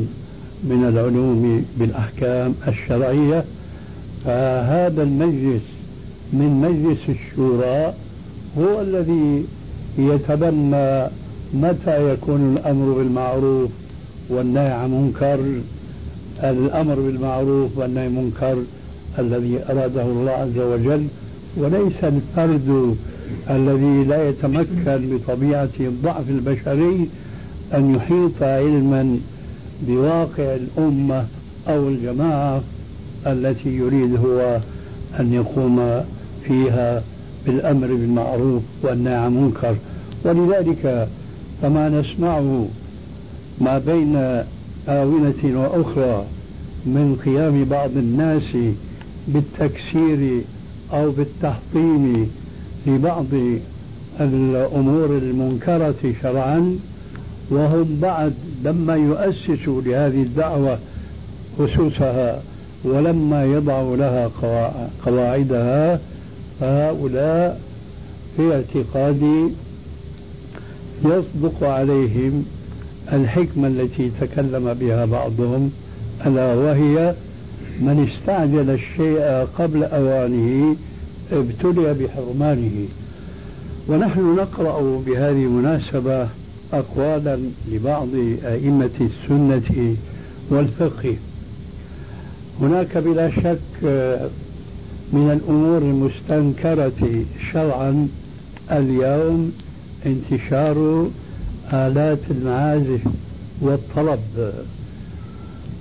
من 0.65 0.85
العلوم 0.89 1.65
بالأحكام 1.79 2.55
الشرعية. 2.69 3.45
فهذا 4.25 5.03
المجلس 5.03 5.63
من 6.35 6.51
مجلس 6.65 6.99
الشورى 7.09 7.95
هو 8.59 8.81
الذي 8.81 9.45
يتبنى 9.99 11.07
متى 11.55 12.13
يكون 12.13 12.57
الأمر 12.57 12.93
بالمعروف 12.93 13.71
والنهي 14.29 14.71
عن 14.73 14.91
منكر 14.91 15.41
الأمر 16.43 16.95
بالمعروف 16.95 17.79
والنهي 17.79 18.05
عن 18.07 18.15
منكر 18.15 18.57
الذي 19.19 19.59
أراده 19.71 20.03
الله 20.03 20.31
عز 20.31 20.59
وجل 20.59 21.07
وليس 21.57 21.99
الفرد 22.03 22.97
الذي 23.51 24.05
لا 24.05 24.29
يتمكن 24.29 25.19
بطبيعة 25.19 25.69
الضعف 25.81 26.29
البشري 26.29 27.09
أن 27.75 27.95
يحيط 27.95 28.43
علما 28.43 29.19
بواقع 29.89 30.57
الأمة 30.57 31.27
أو 31.69 31.89
الجماعة 31.89 32.63
التي 33.27 33.69
يريد 33.77 34.17
هو 34.17 34.61
أن 35.21 35.33
يقوم 35.33 36.05
فيها 36.49 37.03
بالأمر 37.47 37.87
بالمعروف 37.87 38.63
والنهي 38.83 39.15
عن 39.15 39.37
المنكر. 39.37 39.77
ولذلك 40.25 41.09
فما 41.63 41.89
نسمعه 41.89 42.69
ما 43.61 43.79
بين 43.79 44.45
آونة 44.89 45.43
وأخرى 45.45 46.25
من 46.87 47.17
قيام 47.25 47.65
بعض 47.65 47.91
الناس 47.97 48.57
بالتكسير 49.29 50.43
أو 50.93 51.11
بالتحطيم 51.11 52.31
لبعض 52.87 53.25
الأمور 54.21 55.07
المنكرة 55.07 56.15
شرعا 56.23 56.79
وهم 57.51 57.99
بعد 58.03 58.35
لما 58.65 58.97
يؤسسوا 58.97 59.83
لهذه 59.83 60.23
الدعوة 60.23 60.79
أسسها 61.61 62.41
ولما 62.85 63.45
يضعوا 63.45 63.97
لها 63.97 64.31
قواعدها 65.07 66.01
فهؤلاء 66.61 67.61
في 68.37 68.55
اعتقادي 68.55 69.49
يصدق 71.05 71.65
عليهم 71.65 72.45
الحكمة 73.13 73.69
التي 73.69 74.11
تكلم 74.21 74.75
بها 74.81 75.05
بعضهم 75.05 75.71
ألا 76.27 76.55
وهي 76.55 77.15
من 77.81 78.11
استعجل 78.13 78.71
الشيء 78.71 79.47
قبل 79.59 79.85
أوانه 79.85 80.77
ابتلي 81.33 81.95
بحرمانه. 81.95 82.87
ونحن 83.89 84.37
نقرأ 84.37 85.03
بهذه 85.07 85.45
المناسبة 85.45 86.29
أقوالا 86.73 87.39
لبعض 87.73 88.09
أئمة 88.45 88.91
السنة 89.01 89.97
والفقه. 90.51 91.17
هناك 92.61 92.99
بلا 92.99 93.31
شك 93.31 93.59
من 95.15 95.31
الأمور 95.31 95.79
المستنكرة 95.79 97.25
شرعا 97.53 98.09
اليوم 98.71 99.53
انتشار 100.07 101.09
آلات 101.73 102.19
المعازف 102.31 103.01
والطلب. 103.61 104.53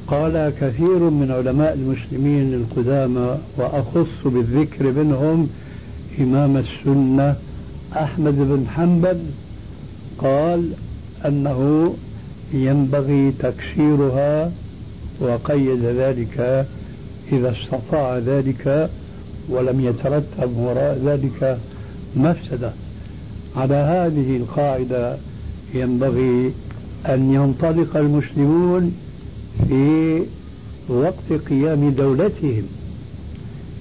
قال 0.07 0.53
كثير 0.61 0.99
من 0.99 1.31
علماء 1.31 1.73
المسلمين 1.73 2.53
القدامى 2.53 3.37
وأخص 3.57 4.25
بالذكر 4.25 4.91
منهم 4.91 5.49
إمام 6.19 6.57
السنة 6.57 7.35
أحمد 7.95 8.35
بن 8.35 8.65
حنبل 8.75 9.19
قال 10.17 10.69
أنه 11.25 11.93
ينبغي 12.53 13.33
تكسيرها 13.39 14.51
وقيد 15.19 15.83
ذلك 15.83 16.65
إذا 17.31 17.55
استطاع 17.57 18.17
ذلك 18.17 18.89
ولم 19.49 19.81
يترتب 19.81 20.57
وراء 20.57 21.01
ذلك 21.05 21.57
مفسدة. 22.15 22.71
على 23.55 23.75
هذه 23.75 24.37
القاعدة 24.37 25.17
ينبغي 25.73 26.51
أن 27.05 27.33
ينطلق 27.33 27.97
المسلمون 27.97 28.93
في 29.67 30.19
وقت 30.89 31.33
قيام 31.49 31.89
دولتهم. 31.89 32.63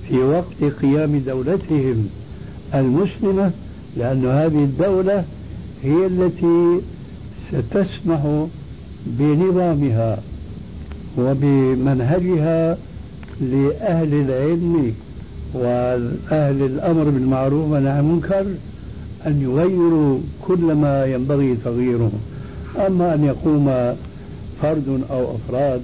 في 0.09 0.18
وقت 0.18 0.75
قيام 0.83 1.18
دولتهم 1.27 2.09
المسلمة 2.75 3.51
لأن 3.96 4.27
هذه 4.27 4.64
الدولة 4.64 5.25
هي 5.85 6.07
التي 6.07 6.81
ستسمح 7.53 8.46
بنظامها 9.07 10.18
وبمنهجها 11.18 12.79
لأهل 13.40 14.14
العلم 14.14 14.94
وأهل 15.55 16.63
الأمر 16.63 17.05
بالمعروف 17.05 17.75
عن 17.75 17.87
المنكر 17.87 18.44
أن 19.27 19.42
يغيروا 19.42 20.19
كل 20.42 20.61
ما 20.75 21.05
ينبغي 21.07 21.57
تغييره 21.65 22.13
أما 22.87 23.15
أن 23.15 23.25
يقوم 23.25 23.94
فرد 24.63 25.03
أو 25.11 25.37
أفراد 25.37 25.81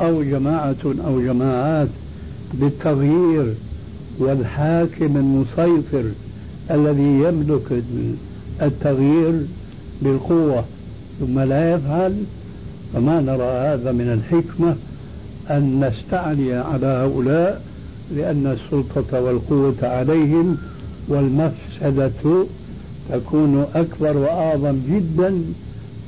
أو 0.00 0.22
جماعة 0.22 0.76
أو 1.06 1.20
جماعات 1.20 1.88
بالتغيير 2.54 3.54
والحاكم 4.18 5.16
المسيطر 5.16 6.04
الذي 6.70 7.02
يملك 7.02 7.82
التغيير 8.62 9.42
بالقوة 10.02 10.64
ثم 11.20 11.40
لا 11.40 11.74
يفعل 11.74 12.14
فما 12.94 13.20
نرى 13.20 13.44
هذا 13.44 13.92
من 13.92 14.12
الحكمة 14.12 14.76
أن 15.50 15.84
نستعلي 15.84 16.54
على 16.54 16.86
هؤلاء 16.86 17.62
لأن 18.14 18.46
السلطة 18.46 19.20
والقوة 19.20 19.74
عليهم 19.82 20.56
والمفسدة 21.08 22.46
تكون 23.12 23.66
أكبر 23.74 24.16
وأعظم 24.16 24.78
جدا 24.88 25.30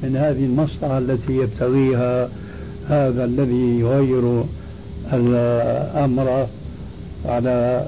من 0.03 0.17
هذه 0.17 0.45
المصلحة 0.45 0.99
التي 0.99 1.37
يبتغيها 1.37 2.29
هذا 2.89 3.25
الذي 3.25 3.81
يغير 3.81 4.45
الأمر 5.13 6.47
على 7.27 7.87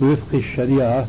وفق 0.00 0.34
الشريعة 0.34 1.06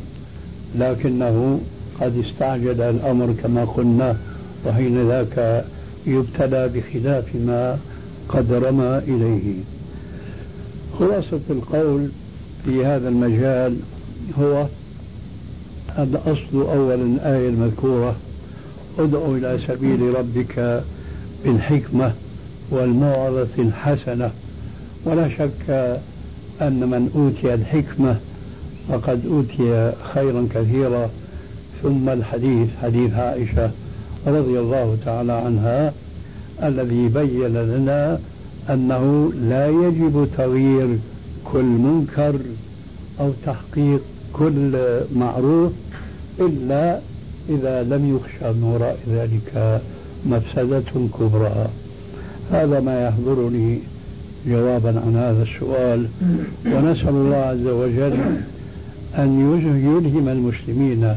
لكنه 0.76 1.60
قد 2.02 2.24
استعجل 2.26 2.82
الأمر 2.82 3.34
كما 3.44 3.66
قلنا 3.66 4.18
وحين 4.66 5.08
ذاك 5.08 5.66
يبتلى 6.08 6.70
بخلاف 6.70 7.36
ما 7.36 7.78
قد 8.30 8.54
رمى 8.54 8.98
إليه. 9.08 9.54
خلاصة 11.00 11.40
القول 11.50 12.10
في 12.66 12.86
هذا 12.86 13.10
المجال 13.10 13.76
هو 14.40 14.66
الأصل 16.00 16.54
أولا 16.54 16.96
الآية 16.96 17.50
المذكورة. 17.50 18.16
ادعو 19.00 19.36
إلى 19.36 19.60
سبيل 19.68 20.16
ربك 20.16 20.84
بالحكمة 21.46 22.14
والموعظة 22.70 23.48
الحسنة. 23.58 24.32
ولا 25.06 25.30
شك 25.30 26.00
أن 26.62 26.80
من 26.80 27.12
أوتي 27.16 27.54
الحكمة 27.54 28.18
فقد 28.90 29.26
أوتي 29.26 29.92
خيرا 30.14 30.48
كثيرا. 30.56 31.10
ثم 31.84 32.10
الحديث 32.10 32.68
حديث 32.82 33.14
عائشة 33.14 33.72
رضي 34.28 34.60
الله 34.60 34.98
تعالى 35.06 35.34
عنها 35.34 35.94
الذي 36.64 37.08
بين 37.08 37.54
لنا 37.54 38.20
أنه 38.70 39.32
لا 39.50 39.68
يجب 39.68 40.28
تغيير 40.38 40.98
كل 41.54 41.64
منكر 41.64 42.36
أو 43.20 43.32
تحقيق 43.46 44.02
كل 44.34 44.78
معروف 45.16 45.72
إلا 46.40 47.00
إذا 47.50 47.84
لم 47.84 48.16
يخشى 48.16 48.54
من 48.54 48.64
وراء 48.64 48.98
ذلك 49.10 49.82
مفسدة 50.26 50.92
كبرى. 51.20 51.68
هذا 52.52 52.80
ما 52.80 53.08
يحضرني 53.08 53.80
جوابا 54.48 54.90
عن 54.90 55.16
هذا 55.16 55.44
السؤال. 55.44 56.08
ونسأل 56.66 57.10
الله 57.10 57.36
عز 57.36 57.68
وجل 57.68 58.20
أن 59.18 59.30
يلهم 59.86 60.30
المسلمين 60.30 61.16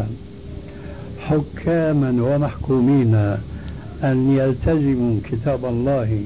حكاما 1.21 2.23
ومحكومين 2.23 3.15
أن 4.05 4.37
يلتزموا 4.37 5.17
كتاب 5.31 5.65
الله 5.65 6.21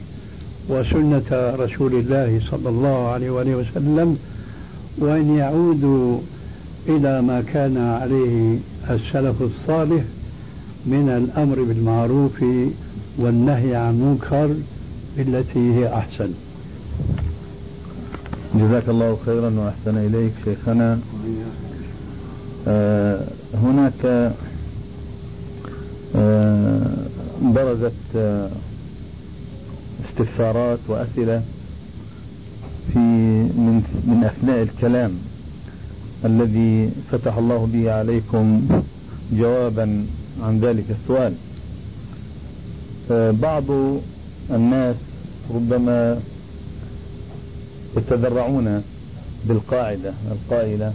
وسنة 0.71 1.31
رسول 1.33 1.95
الله 1.95 2.41
صلى 2.51 2.69
الله 2.69 3.09
عليه 3.09 3.31
وآله 3.31 3.57
وسلم 3.57 4.19
وأن 4.99 5.37
يعودوا 5.37 6.19
إلى 6.89 7.23
ما 7.23 7.41
كان 7.41 7.77
عليه 7.79 8.59
السلف 8.91 9.43
الصالح 9.43 10.03
من 10.87 11.09
الأمر 11.09 11.63
بالمعروف 11.63 12.45
والنهي 13.19 13.75
عن 13.77 13.95
منكر 14.01 14.55
بالتي 15.17 15.75
هي 15.75 15.95
أحسن. 15.95 16.31
جزاك 18.55 18.89
الله 18.89 19.19
خيرا 19.27 19.51
وأحسن 19.51 19.99
إليك 19.99 20.33
شيخنا. 20.45 20.99
آه 22.69 23.21
هناك 23.55 24.33
آه 26.17 26.81
برزت 27.43 27.93
آه 28.17 28.49
استفسارات 30.11 30.79
وأسئلة 30.89 31.43
في 32.93 32.99
من 32.99 33.83
من 34.07 34.25
أثناء 34.25 34.63
الكلام 34.63 35.13
الذي 36.25 36.91
فتح 37.13 37.37
الله 37.37 37.69
به 37.73 37.93
عليكم 37.93 38.69
جوابا 39.33 40.07
عن 40.43 40.61
ذلك 40.61 40.85
السؤال. 40.91 41.35
بعض 43.41 43.65
الناس 44.51 44.97
ربما 45.55 46.21
يتذرعون 47.97 48.83
بالقاعدة 49.49 50.13
القائلة 50.33 50.93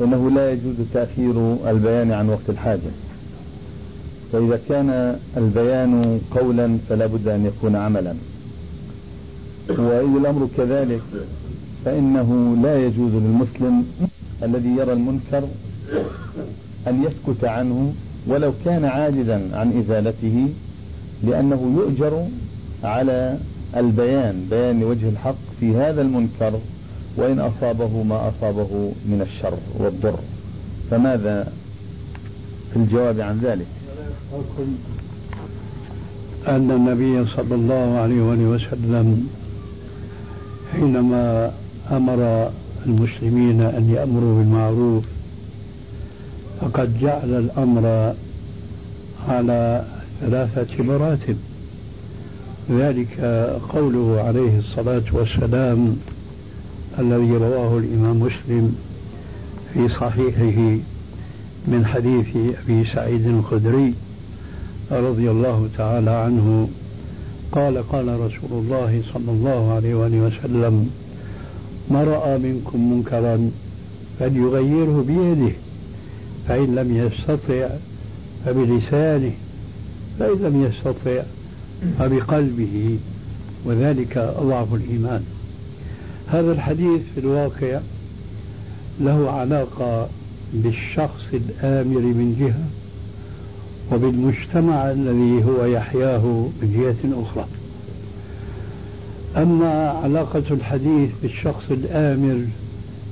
أنه 0.00 0.30
لا 0.30 0.52
يجوز 0.52 0.74
تأخير 0.94 1.56
البيان 1.70 2.12
عن 2.12 2.28
وقت 2.28 2.48
الحاجة. 2.48 2.90
فإذا 4.32 4.60
كان 4.68 5.18
البيان 5.36 6.20
قولا 6.30 6.78
فلا 6.88 7.06
بد 7.06 7.28
أن 7.28 7.46
يكون 7.46 7.76
عملا. 7.76 8.14
وإذا 9.68 10.18
الأمر 10.18 10.48
كذلك 10.56 11.02
فإنه 11.84 12.56
لا 12.62 12.86
يجوز 12.86 13.12
للمسلم 13.12 13.84
الذي 14.42 14.68
يرى 14.68 14.92
المنكر 14.92 15.42
أن 16.88 17.04
يسكت 17.04 17.44
عنه 17.44 17.92
ولو 18.26 18.52
كان 18.64 18.84
عاجزا 18.84 19.50
عن 19.52 19.78
إزالته 19.78 20.48
لأنه 21.24 21.74
يؤجر 21.76 22.26
على 22.84 23.38
البيان 23.76 24.46
بيان 24.50 24.84
وجه 24.84 25.08
الحق 25.08 25.36
في 25.60 25.76
هذا 25.76 26.02
المنكر 26.02 26.52
وإن 27.16 27.38
أصابه 27.38 28.02
ما 28.02 28.28
أصابه 28.28 28.92
من 29.06 29.26
الشر 29.30 29.58
والضر. 29.78 30.18
فماذا 30.90 31.52
في 32.72 32.76
الجواب 32.76 33.20
عن 33.20 33.40
ذلك؟ 33.42 33.66
أن 36.48 36.70
النبي 36.70 37.30
صلى 37.36 37.54
الله 37.54 37.98
عليه 37.98 38.22
وسلم 38.22 39.28
حينما 40.72 41.52
أمر 41.90 42.50
المسلمين 42.86 43.60
أن 43.60 43.90
يأمروا 43.90 44.38
بالمعروف 44.38 45.04
فقد 46.60 47.00
جعل 47.00 47.38
الأمر 47.38 48.14
على 49.28 49.84
ثلاثة 50.20 50.82
مراتب. 50.82 51.36
ذلك 52.70 53.20
قوله 53.68 54.20
عليه 54.26 54.58
الصلاة 54.58 55.02
والسلام 55.12 55.96
الذي 56.98 57.32
رواه 57.32 57.78
الإمام 57.78 58.20
مسلم 58.20 58.76
في 59.74 59.88
صحيحه 59.88 60.78
من 61.68 61.86
حديث 61.86 62.26
أبي 62.64 62.84
سعيد 62.94 63.26
الخدري 63.26 63.94
رضي 64.90 65.30
الله 65.30 65.68
تعالى 65.78 66.10
عنه 66.10 66.68
قال 67.52 67.88
قال 67.88 68.20
رسول 68.20 68.50
الله 68.52 69.02
صلى 69.14 69.30
الله 69.30 69.72
عليه 69.72 69.94
وآله 69.94 70.18
وسلم 70.18 70.90
ما 71.90 72.04
رأى 72.04 72.38
منكم 72.38 72.92
منكرا 72.92 73.50
فليغيره 74.18 75.04
بيده 75.08 75.52
فإن 76.48 76.74
لم 76.74 76.96
يستطع 76.96 77.68
فبلسانه 78.46 79.32
فإن 80.18 80.38
لم 80.42 80.64
يستطع 80.64 81.22
فبقلبه 81.98 82.98
وذلك 83.64 84.16
أضعف 84.16 84.74
الإيمان. 84.74 85.24
هذا 86.26 86.52
الحديث 86.52 87.00
في 87.14 87.20
الواقع 87.20 87.80
له 89.00 89.30
علاقة 89.30 90.08
بالشخص 90.52 91.24
الآمر 91.32 92.00
من 92.00 92.36
جهة 92.40 92.79
وبالمجتمع 93.92 94.90
الذي 94.90 95.44
هو 95.44 95.64
يحياه 95.64 96.48
من 96.62 96.72
جهة 96.76 97.22
أخرى. 97.22 97.46
أما 99.36 99.88
علاقة 99.88 100.42
الحديث 100.50 101.10
بالشخص 101.22 101.70
الآمر 101.70 102.44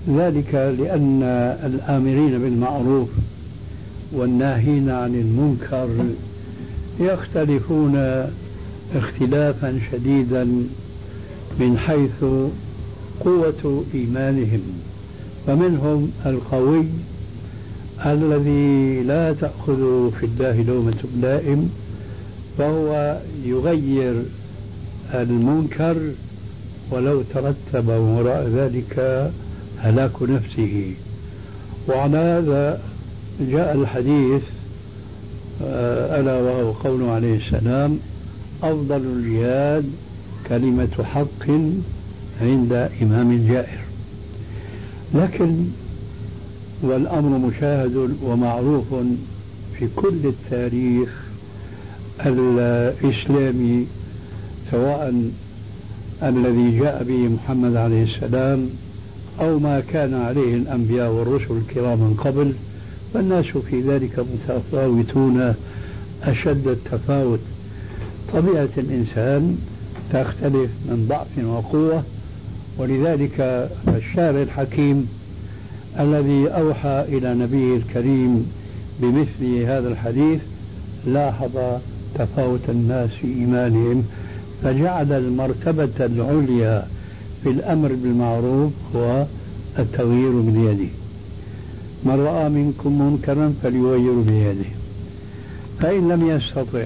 ذلك 0.09 0.55
لأن 0.55 1.23
الآمرين 1.65 2.39
بالمعروف 2.39 3.09
والناهين 4.13 4.91
عن 4.91 5.15
المنكر 5.15 5.89
يختلفون 7.01 8.27
اختلافا 8.97 9.81
شديدا 9.93 10.45
من 11.61 11.79
حيث 11.79 12.25
قوة 13.21 13.85
إيمانهم. 13.95 14.63
فمنهم 15.47 16.11
القوي 16.27 16.85
الذي 18.07 19.03
لا 19.03 19.33
تأخذ 19.33 20.11
في 20.21 20.27
الله 20.27 20.63
لومة 20.63 21.05
لائم 21.21 21.71
فهو 22.59 23.19
يغير 23.45 24.15
المنكر 25.15 25.97
ولو 26.91 27.23
ترتب 27.23 27.89
وراء 27.89 28.49
ذلك 28.49 29.31
هلاك 29.79 30.23
نفسه. 30.23 30.93
وعلى 31.89 32.19
هذا 32.19 32.81
جاء 33.41 33.75
الحديث 33.75 34.43
آه، 35.65 36.21
ألا 36.21 36.41
وهو 36.41 36.73
قوله 36.73 37.11
عليه 37.11 37.37
السلام 37.37 37.99
أفضل 38.63 38.97
الجهاد 38.97 39.85
كلمة 40.49 41.05
حق 41.05 41.51
عند 42.41 42.91
إمام 43.03 43.47
جائر 43.49 43.81
لكن 45.15 45.65
والأمر 46.83 47.39
مشاهد 47.49 48.17
ومعروف 48.23 48.95
في 49.79 49.89
كل 49.97 50.21
التاريخ 50.25 51.09
الإسلامي 52.27 53.87
سواء 54.71 55.31
الذي 56.23 56.79
جاء 56.79 57.05
به 57.05 57.29
محمد 57.29 57.77
عليه 57.77 58.05
السلام 58.05 58.69
أو 59.41 59.59
ما 59.59 59.81
كان 59.81 60.15
عليه 60.15 60.55
الأنبياء 60.55 61.11
والرسل 61.11 61.57
الكرام 61.57 61.99
من 61.99 62.15
قبل 62.25 62.53
فالناس 63.15 63.47
في 63.47 63.81
ذلك 63.81 64.19
متفاوتون 64.19 65.55
أشد 66.23 66.69
التفاوت. 66.69 67.41
طبيعة 68.33 68.69
الإنسان 68.79 69.59
تختلف 70.13 70.71
من 70.89 71.07
ضعف 71.09 71.45
وقوة 71.45 72.03
ولذلك 72.79 73.69
الشارع 73.89 74.43
الحكيم 74.43 75.09
الذي 76.01 76.49
أوحى 76.49 77.05
إلى 77.09 77.35
نبيه 77.35 77.77
الكريم 77.77 78.53
بمثل 79.01 79.63
هذا 79.63 79.89
الحديث 79.89 80.41
لاحظ 81.07 81.51
تفاوت 82.15 82.61
الناس 82.69 83.11
في 83.11 83.27
إيمانهم 83.27 84.05
فجعل 84.63 85.13
المرتبة 85.13 86.07
العليا 86.07 86.87
في 87.43 87.49
الأمر 87.51 87.89
بالمعروف 87.89 88.73
هو 88.97 89.27
التغيير 89.79 90.41
بيده 90.41 90.91
من 92.05 92.21
رأى 92.21 92.49
منكم 92.49 93.03
منكرا 93.03 93.55
فليغير 93.63 94.21
بيده 94.21 94.69
فإن 95.81 96.09
لم 96.09 96.29
يستطع 96.31 96.85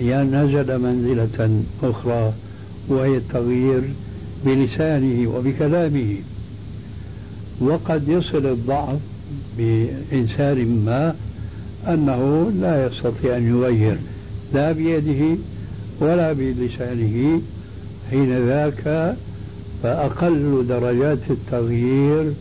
نزل 0.00 0.78
منزلة 0.78 1.62
أخرى 1.82 2.32
وهي 2.88 3.16
التغيير 3.16 3.82
بلسانه 4.44 5.30
وبكلامه 5.36 6.14
وقد 7.62 8.08
يصل 8.08 8.46
الضعف 8.46 8.98
بإنسان 9.58 10.84
ما 10.86 11.14
أنه 11.88 12.52
لا 12.60 12.86
يستطيع 12.86 13.36
أن 13.36 13.48
يغير 13.48 13.96
لا 14.54 14.72
بيده 14.72 15.36
ولا 16.00 16.32
بلسانه. 16.32 17.40
حين 18.10 18.46
ذاك 18.46 19.16
فأقل 19.82 20.66
درجات 20.68 21.18
التغيير 21.30 22.32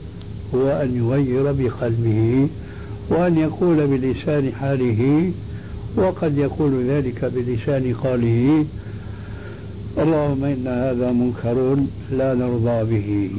هو 0.55 0.69
أن 0.69 0.95
يغير 0.95 1.51
بقلبه 1.51 2.47
وأن 3.09 3.37
يقول 3.37 3.87
بلسان 3.87 4.51
حاله 4.59 5.31
وقد 5.95 6.37
يقول 6.37 6.85
ذلك 6.89 7.31
بلسان 7.35 7.93
قاله 8.03 8.65
اللهم 9.97 10.43
إن 10.43 10.67
هذا 10.67 11.11
منكر 11.11 11.77
لا 12.11 12.33
نرضى 12.33 12.83
به. 12.83 13.31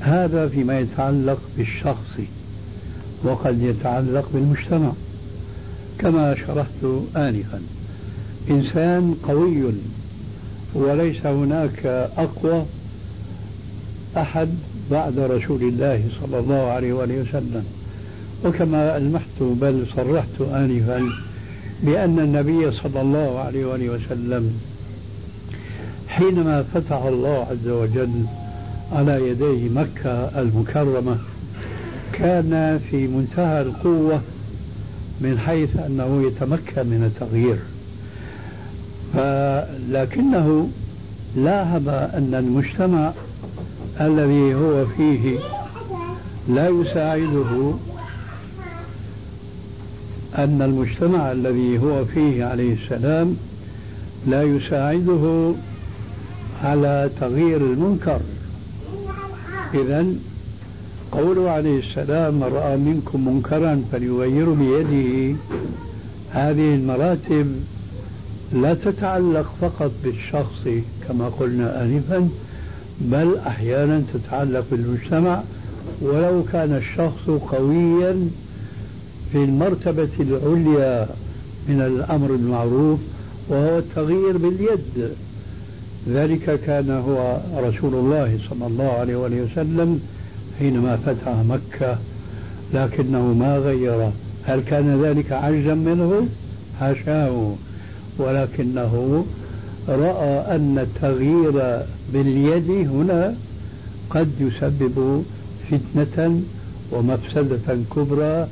هذا 0.00 0.48
فيما 0.48 0.80
يتعلق 0.80 1.38
بالشخص 1.56 2.18
وقد 3.24 3.62
يتعلق 3.62 4.28
بالمجتمع. 4.34 4.92
كما 5.98 6.34
شرحت 6.34 6.84
آنفا 7.16 7.60
إنسان 8.50 9.14
قوي 9.28 9.62
وليس 10.74 11.26
هناك 11.26 11.86
أقوى 12.16 12.64
أحد 14.16 14.48
بعد 14.90 15.18
رسول 15.18 15.62
الله 15.62 16.02
صلى 16.20 16.38
الله 16.38 16.62
عليه 16.70 16.92
وآله 16.92 17.20
وسلم. 17.20 17.64
وكما 18.44 18.96
ألمحت 18.96 19.40
بل 19.40 19.86
صرحت 19.96 20.40
آنفا 20.40 21.08
بأن 21.82 22.18
النبي 22.18 22.70
صلى 22.70 23.00
الله 23.00 23.38
عليه 23.38 23.66
وآله 23.66 23.88
وسلم 23.90 24.60
حينما 26.08 26.62
فتح 26.74 27.02
الله 27.02 27.46
عز 27.50 27.68
وجل 27.68 28.24
على 28.92 29.28
يديه 29.28 29.68
مكة 29.68 30.40
المكرمة. 30.40 31.18
كان 32.12 32.80
في 32.90 33.06
منتهى 33.06 33.62
القوة 33.62 34.20
من 35.20 35.38
حيث 35.38 35.76
أنه 35.76 36.22
يتمكن 36.26 36.86
من 36.86 37.04
التغيير. 37.04 37.58
لكنه 39.90 40.70
لاحظ 41.36 41.88
أن 41.88 42.34
المجتمع 42.34 43.12
الذي 44.00 44.54
هو 44.54 44.86
فيه 44.86 45.38
لا 46.48 46.68
يساعده 46.68 47.72
أن 50.38 50.62
المجتمع 50.62 51.32
الذي 51.32 51.78
هو 51.78 52.04
فيه 52.04 52.44
عليه 52.44 52.74
السلام 52.74 53.36
لا 54.26 54.42
يساعده 54.42 55.54
على 56.64 57.10
تغيير 57.20 57.56
المنكر. 57.56 58.20
إذا 59.74 60.06
قوله 61.12 61.50
عليه 61.50 61.78
السلام 61.78 62.34
من 62.34 62.50
رأى 62.54 62.76
منكم 62.76 63.28
منكرا 63.28 63.82
فليغيره 63.92 64.56
بيده. 64.60 65.36
هذه 66.30 66.74
المراتب 66.74 67.46
لا 68.52 68.74
تتعلق 68.74 69.54
فقط 69.60 69.90
بالشخص 70.04 70.68
كما 71.08 71.28
قلنا 71.28 71.82
آنفا 71.82 72.28
بل 73.00 73.36
أحيانا 73.46 74.02
تتعلق 74.14 74.64
بالمجتمع. 74.70 75.42
ولو 76.02 76.44
كان 76.52 76.74
الشخص 76.74 77.30
قويا 77.50 78.28
في 79.32 79.44
المرتبة 79.44 80.08
العليا 80.20 81.08
من 81.68 81.80
الأمر 81.80 82.30
المعروف 82.30 82.98
وهو 83.48 83.78
التغيير 83.78 84.36
باليد. 84.36 85.10
ذلك 86.08 86.60
كان 86.66 86.90
هو 86.90 87.38
رسول 87.56 87.94
الله 87.94 88.38
صلى 88.50 88.66
الله 88.66 88.92
عليه 88.92 89.16
وآله 89.16 89.42
وسلم 89.42 90.00
حينما 90.58 90.96
فتح 90.96 91.28
مكة 91.48 91.98
لكنه 92.74 93.32
ما 93.32 93.58
غير. 93.58 94.10
هل 94.44 94.60
كان 94.60 95.02
ذلك 95.02 95.32
عجزا 95.32 95.74
منه؟ 95.74 96.28
حاشاه 96.80 97.54
ولكنه 98.18 99.24
رأى 99.88 100.56
أن 100.56 100.78
التغيير 100.78 101.82
باليد 102.12 102.70
هنا 102.70 103.34
قد 104.10 104.30
يسبب 104.40 105.24
فتنة 105.70 106.40
ومفسدة 106.92 107.78
كبرى. 107.96 108.48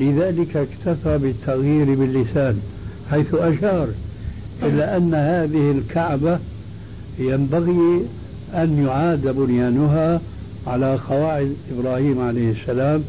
لذلك 0.00 0.56
اكتفى 0.56 1.18
بالتغيير 1.18 1.94
باللسان 1.94 2.60
حيث 3.10 3.34
أشار 3.34 3.88
إلا 4.62 4.96
أن 4.96 5.14
هذه 5.14 5.70
الكعبة 5.70 6.38
ينبغي 7.18 8.06
أن 8.54 8.84
يعاد 8.86 9.28
بنيانها 9.28 10.20
على 10.66 10.98
قواعد 11.08 11.54
إبراهيم 11.78 12.20
عليه 12.20 12.52
السلام 12.52 13.02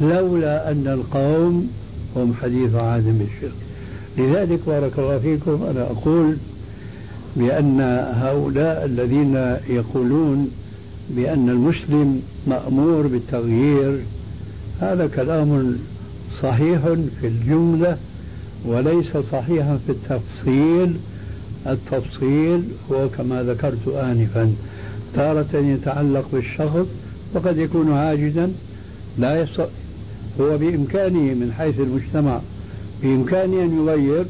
لولا 0.00 0.70
أن 0.70 0.86
القوم 0.86 1.70
هم 2.16 2.34
حديث 2.42 2.74
عهد 2.74 3.04
بالشرك 3.18 3.56
لذلك 4.18 4.60
بارك 4.66 4.98
الله 4.98 5.18
فيكم 5.18 5.62
أنا 5.70 5.82
أقول 5.82 6.36
بأن 7.36 7.80
هؤلاء 8.14 8.84
الذين 8.84 9.56
يقولون 9.68 10.50
بأن 11.10 11.48
المسلم 11.48 12.22
مأمور 12.46 13.06
بالتغيير 13.06 13.98
هذا 14.80 15.06
كلام 15.06 15.76
صحيح 16.42 16.80
في 17.20 17.26
الجملة 17.26 17.96
وليس 18.66 19.16
صحيحا 19.32 19.78
في 19.86 19.92
التفصيل. 19.92 20.96
التفصيل 21.66 22.62
هو 22.92 23.08
كما 23.08 23.42
ذكرت 23.42 23.88
آنفا. 23.88 24.54
تارة 25.14 25.56
يتعلق 25.56 26.28
بالشخص 26.32 26.86
وقد 27.34 27.58
يكون 27.58 27.92
عاجزا 27.92 28.52
لا 29.18 29.40
يستطيع 29.40 29.66
هو 30.40 30.58
بإمكانه 30.58 31.34
من 31.34 31.52
حيث 31.58 31.80
المجتمع 31.80 32.40
بإمكانه 33.02 33.62
أن 33.62 33.86
يغير 33.86 34.24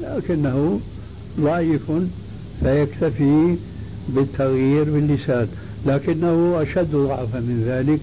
لكنه 0.00 0.80
ضعيف 1.40 1.90
فيكتفي 2.60 3.56
بالتغيير 4.08 4.84
باللسان. 4.84 5.48
لكنه 5.86 6.62
أشد 6.62 6.90
ضعفا 6.90 7.40
من 7.40 7.64
ذلك 7.66 8.00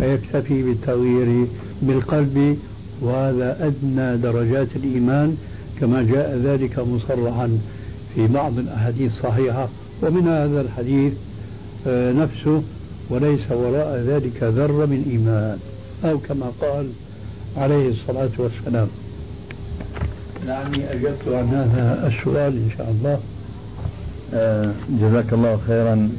فيكتفي 0.00 0.62
بالتغيير 0.62 1.46
بالقلب 1.82 2.58
وهذا 3.00 3.66
أدنى 3.66 4.16
درجات 4.16 4.68
الإيمان 4.76 5.36
كما 5.80 6.02
جاء 6.02 6.40
ذلك 6.44 6.78
مصرحا. 6.78 7.58
في 8.18 8.26
بعض 8.26 8.58
الأحاديث 8.58 9.12
الصحيحة 9.16 9.68
ومن 10.02 10.28
هذا 10.28 10.60
الحديث 10.60 11.12
آه، 11.86 12.12
نفسه 12.12 12.62
وليس 13.10 13.40
وراء 13.50 14.04
ذلك 14.06 14.42
ذرة 14.42 14.86
من 14.86 15.04
إيمان 15.10 15.58
أو 16.04 16.18
كما 16.18 16.52
قال 16.60 16.86
عليه 17.56 17.88
الصلاة 17.88 18.30
والسلام. 18.38 18.88
لعلي 20.46 20.92
أجبت 20.92 21.22
عن 21.26 21.48
هذا 21.48 22.06
السؤال 22.06 22.52
إن 22.52 22.70
شاء 22.78 22.90
الله. 22.90 23.20
آه 24.34 24.72
جزاك 25.00 25.32
الله 25.32 25.60
خيرا. 25.66 26.10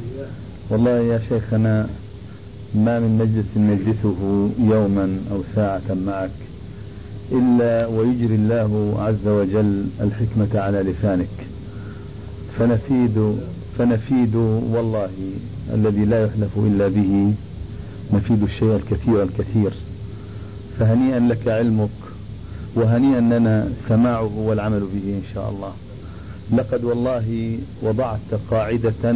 والله 0.70 0.98
يا 0.98 1.20
شيخنا 1.28 1.88
ما 2.74 3.00
من 3.00 3.18
مجلس 3.18 3.46
نجلسه 3.56 4.50
يوما 4.74 5.18
أو 5.32 5.40
ساعة 5.54 5.94
معك 6.06 6.30
إلا 7.32 7.86
ويجري 7.86 8.34
الله 8.34 8.94
عز 8.98 9.28
وجل 9.28 9.84
الحكمة 10.00 10.60
على 10.60 10.82
لسانك. 10.82 11.49
فنفيد 12.58 13.36
فنفيد 13.78 14.34
والله 14.34 15.10
الذي 15.74 16.04
لا 16.04 16.24
يحلف 16.24 16.50
إلا 16.56 16.88
به 16.88 17.32
نفيد 18.12 18.42
الشيء 18.42 18.76
الكثير 18.76 19.22
الكثير. 19.22 19.72
فهنيئا 20.78 21.18
لك 21.18 21.48
علمك 21.48 21.88
وهنيئا 22.74 23.20
لنا 23.20 23.68
سماعه 23.88 24.38
والعمل 24.38 24.80
به 24.80 25.14
إن 25.18 25.22
شاء 25.34 25.50
الله. 25.50 25.72
لقد 26.52 26.84
والله 26.84 27.58
وضعت 27.82 28.34
قاعدة 28.50 29.12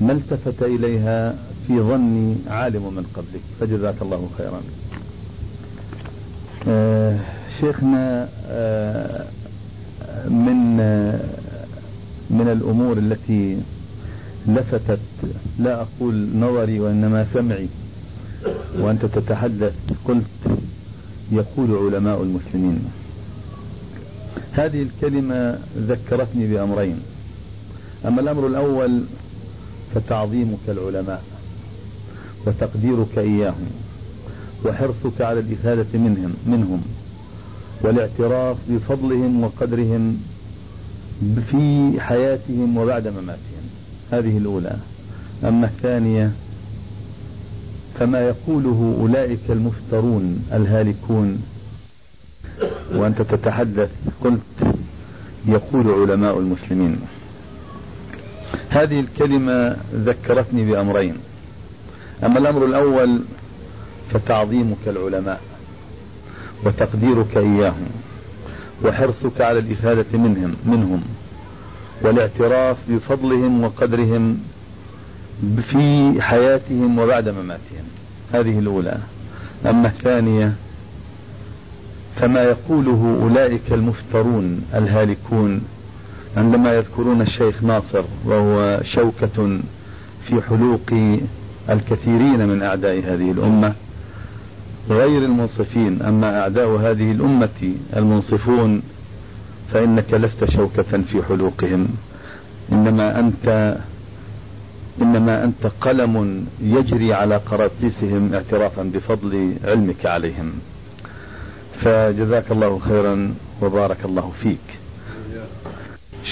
ما 0.00 0.12
التفت 0.12 0.62
إليها 0.62 1.34
في 1.66 1.80
ظني 1.80 2.36
عالم 2.48 2.82
من 2.82 3.06
قبلك. 3.14 3.40
فجزاك 3.60 3.94
الله 4.02 4.28
خيرا. 4.38 4.60
آه 6.68 7.18
شيخنا 7.60 8.28
آه 8.48 9.24
من 10.28 10.80
آه 10.80 11.20
من 12.30 12.48
الأمور 12.48 12.98
التي 12.98 13.58
لفتت 14.48 14.98
لا 15.58 15.80
أقول 15.82 16.28
نظري 16.36 16.80
وإنما 16.80 17.26
سمعي 17.34 17.66
وأنت 18.78 19.04
تتحدث 19.04 19.72
قلت 20.04 20.58
يقول 21.32 21.94
علماء 21.94 22.22
المسلمين. 22.22 22.84
هذه 24.52 24.82
الكلمة 24.82 25.58
ذكرتني 25.78 26.46
بأمرين. 26.46 27.00
أما 28.06 28.20
الأمر 28.20 28.46
الأول 28.46 29.02
فتعظيمك 29.94 30.58
العلماء 30.68 31.22
وتقديرك 32.46 33.18
إياهم 33.18 33.70
وحرصك 34.64 35.20
على 35.20 35.40
الإفادة 35.40 35.98
منهم 35.98 36.34
منهم 36.46 36.82
والاعتراف 37.82 38.56
بفضلهم 38.70 39.44
وقدرهم 39.44 40.20
في 41.50 41.94
حياتهم 42.00 42.76
وبعد 42.76 43.08
مماتهم. 43.08 43.64
هذه 44.12 44.38
الأولى. 44.38 44.76
أما 45.44 45.66
الثانية 45.66 46.32
فما 47.98 48.20
يقوله 48.20 48.96
أولئك 49.00 49.50
المفترون 49.50 50.44
الهالكون. 50.52 51.42
وأنت 52.94 53.22
تتحدث 53.22 53.90
قلت 54.24 54.74
يقول 55.48 55.90
علماء 55.90 56.38
المسلمين. 56.38 57.00
هذه 58.68 59.00
الكلمة 59.00 59.76
ذكرتني 59.94 60.72
بأمرين. 60.72 61.14
أما 62.24 62.38
الأمر 62.38 62.64
الأول 62.64 63.20
فتعظيمك 64.10 64.78
العلماء 64.86 65.40
وتقديرك 66.64 67.36
إياهم. 67.36 68.03
وحرصك 68.84 69.40
على 69.40 69.58
الإفادة 69.58 70.18
منهم 70.18 70.54
منهم 70.66 71.02
والاعتراف 72.02 72.76
بفضلهم 72.88 73.64
وقدرهم 73.64 74.38
في 75.70 76.14
حياتهم 76.22 76.98
وبعد 76.98 77.28
مماتهم. 77.28 77.84
هذه 78.32 78.58
الأولى. 78.58 78.98
أما 79.66 79.88
الثانية 79.88 80.52
فما 82.16 82.42
يقوله 82.42 83.18
أولئك 83.22 83.72
المفترون 83.72 84.62
الهالكون 84.74 85.62
عندما 86.36 86.74
يذكرون 86.74 87.20
الشيخ 87.20 87.62
ناصر 87.62 88.04
وهو 88.24 88.80
شوكة 88.94 89.58
في 90.26 90.42
حلوق 90.48 91.18
الكثيرين 91.70 92.48
من 92.48 92.62
أعداء 92.62 92.98
هذه 92.98 93.30
الأمة 93.30 93.74
غير 94.90 95.22
المنصفين 95.22 96.02
أما 96.02 96.40
أعداء 96.40 96.68
هذه 96.68 97.12
الأمة 97.12 97.74
المنصفون 97.96 98.82
فإنك 99.72 100.14
لست 100.14 100.50
شوكة 100.50 101.02
في 101.12 101.22
حلوقهم. 101.28 101.88
إنما 102.72 103.20
أنت 103.20 103.76
إنما 105.02 105.44
أنت 105.44 105.66
قلم 105.80 106.46
يجري 106.60 107.12
على 107.14 107.36
قراطيسهم 107.36 108.34
اعترافا 108.34 108.82
بفضل 108.82 109.54
علمك 109.64 110.06
عليهم. 110.06 110.52
فجزاك 111.80 112.50
الله 112.50 112.78
خيرا 112.78 113.34
وبارك 113.62 114.04
الله 114.04 114.32
فيك. 114.42 114.78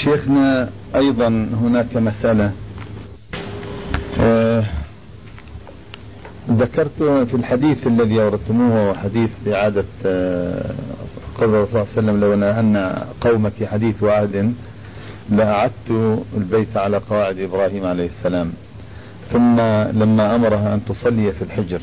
شيخنا 0.05 0.71
أيضا 0.97 1.29
هناك 1.63 1.97
مسألة 1.97 2.53
ذكرت 6.51 7.03
في 7.03 7.35
الحديث 7.35 7.87
الذي 7.87 8.23
أوردتموه 8.23 8.75
وهو 8.75 8.95
حديث 8.95 9.31
إعادة 9.49 9.85
آه 10.07 10.75
قول 11.39 11.49
الرسول 11.49 11.71
صلى 11.71 11.81
الله 11.81 11.93
عليه 11.97 12.03
وسلم 12.03 12.21
لو 12.21 12.51
أن 12.61 13.03
قومك 13.21 13.65
حديث 13.65 14.03
وعد 14.03 14.53
لأعدت 15.31 16.21
البيت 16.37 16.77
على 16.77 16.97
قواعد 16.97 17.39
إبراهيم 17.39 17.87
عليه 17.87 18.07
السلام. 18.07 18.53
ثم 19.31 19.61
لما 20.01 20.35
أمرها 20.35 20.75
أن 20.75 20.81
تصلي 20.85 21.33
في 21.33 21.43
الحجر. 21.43 21.81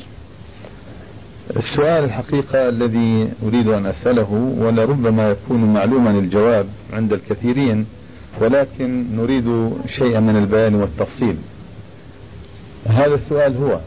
السؤال 1.58 2.04
الحقيقة 2.04 2.70
الذي 2.70 3.30
أريد 3.48 3.68
أن 3.68 3.86
أسأله 3.86 4.56
ولربما 4.60 5.30
يكون 5.30 5.74
معلوما 5.74 6.12
الجواب 6.12 6.66
عند 6.94 7.14
الكثيرين 7.14 7.86
ولكن 8.42 9.06
نريد 9.16 9.72
شيئا 9.88 10.20
من 10.20 10.36
البيان 10.38 10.76
والتفصيل. 10.76 11.36
هذا 12.86 13.16
السؤال 13.16 13.58
هو 13.58 13.80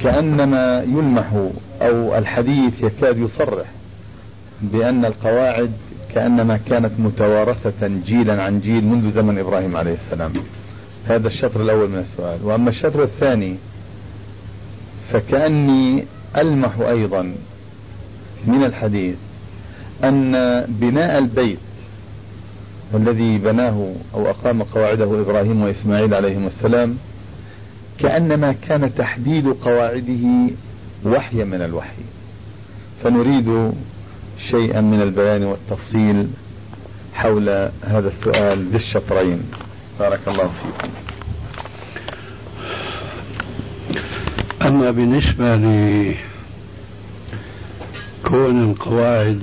كأنما 0.00 0.82
يلمح 0.82 1.32
أو 1.82 2.18
الحديث 2.18 2.82
يكاد 2.82 3.18
يصرح 3.18 3.66
بأن 4.62 5.04
القواعد 5.04 5.70
كأنما 6.14 6.56
كانت 6.56 6.92
متوارثة 6.98 7.86
جيلا 8.06 8.42
عن 8.42 8.60
جيل 8.60 8.84
منذ 8.84 9.12
زمن 9.12 9.38
إبراهيم 9.38 9.76
عليه 9.76 9.94
السلام. 9.94 10.32
هذا 11.06 11.26
الشطر 11.28 11.62
الأول 11.62 11.90
من 11.90 11.98
السؤال. 11.98 12.38
وأما 12.44 12.70
الشطر 12.70 13.02
الثاني 13.02 13.56
فكأني 15.12 16.04
ألمح 16.36 16.78
أيضا 16.78 17.34
من 18.46 18.64
الحديث 18.64 19.14
أن 20.04 20.32
بناء 20.68 21.18
البيت 21.18 21.58
الذي 22.94 23.38
بناه 23.38 23.88
أو 24.14 24.30
أقام 24.30 24.62
قواعده 24.62 25.20
إبراهيم 25.20 25.62
وإسماعيل 25.62 26.14
عليهم 26.14 26.46
السلام 26.46 26.96
كأنما 27.98 28.52
كان 28.68 28.94
تحديد 28.94 29.46
قواعده 29.48 30.50
وحيا 31.06 31.44
من 31.44 31.62
الوحي. 31.62 32.02
فنريد 33.04 33.72
شيئا 34.50 34.80
من 34.80 35.02
البيان 35.02 35.44
والتفصيل 35.44 36.28
حول 37.14 37.48
هذا 37.84 38.08
السؤال 38.08 38.68
ذي 38.70 38.76
الشطرين 38.76 39.42
بارك 40.00 40.20
الله 40.28 40.50
فيكم 40.62 40.90
أما 44.62 44.90
بالنسبة 44.90 45.56
لكون 48.24 48.70
القواعد 48.70 49.42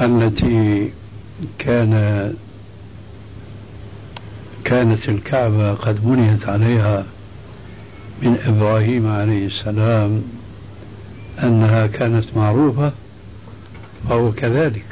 التي 0.00 0.92
كان 1.58 2.34
كانت 4.64 5.08
الكعبة 5.08 5.74
قد 5.74 6.04
بنيت 6.06 6.48
عليها 6.48 7.04
من 8.22 8.38
إبراهيم 8.46 9.10
عليه 9.10 9.46
السلام 9.46 10.22
أنها 11.42 11.86
كانت 11.86 12.24
معروفة 12.36 12.92
فهو 14.08 14.32
كذلك. 14.32 14.84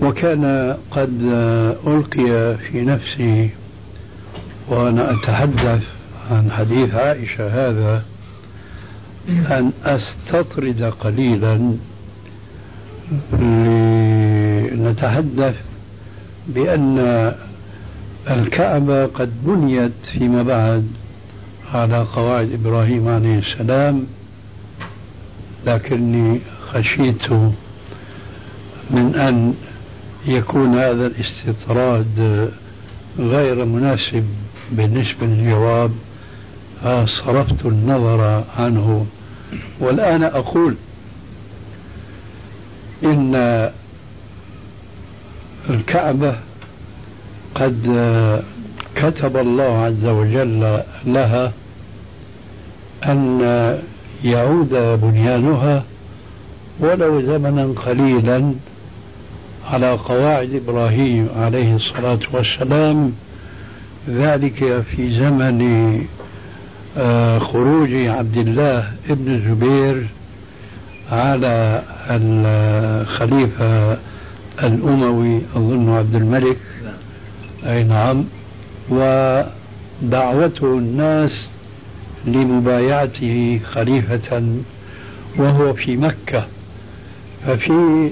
وكان 0.00 0.76
قد 0.90 1.22
ألقي 1.86 2.56
في 2.56 2.80
نفسي 2.80 3.50
وأنا 4.68 5.10
أتحدث 5.14 5.82
عن 6.30 6.50
حديث 6.50 6.94
عائشة 6.94 7.46
هذا 7.68 8.04
أن 9.28 9.72
أستطرد 9.84 10.82
قليلا 11.00 11.74
لنتحدث 14.72 15.54
بأن 16.54 17.32
الكعبة 18.30 19.06
قد 19.06 19.30
بنيت 19.44 19.92
فيما 20.12 20.42
بعد 20.42 20.86
على 21.74 22.02
قواعد 22.02 22.52
إبراهيم 22.52 23.08
عليه 23.08 23.38
السلام 23.38 24.06
لكني 25.66 26.40
خشيت 26.72 27.32
من 28.90 29.14
أن 29.14 29.54
يكون 30.26 30.78
هذا 30.78 31.06
الاستطراد 31.06 32.50
غير 33.18 33.64
مناسب 33.64 34.24
بالنسبة 34.72 35.26
للجواب 35.26 35.90
صرفت 37.24 37.66
النظر 37.66 38.44
عنه. 38.58 39.06
والآن 39.80 40.22
أقول 40.22 40.74
إن 43.04 43.70
الكعبة 45.70 46.36
قد 47.54 48.42
كتب 48.96 49.36
الله 49.36 49.84
عز 49.84 50.04
وجل 50.04 50.80
لها 51.06 51.52
أن 53.04 53.40
يعود 54.24 54.68
بنيانها 55.02 55.84
ولو 56.80 57.20
زمنا 57.20 57.64
قليلا 57.86 58.54
على 59.70 59.92
قواعد 59.92 60.54
إبراهيم 60.54 61.28
عليه 61.36 61.76
الصلاة 61.76 62.18
والسلام. 62.32 63.12
ذلك 64.08 64.82
في 64.82 65.18
زمن 65.18 65.60
آه، 66.98 67.38
خروج 67.38 67.92
عبد 67.92 68.36
الله 68.36 68.92
ابن 69.10 69.34
الزبير 69.34 70.06
على 71.12 71.82
الخليفة 72.10 73.96
الأموي 74.62 75.40
أظن 75.56 75.88
عبد 75.88 76.14
الملك. 76.14 76.58
أي 77.66 77.84
نعم. 77.84 78.24
ودعوته 78.90 80.78
الناس 80.78 81.48
لمبايعته 82.26 83.60
خليفة 83.72 84.42
وهو 85.36 85.72
في 85.72 85.96
مكة. 85.96 86.46
ففي 87.46 88.10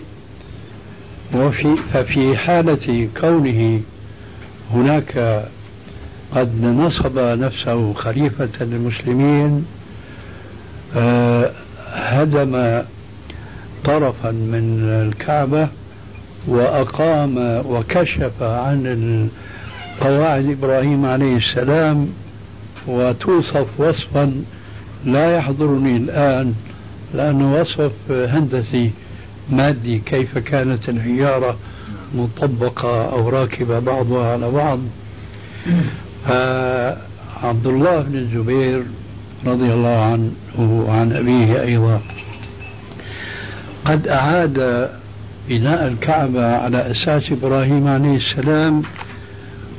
وفي 1.34 1.76
ففي 1.92 2.36
حالة 2.36 3.08
كونه 3.20 3.80
هناك 4.74 5.44
قد 6.34 6.64
نصب 6.64 7.18
نفسه 7.18 7.92
خليفة 7.92 8.48
للمسلمين 8.60 9.66
آه، 10.96 11.50
هدم 11.92 12.82
طرفا 13.84 14.30
من 14.30 14.80
الكعبة. 14.82 15.68
وأقام 16.48 17.62
وكشف 17.66 18.42
عن 18.42 19.28
قواعد 20.00 20.50
إبراهيم 20.50 21.06
عليه 21.06 21.36
السلام 21.36 22.08
وتوصف 22.86 23.66
وصفا 23.78 24.42
لا 25.04 25.36
يحضرني 25.36 25.96
الآن 25.96 26.54
لأنه 27.14 27.60
وصف 27.60 27.92
هندسي 28.10 28.90
مادي 29.50 29.98
كيف 29.98 30.38
كانت 30.38 30.88
الحجارة 30.88 31.56
مطبقة 32.14 33.12
أو 33.12 33.28
راكبة 33.28 33.78
بعضها 33.78 34.32
على 34.32 34.50
بعض. 34.50 34.78
فعبد 36.26 37.66
الله 37.66 38.00
بن 38.00 38.18
الزبير 38.18 38.82
رضي 39.46 39.72
الله 39.72 40.00
عنه 40.04 40.30
وعن 40.58 41.12
أبيه 41.12 41.62
أيضا. 41.62 42.00
قد 43.84 44.08
أعاد 44.08 44.88
بناء 45.48 45.86
الكعبة 45.86 46.56
على 46.56 46.90
أساس 46.90 47.32
إبراهيم 47.32 47.88
عليه 47.88 48.16
السلام 48.16 48.82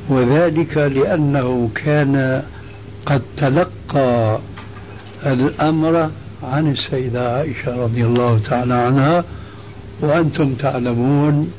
وذلك 0.09 0.77
لأنه 0.77 1.69
كان 1.75 2.43
قد 3.05 3.21
تلقى 3.37 4.39
الأمر 5.25 6.09
عن 6.43 6.71
السيدة 6.71 7.37
عائشة 7.37 7.83
رضي 7.83 8.05
الله 8.05 8.39
تعالى 8.49 8.73
عنها. 8.73 9.23
وأنتم 10.01 10.53
تعلمون 10.53 11.51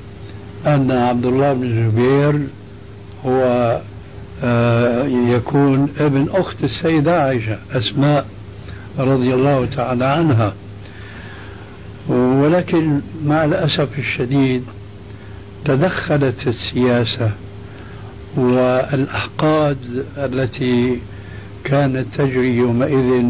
أن 0.66 0.90
عبد 0.90 1.24
الله 1.24 1.52
بن 1.52 1.62
الزبير 1.62 2.40
هو 3.26 3.80
آه، 4.44 5.04
يكون 5.06 5.88
ابن 5.98 6.28
أخت 6.34 6.64
السيدة 6.64 7.22
عائشة 7.22 7.58
أسماء 7.72 8.26
رضي 8.98 9.34
الله 9.34 9.66
تعالى 9.66 10.04
عنها. 10.04 10.52
ولكن 12.10 13.00
مع 13.24 13.44
الأسف 13.44 13.98
الشديد 13.98 14.64
تدخلت 15.64 16.46
السياسة 16.46 17.30
والأحقاد 18.36 20.04
التي 20.18 20.98
كانت 21.64 22.06
تجري 22.18 22.56
يومئذ 22.56 23.24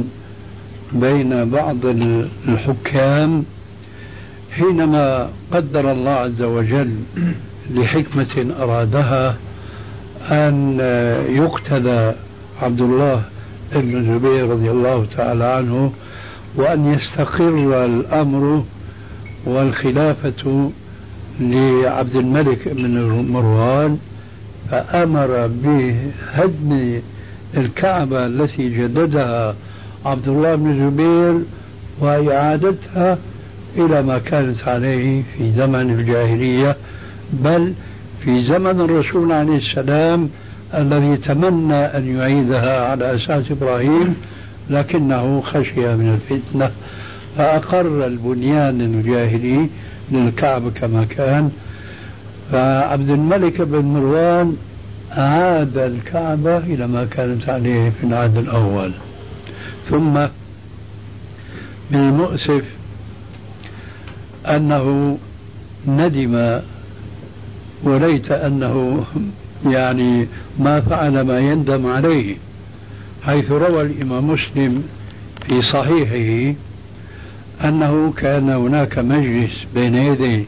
بين 0.92 1.50
بعض 1.50 1.76
الحكام 2.48 3.44
حينما 4.52 5.30
قدر 5.52 5.92
الله 5.92 6.10
عز 6.10 6.42
وجل 6.42 6.90
لحكمة 7.74 8.54
أرادها 8.60 9.36
أن 10.30 10.78
يقتل 11.28 12.12
عبد 12.62 12.80
الله 12.80 13.22
بن 13.72 13.96
الزبير 13.96 14.48
رضي 14.48 14.70
الله 14.70 15.06
تعالى 15.16 15.44
عنه 15.44 15.92
وأن 16.56 16.92
يستقر 16.92 17.84
الأمر 17.84 18.64
والخلافة 19.46 20.70
لعبد 21.40 22.16
الملك 22.16 22.68
بن 22.68 23.00
مروان 23.32 23.98
فأمر 24.70 25.50
بهدم 25.62 27.00
الكعبة 27.56 28.26
التي 28.26 28.68
جددها 28.68 29.54
عبد 30.04 30.28
الله 30.28 30.54
بن 30.54 30.70
الزبير 30.70 31.44
وإعادتها 32.00 33.18
إلى 33.76 34.02
ما 34.02 34.18
كانت 34.18 34.68
عليه 34.68 35.22
في 35.38 35.52
زمن 35.52 35.90
الجاهلية 35.90 36.76
بل 37.32 37.72
في 38.24 38.44
زمن 38.44 38.80
الرسول 38.80 39.32
عليه 39.32 39.56
السلام 39.56 40.30
الذي 40.74 41.16
تمنى 41.16 41.74
أن 41.74 42.16
يعيدها 42.16 42.86
على 42.86 43.14
أساس 43.16 43.50
إبراهيم. 43.50 44.16
لكنه 44.70 45.40
خشي 45.40 45.94
من 45.94 46.14
الفتنة 46.14 46.70
فأقر 47.36 48.06
البنيان 48.06 48.80
الجاهلي 48.80 49.68
للكعبة 50.12 50.70
كما 50.70 51.04
كان. 51.04 51.50
فعبد 52.52 53.10
الملك 53.10 53.60
بن 53.62 53.84
مروان 53.84 54.56
أعاد 55.12 55.78
الكعبة 55.78 56.58
إلى 56.58 56.86
ما 56.86 57.04
كانت 57.04 57.48
عليه 57.48 57.90
في 57.90 58.06
العهد 58.06 58.36
الأول. 58.36 58.92
ثم 59.90 60.14
من 61.90 62.00
المؤسف 62.00 62.64
أنه 64.46 65.18
ندم 65.88 66.60
وليت 67.82 68.30
أنه 68.30 69.04
يعني 69.66 70.26
ما 70.58 70.80
فعل 70.80 71.20
ما 71.20 71.38
يندم 71.38 71.86
عليه. 71.86 72.36
حيث 73.26 73.50
روى 73.50 73.82
الإمام 73.82 74.30
مسلم 74.30 74.84
في 75.46 75.62
صحيحه 75.62 76.54
أنه 77.64 78.12
كان 78.16 78.50
هناك 78.50 78.98
مجلس 78.98 79.52
بين 79.74 79.94
يدي 79.94 80.44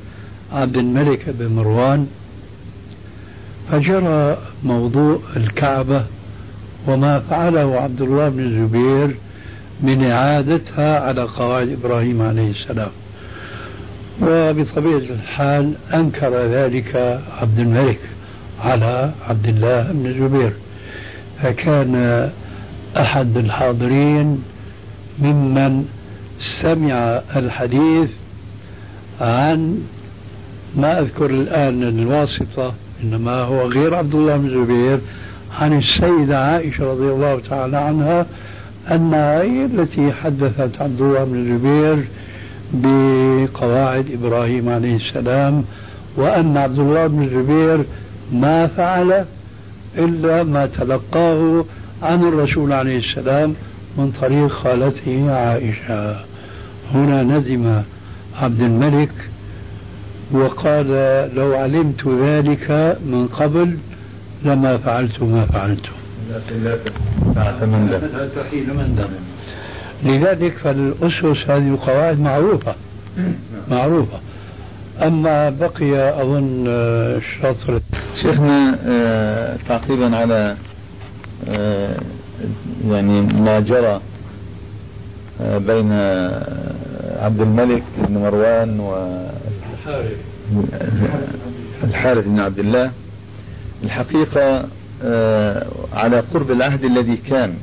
عبد 0.52 0.76
الملك 0.76 1.20
بن 1.28 1.46
مروان 1.52 2.06
فجرى 3.70 4.36
موضوع 4.64 5.18
الكعبة 5.36 6.04
وما 6.86 7.18
فعله 7.18 7.80
عبد 7.80 8.00
الله 8.00 8.28
بن 8.28 8.40
الزبير 8.40 9.16
من 9.80 10.04
إعادتها 10.04 11.00
على 11.00 11.22
قواعد 11.22 11.68
إبراهيم 11.68 12.22
عليه 12.22 12.50
السلام. 12.50 12.90
وبطبيعة 14.22 14.98
الحال 14.98 15.74
أنكر 15.94 16.46
ذلك 16.46 17.20
عبد 17.40 17.58
الملك 17.58 17.98
على 18.64 19.12
عبد 19.28 19.46
الله 19.46 19.82
بن 19.92 20.06
الزبير 20.06 20.52
فكان 21.42 22.30
أحد 22.96 23.36
الحاضرين 23.36 24.42
ممن 25.18 25.84
سمع 26.62 27.20
الحديث 27.36 28.10
عن 29.20 29.78
ما 30.76 31.00
أذكر 31.00 31.26
الآن 31.26 31.82
الواسطة 31.82 32.74
إنما 33.04 33.32
هو 33.32 33.68
غير 33.68 33.94
عبد 33.94 34.14
الله 34.14 34.36
بن 34.36 34.46
الزبير 34.46 35.00
عن 35.60 35.78
السيدة 35.78 36.38
عائشة 36.38 36.92
رضي 36.92 37.06
الله 37.12 37.40
تعالى 37.50 37.76
عنها 37.76 38.26
أنها 38.90 39.42
هي 39.42 39.64
التي 39.64 40.12
حدثت 40.12 40.80
عبد 40.82 41.00
الله 41.00 41.24
بن 41.24 41.36
الزبير 41.36 42.04
بقواعد 42.74 44.10
إبراهيم 44.12 44.68
عليه 44.68 44.96
السلام 44.96 45.64
وأن 46.16 46.56
عبد 46.56 46.78
الله 46.78 47.06
بن 47.06 47.22
الزبير 47.22 47.84
ما 48.32 48.66
فعل 48.66 49.24
إلا 49.98 50.42
ما 50.42 50.66
تلقاه 50.66 51.64
عن 52.02 52.22
الرسول 52.28 52.72
عليه 52.72 52.98
السلام 52.98 53.54
من 53.98 54.12
طريق 54.20 54.48
خالته 54.52 55.32
عائشة. 55.32 56.16
هنا 56.94 57.22
ندم 57.22 57.82
عبد 58.40 58.60
الملك 58.60 59.12
وقال 60.32 60.86
لو 61.34 61.54
علمت 61.54 62.08
ذلك 62.08 62.96
من 63.06 63.28
قبل 63.28 63.76
لما 64.44 64.76
فعلت 64.76 65.22
ما 65.22 65.46
فعلت. 65.46 65.86
لذلك 70.04 70.52
فالأسس 70.64 71.50
هذه 71.50 71.68
القواعد 71.68 72.20
معروفة. 72.20 72.74
معروفة. 73.70 74.18
أما 75.02 75.50
بقي 75.50 76.22
أظن 76.22 76.64
الشطر 76.66 77.80
شيخنا 78.22 78.78
آه، 78.86 79.56
تعقيبا 79.68 80.16
على 80.16 80.56
يعني 82.88 83.20
ما 83.20 83.60
جرى 83.60 84.00
آه، 85.40 85.58
بين 85.58 85.92
عبد 87.22 87.40
الملك 87.40 87.82
بن 87.98 88.18
مروان 88.18 88.80
و 88.80 88.94
الحارث. 91.84 92.24
بن 92.26 92.40
عبد 92.40 92.58
الله. 92.58 92.90
الحقيقة 93.84 94.64
على 95.92 96.22
قرب 96.34 96.50
العهد 96.50 96.84
الذي 96.84 97.16
كان 97.16 97.54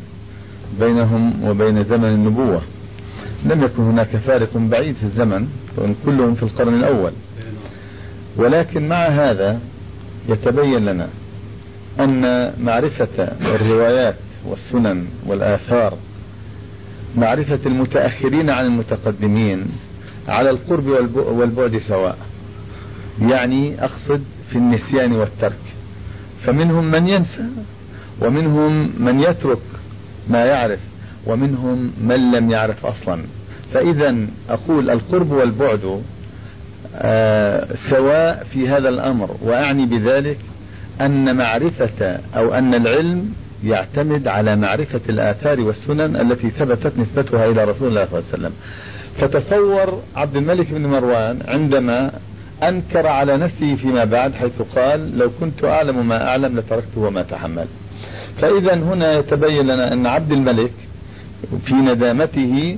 بينهم 0.80 1.44
وبين 1.44 1.84
زمن 1.84 2.06
النبوة. 2.06 2.62
لم 3.46 3.64
يكن 3.64 3.84
هناك 3.84 4.08
فارق 4.08 4.50
بعيد 4.58 4.96
في 4.96 5.04
الزمن 5.04 5.48
كلهم 6.06 6.36
في 6.36 6.44
القرن 6.44 6.74
الأول. 6.74 7.12
ولكن 8.38 8.88
مع 8.90 9.08
هذا 9.08 9.60
يتبين 10.30 10.86
لنا 10.86 11.08
أن 12.00 12.54
معرفة 12.60 13.08
الروايات 13.42 14.16
والسنن 14.46 15.08
والآثار 15.28 15.94
معرفة 17.16 17.60
المتأخرين 17.66 18.50
عن 18.50 18.66
المتقدمين 18.66 19.66
على 20.28 20.50
القرب 20.50 20.88
والبعد 21.16 21.82
سواء 21.88 22.18
يعني 23.22 23.84
أقصد 23.84 24.24
في 24.50 24.56
النسيان 24.56 25.12
والترك. 25.12 25.60
فمنهم 26.46 26.92
من 26.92 27.08
ينسى 27.08 27.44
ومنهم 28.22 28.92
من 29.00 29.20
يترك 29.20 29.60
ما 30.30 30.46
يعرف 30.46 30.80
ومنهم 31.28 31.92
من 32.02 32.32
لم 32.32 32.52
يعرف 32.52 32.86
أصلا. 32.86 33.22
فإذا 33.74 34.16
أقول 34.50 34.90
القرب 34.90 35.32
والبعد 35.32 36.02
آه 36.96 37.68
سواء 37.90 38.46
في 38.54 38.70
هذا 38.70 38.90
الأمر 38.90 39.36
وأعني 39.42 39.86
بذلك 39.86 40.38
أن 41.02 41.36
معرفة 41.36 42.20
أو 42.38 42.54
أن 42.54 42.74
العلم 42.74 43.34
يعتمد 43.64 44.28
على 44.28 44.56
معرفة 44.56 45.02
الآثار 45.10 45.62
والسنن 45.62 46.16
التي 46.16 46.50
ثبتت 46.50 47.00
نسبتها 47.00 47.46
إلى 47.46 47.64
رسول 47.64 47.88
الله 47.88 48.06
صلى 48.06 48.20
الله 48.20 48.30
عليه 48.34 48.38
وسلم. 48.38 48.54
فتصور 49.18 50.02
عبد 50.16 50.36
الملك 50.36 50.72
بن 50.72 50.86
مروان 50.86 51.40
عندما 51.48 52.12
أنكر 52.64 53.08
على 53.08 53.38
نفسه 53.38 53.76
فيما 53.76 54.06
بعد 54.06 54.34
حيث 54.34 54.62
قال 54.76 55.18
لو 55.18 55.32
كنت 55.40 55.64
أعلم 55.64 56.08
ما 56.08 56.28
أعلم 56.28 56.60
لتركته 56.60 57.02
وما 57.02 57.22
تحمل. 57.22 57.66
فإذا 58.42 58.74
هنا 58.74 59.14
يتبين 59.14 59.68
لنا 59.68 59.94
أن 59.94 60.08
عبد 60.08 60.32
الملك 60.32 60.72
في 61.66 61.74
ندامته 61.74 62.78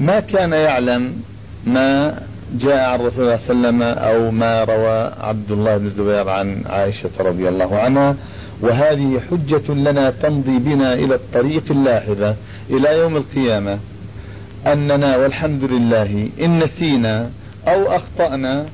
ما 0.00 0.20
كان 0.20 0.52
يعلم 0.52 1.22
ما 1.66 2.20
جاء 2.54 2.90
عن 2.90 3.00
رسول 3.00 3.24
الله 3.24 3.38
صلى 3.46 3.54
الله 3.54 3.68
عليه 3.68 3.76
وسلم 3.76 3.82
أو 3.82 4.30
ما 4.30 4.64
روى 4.64 5.10
عبد 5.20 5.50
الله 5.50 5.76
بن 5.76 5.86
الزبير 5.86 6.28
عن 6.28 6.62
عائشة 6.66 7.10
رضي 7.20 7.48
الله 7.48 7.78
عنها 7.78 8.16
وهذه 8.60 9.20
حجة 9.30 9.72
لنا 9.72 10.10
تمضي 10.10 10.58
بنا 10.58 10.94
إلى 10.94 11.14
الطريق 11.14 11.64
اللاحظة 11.70 12.36
إلى 12.70 12.98
يوم 12.98 13.16
القيامة 13.16 13.78
أننا 14.66 15.16
والحمد 15.16 15.64
لله 15.64 16.28
إن 16.40 16.58
نسينا 16.58 17.30
أو 17.68 17.96
أخطأنا 17.96 18.66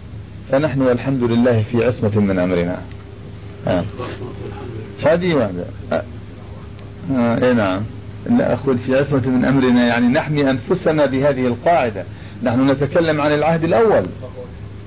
فنحن 0.51 0.83
والحمد 0.83 1.23
لله 1.23 1.63
في 1.63 1.85
عصمة 1.85 2.21
من 2.21 2.39
أمرنا 2.39 2.79
آه. 3.67 3.85
هذه 5.07 5.35
واحدة 5.35 5.65
آه. 5.93 6.03
آه. 7.13 7.39
إيه 7.43 7.53
نعم 7.53 7.83
لا 8.31 8.53
أقول 8.53 8.79
في 8.79 8.97
عصمة 8.97 9.29
من 9.29 9.45
أمرنا 9.45 9.87
يعني 9.87 10.09
نحمي 10.09 10.51
أنفسنا 10.51 11.07
بهذه 11.07 11.47
القاعدة 11.47 12.05
نحن 12.45 12.71
نتكلم 12.71 13.21
عن 13.21 13.35
العهد 13.35 13.65
الأول. 13.65 14.07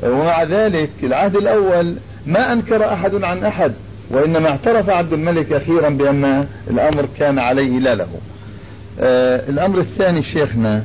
ومع 0.04 0.44
ذلك 0.44 0.90
العهد 1.04 1.36
الأول 1.36 1.96
ما 2.26 2.54
أنكر 2.54 2.94
أحد 2.94 3.24
عن 3.24 3.44
أحد 3.44 3.72
وإنما 4.12 4.50
اعترف 4.50 4.90
عبد 4.90 5.14
الملك 5.14 5.54
أخيرا 5.54 5.90
بأن 5.90 6.48
الأمر 6.70 7.08
كان 7.20 7.40
عليه 7.40 7.80
لا 7.80 7.96
له. 7.96 8.08
آه 9.00 9.50
الأمر 9.50 9.80
الثاني 9.80 10.24
شيخنا 10.24 10.84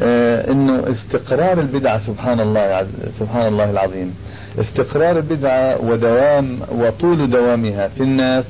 آه 0.00 0.50
إنه 0.50 0.84
استقرار 0.90 1.60
البدعة 1.60 2.06
سبحان 2.06 2.40
الله 2.40 2.86
سبحان 3.18 3.46
الله 3.46 3.70
العظيم. 3.70 4.14
استقرار 4.60 5.16
البدعة 5.16 5.84
ودوام 5.84 6.58
وطول 6.70 7.30
دوامها 7.30 7.88
في 7.88 8.02
الناس 8.02 8.44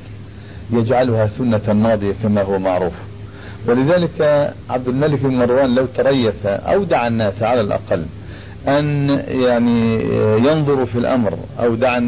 يجعلها 0.71 1.27
سنة 1.27 1.73
ماضية 1.73 2.13
كما 2.23 2.41
هو 2.41 2.59
معروف. 2.59 2.93
ولذلك 3.67 4.51
عبد 4.69 4.87
الملك 4.87 5.19
بن 5.19 5.35
مروان 5.37 5.75
لو 5.75 5.85
تريث 5.85 6.45
أودع 6.45 7.07
الناس 7.07 7.43
على 7.43 7.61
الأقل 7.61 8.05
أن 8.67 9.09
يعني 9.27 10.03
ينظروا 10.47 10.85
في 10.85 10.95
الأمر 10.97 11.37
أو 11.59 11.75
دعا 11.75 11.99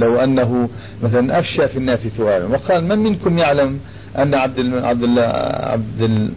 لو 0.00 0.16
أنه 0.16 0.68
مثلا 1.02 1.38
أفشى 1.38 1.68
في 1.68 1.76
الناس 1.76 2.00
سؤالا 2.16 2.44
وقال 2.46 2.84
من 2.84 2.98
منكم 2.98 3.38
يعلم 3.38 3.80
أن 4.18 4.34
عبد 4.34 4.58
عبد 4.74 5.02
الله 5.02 5.22
عبد 5.22 6.30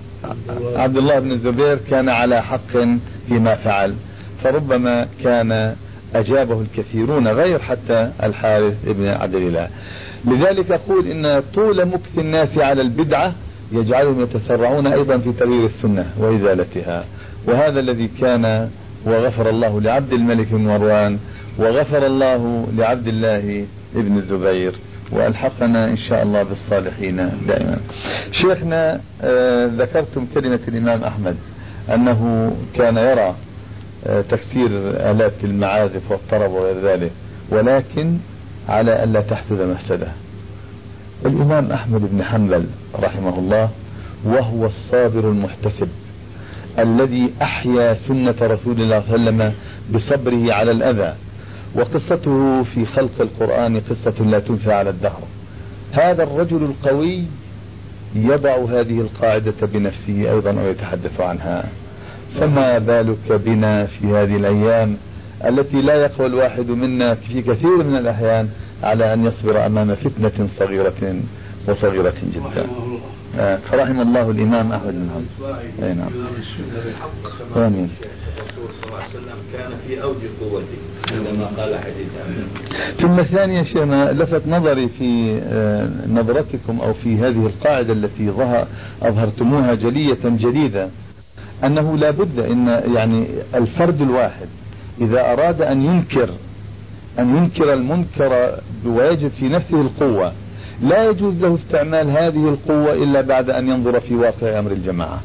عبد 0.76 0.98
الله 0.98 1.20
بن 1.20 1.32
الزبير 1.32 1.78
كان 1.90 2.10
على 2.10 2.42
حق 2.44 2.78
فيما 3.28 3.56
فعل 3.56 3.94
فربما 4.44 5.08
كان 5.24 5.76
أجابه 6.16 6.62
الكثيرون 6.62 7.28
غير 7.28 7.60
حتى 7.60 8.12
الحارث 8.24 8.74
بن 8.86 9.08
عبد 9.08 9.36
الله 9.36 9.70
لذلك 10.26 10.72
أقول 10.72 11.08
إن 11.08 11.44
طول 11.54 11.86
مكث 11.86 12.18
الناس 12.18 12.58
على 12.58 12.82
البدعة 12.82 13.34
يجعلهم 13.72 14.22
يتسرعون 14.22 14.88
أيضا 14.88 15.18
في 15.18 15.32
تغيير 15.32 15.66
السنة 15.66 16.06
وإزالتها 16.20 17.06
وهذا 17.48 17.80
الذي 17.80 18.10
كان 18.22 18.70
وغفر 19.06 19.50
الله 19.50 19.82
لعبد 19.82 20.14
الملك 20.14 20.48
بن 20.52 20.62
مروان 20.62 21.20
وغفر 21.58 22.06
الله 22.06 22.68
لعبد 22.78 23.08
الله 23.08 23.66
ابن 23.96 24.18
الزبير 24.18 24.76
وألحقنا 25.12 25.88
إن 25.88 25.98
شاء 25.98 26.24
الله 26.24 26.44
بالصالحين 26.44 27.30
دائما. 27.48 27.78
شيخنا 28.32 29.02
آه 29.22 29.66
ذكرتم 29.66 30.26
كلمة 30.34 30.60
الإمام 30.68 31.04
أحمد 31.04 31.36
أنه 31.94 32.52
كان 32.76 32.98
يرى 32.98 33.36
آه 34.08 34.22
تكسير 34.22 34.70
آلات 35.12 35.34
المعازف 35.44 36.12
والطرب 36.12 36.52
وغير 36.52 36.76
ذلك 36.84 37.12
ولكن 37.50 38.18
على 38.70 39.04
الا 39.04 39.22
تحدث 39.22 39.62
مفسده. 39.62 40.08
الإمام 41.26 41.72
أحمد 41.72 42.02
بن 42.12 42.24
حنبل 42.24 42.66
رحمه 43.00 43.40
الله 43.40 43.70
وهو 44.26 44.66
الصابر 44.66 45.30
المحتسب 45.30 45.88
الذي 46.80 47.34
أحيا 47.42 47.94
سنة 47.94 48.36
رسول 48.42 48.82
الله 48.82 49.00
صلى 49.00 49.16
الله 49.16 49.44
عليه 49.44 49.54
وسلم 49.54 49.54
بصبره 49.94 50.54
على 50.54 50.72
الأذى 50.72 51.14
وقصته 51.76 52.64
في 52.64 52.86
خلق 52.86 53.22
القرآن 53.22 53.80
قصة 53.80 54.24
لا 54.24 54.40
تنسى 54.40 54.74
على 54.74 54.90
الدهر. 54.90 55.22
هذا 55.92 56.24
الرجل 56.24 56.64
القوي 56.64 57.24
يضع 58.16 58.56
هذه 58.56 59.00
القاعدة 59.00 59.68
بنفسه 59.74 60.32
أيضا 60.32 60.52
ويتحدث 60.52 61.22
عنها. 61.22 61.66
فما 62.40 62.78
بالك 62.78 63.32
بنا 63.32 63.86
في 63.86 64.08
هذه 64.08 64.36
الأيام 64.36 64.98
التي 65.46 65.82
لا 65.82 65.94
يقوى 65.94 66.28
الواحد 66.28 66.68
منا 66.70 67.14
في 67.14 67.42
كثير 67.42 67.84
من 67.84 67.98
الأحيان 67.98 68.50
على 68.84 69.14
أن 69.14 69.26
يصبر 69.26 69.66
أمام 69.66 69.96
فتنة 69.96 70.48
صغيرة 70.60 71.16
وصغيرة 71.68 72.14
جدا. 72.34 72.68
آه، 73.40 73.58
فرحم 73.72 74.02
الله 74.02 74.32
الإمام 74.32 74.72
أحمد 74.72 74.94
بن 74.94 75.26
أي 75.84 75.94
نعم. 75.94 76.10
آمين. 77.56 77.90
كان 79.54 79.72
في 79.88 80.04
أوج 80.04 80.16
قوته 80.42 80.66
عندما 81.12 81.46
قال 81.46 81.80
حديث 81.80 82.08
ثم 83.00 83.24
ثانيا 83.24 83.64
شيخنا 83.64 84.12
لفت 84.12 84.48
نظري 84.48 84.90
في 84.90 85.40
آه، 85.44 85.90
نظرتكم 86.08 86.80
أو 86.82 86.94
في 86.94 87.16
هذه 87.16 87.46
القاعدة 87.46 87.94
التي 87.94 88.30
ظهر 88.30 88.68
أظهرتموها 89.02 89.74
جلية 89.74 90.18
جديدة 90.26 90.90
أنه 91.64 91.98
لا 91.98 92.12
بد 92.12 92.40
أن 92.40 92.68
يعني 92.96 93.28
الفرد 93.56 94.02
الواحد 94.02 94.48
إذا 95.02 95.34
أراد 95.34 95.62
أن 95.62 95.82
ينكر 95.86 96.30
أن 97.20 97.38
ينكر 97.38 97.74
المنكر 97.74 98.60
ويجد 98.86 99.32
في 99.32 99.50
نفسه 99.50 99.82
القوة 99.82 100.34
لا 100.82 101.10
يجوز 101.10 101.34
له 101.42 101.56
استعمال 101.56 102.10
هذه 102.10 102.50
القوة 102.50 102.94
إلا 102.94 103.22
بعد 103.22 103.50
أن 103.50 103.68
ينظر 103.68 104.00
في 104.00 104.16
واقع 104.16 104.60
أمر 104.60 104.72
الجماعة. 104.72 105.22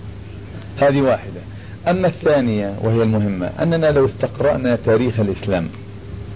هذه 0.78 1.00
واحدة. 1.00 1.40
أما 1.88 2.08
الثانية 2.08 2.74
وهي 2.82 3.02
المهمة 3.02 3.46
أننا 3.46 3.86
لو 3.86 4.06
استقرأنا 4.06 4.78
تاريخ 4.86 5.20
الإسلام 5.20 5.68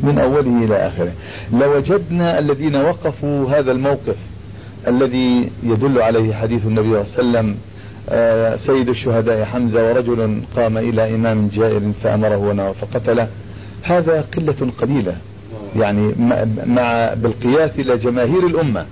من 0.01 0.19
أوله 0.19 0.65
إلى 0.65 0.77
آخره 0.87 1.13
لوجدنا 1.53 2.39
الذين 2.39 2.77
وقفوا 2.77 3.51
هذا 3.51 3.73
الموقف 3.73 4.17
الذي 4.89 5.51
يدل 5.63 6.03
عليه 6.03 6.35
حديث 6.35 6.67
النبي 6.67 6.89
صلى 6.89 7.01
الله 7.01 7.07
عليه 7.19 7.29
وسلم 7.29 7.57
سيد 8.57 8.89
الشهداء 8.89 9.45
حمزة 9.45 9.89
ورجل 9.89 10.43
قام 10.57 10.79
إلى 10.79 11.15
إمام 11.15 11.49
جائر 11.49 11.81
فأمره 12.03 12.37
ونهى 12.37 12.75
فقتله 12.75 13.29
هذا 13.83 14.25
قلة 14.37 14.73
قليلة. 14.81 15.17
يعني 15.77 16.15
مع 16.67 17.15
بالقياس 17.15 17.79
إلى 17.79 17.99
جماهير 17.99 18.47
الأمة. 18.47 18.87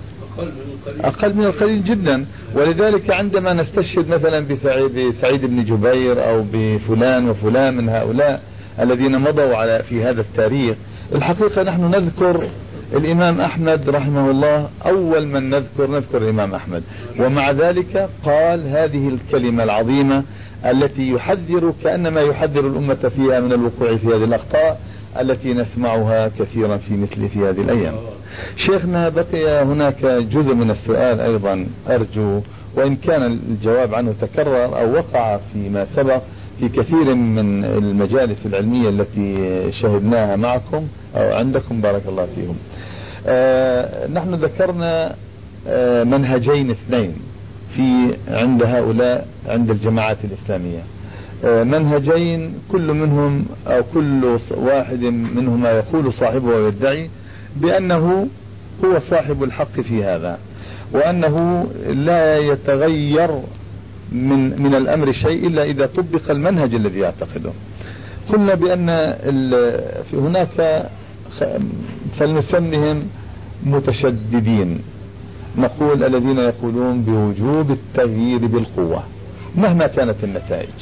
أقل 1.01 1.33
من 1.35 1.45
القليل 1.45 1.83
جدا. 1.83 2.25
ولذلك 2.55 3.09
عندما 3.09 3.53
نستشهد 3.53 4.09
مثلا 4.09 4.39
بسعيد 4.39 5.13
سعيد 5.21 5.45
بن 5.45 5.63
جبير 5.63 6.29
أو 6.29 6.45
بفلان 6.53 7.29
وفلان 7.29 7.77
من 7.77 7.89
هؤلاء 7.89 8.41
الذين 8.79 9.19
مضوا 9.19 9.55
على 9.55 9.83
في 9.89 10.03
هذا 10.03 10.21
التاريخ 10.21 10.75
الحقيقة 11.15 11.63
نحن 11.63 11.81
نذكر 11.81 12.47
الإمام 12.93 13.41
أحمد 13.41 13.89
رحمه 13.89 14.31
الله 14.31 14.69
أول 14.85 15.27
من 15.27 15.49
نذكر 15.49 15.89
نذكر 15.91 16.17
الإمام 16.17 16.55
أحمد. 16.55 16.83
ومع 17.19 17.51
ذلك 17.51 18.09
قال 18.25 18.67
هذه 18.67 19.09
الكلمة 19.09 19.63
العظيمة 19.63 20.23
التي 20.65 21.11
يحذر 21.11 21.73
كأنما 21.83 22.21
يحذر 22.21 22.67
الأمة 22.67 23.11
فيها 23.15 23.39
من 23.39 23.53
الوقوع 23.53 23.95
في 23.95 24.07
هذه 24.07 24.23
الأخطاء 24.23 24.79
التي 25.19 25.53
نسمعها 25.53 26.27
كثيرا 26.39 26.77
في 26.77 26.93
مثل 26.93 27.29
في 27.29 27.39
هذه 27.39 27.61
الأيام. 27.61 27.93
شيخنا 28.55 29.09
بقي 29.09 29.63
هناك 29.63 30.05
جزء 30.05 30.53
من 30.53 30.71
السؤال 30.71 31.21
أيضا 31.21 31.67
أرجو 31.89 32.41
وإن 32.75 32.95
كان 32.95 33.23
الجواب 33.23 33.95
عنه 33.95 34.13
تكرر 34.21 34.79
أو 34.79 34.93
وقع 34.93 35.37
فيما 35.53 35.85
سبق 35.95 36.21
في 36.61 36.69
كثير 36.69 37.15
من 37.15 37.65
المجالس 37.65 38.37
العلمية 38.45 38.89
التي 38.89 39.71
شهدناها 39.71 40.35
معكم 40.35 40.87
أو 41.15 41.33
عندكم 41.33 41.81
بارك 41.81 42.01
الله 42.07 42.27
فيهم. 42.35 42.55
آه 43.27 44.07
نحن 44.07 44.33
ذكرنا 44.33 45.15
آه 45.67 46.03
منهجين 46.03 46.71
اثنين 46.71 47.13
في 47.75 48.13
عند 48.27 48.63
هؤلاء 48.63 49.27
عند 49.47 49.69
الجماعات 49.69 50.17
الإسلامية. 50.23 50.83
آه 51.45 51.63
منهجين 51.63 52.53
كل 52.71 52.93
منهم 52.93 53.45
أو 53.67 53.81
كل 53.93 54.37
واحد 54.51 55.01
منهما 55.03 55.71
يقول 55.71 56.13
صاحبه 56.13 56.47
ويدعي 56.47 57.09
بأنه 57.55 58.27
هو 58.85 58.99
صاحب 59.09 59.43
الحق 59.43 59.79
في 59.81 60.03
هذا 60.03 60.37
وأنه 60.93 61.67
لا 61.87 62.37
يتغير 62.37 63.29
من 64.11 64.61
من 64.61 64.75
الأمر 64.75 65.11
شيء 65.11 65.47
إلا 65.47 65.63
إذا 65.63 65.85
طبق 65.85 66.31
المنهج 66.31 66.75
الذي 66.75 66.99
يعتقده. 66.99 67.51
قلنا 68.29 68.55
بأن 68.55 68.87
في 70.11 70.17
هناك 70.17 70.89
فلنسمهم 72.19 73.03
متشددين. 73.65 74.79
نقول 75.57 76.03
الذين 76.03 76.37
يقولون 76.37 77.01
بوجوب 77.01 77.71
التغيير 77.71 78.45
بالقوة 78.45 79.03
مهما 79.55 79.87
كانت 79.87 80.15
النتائج. 80.23 80.79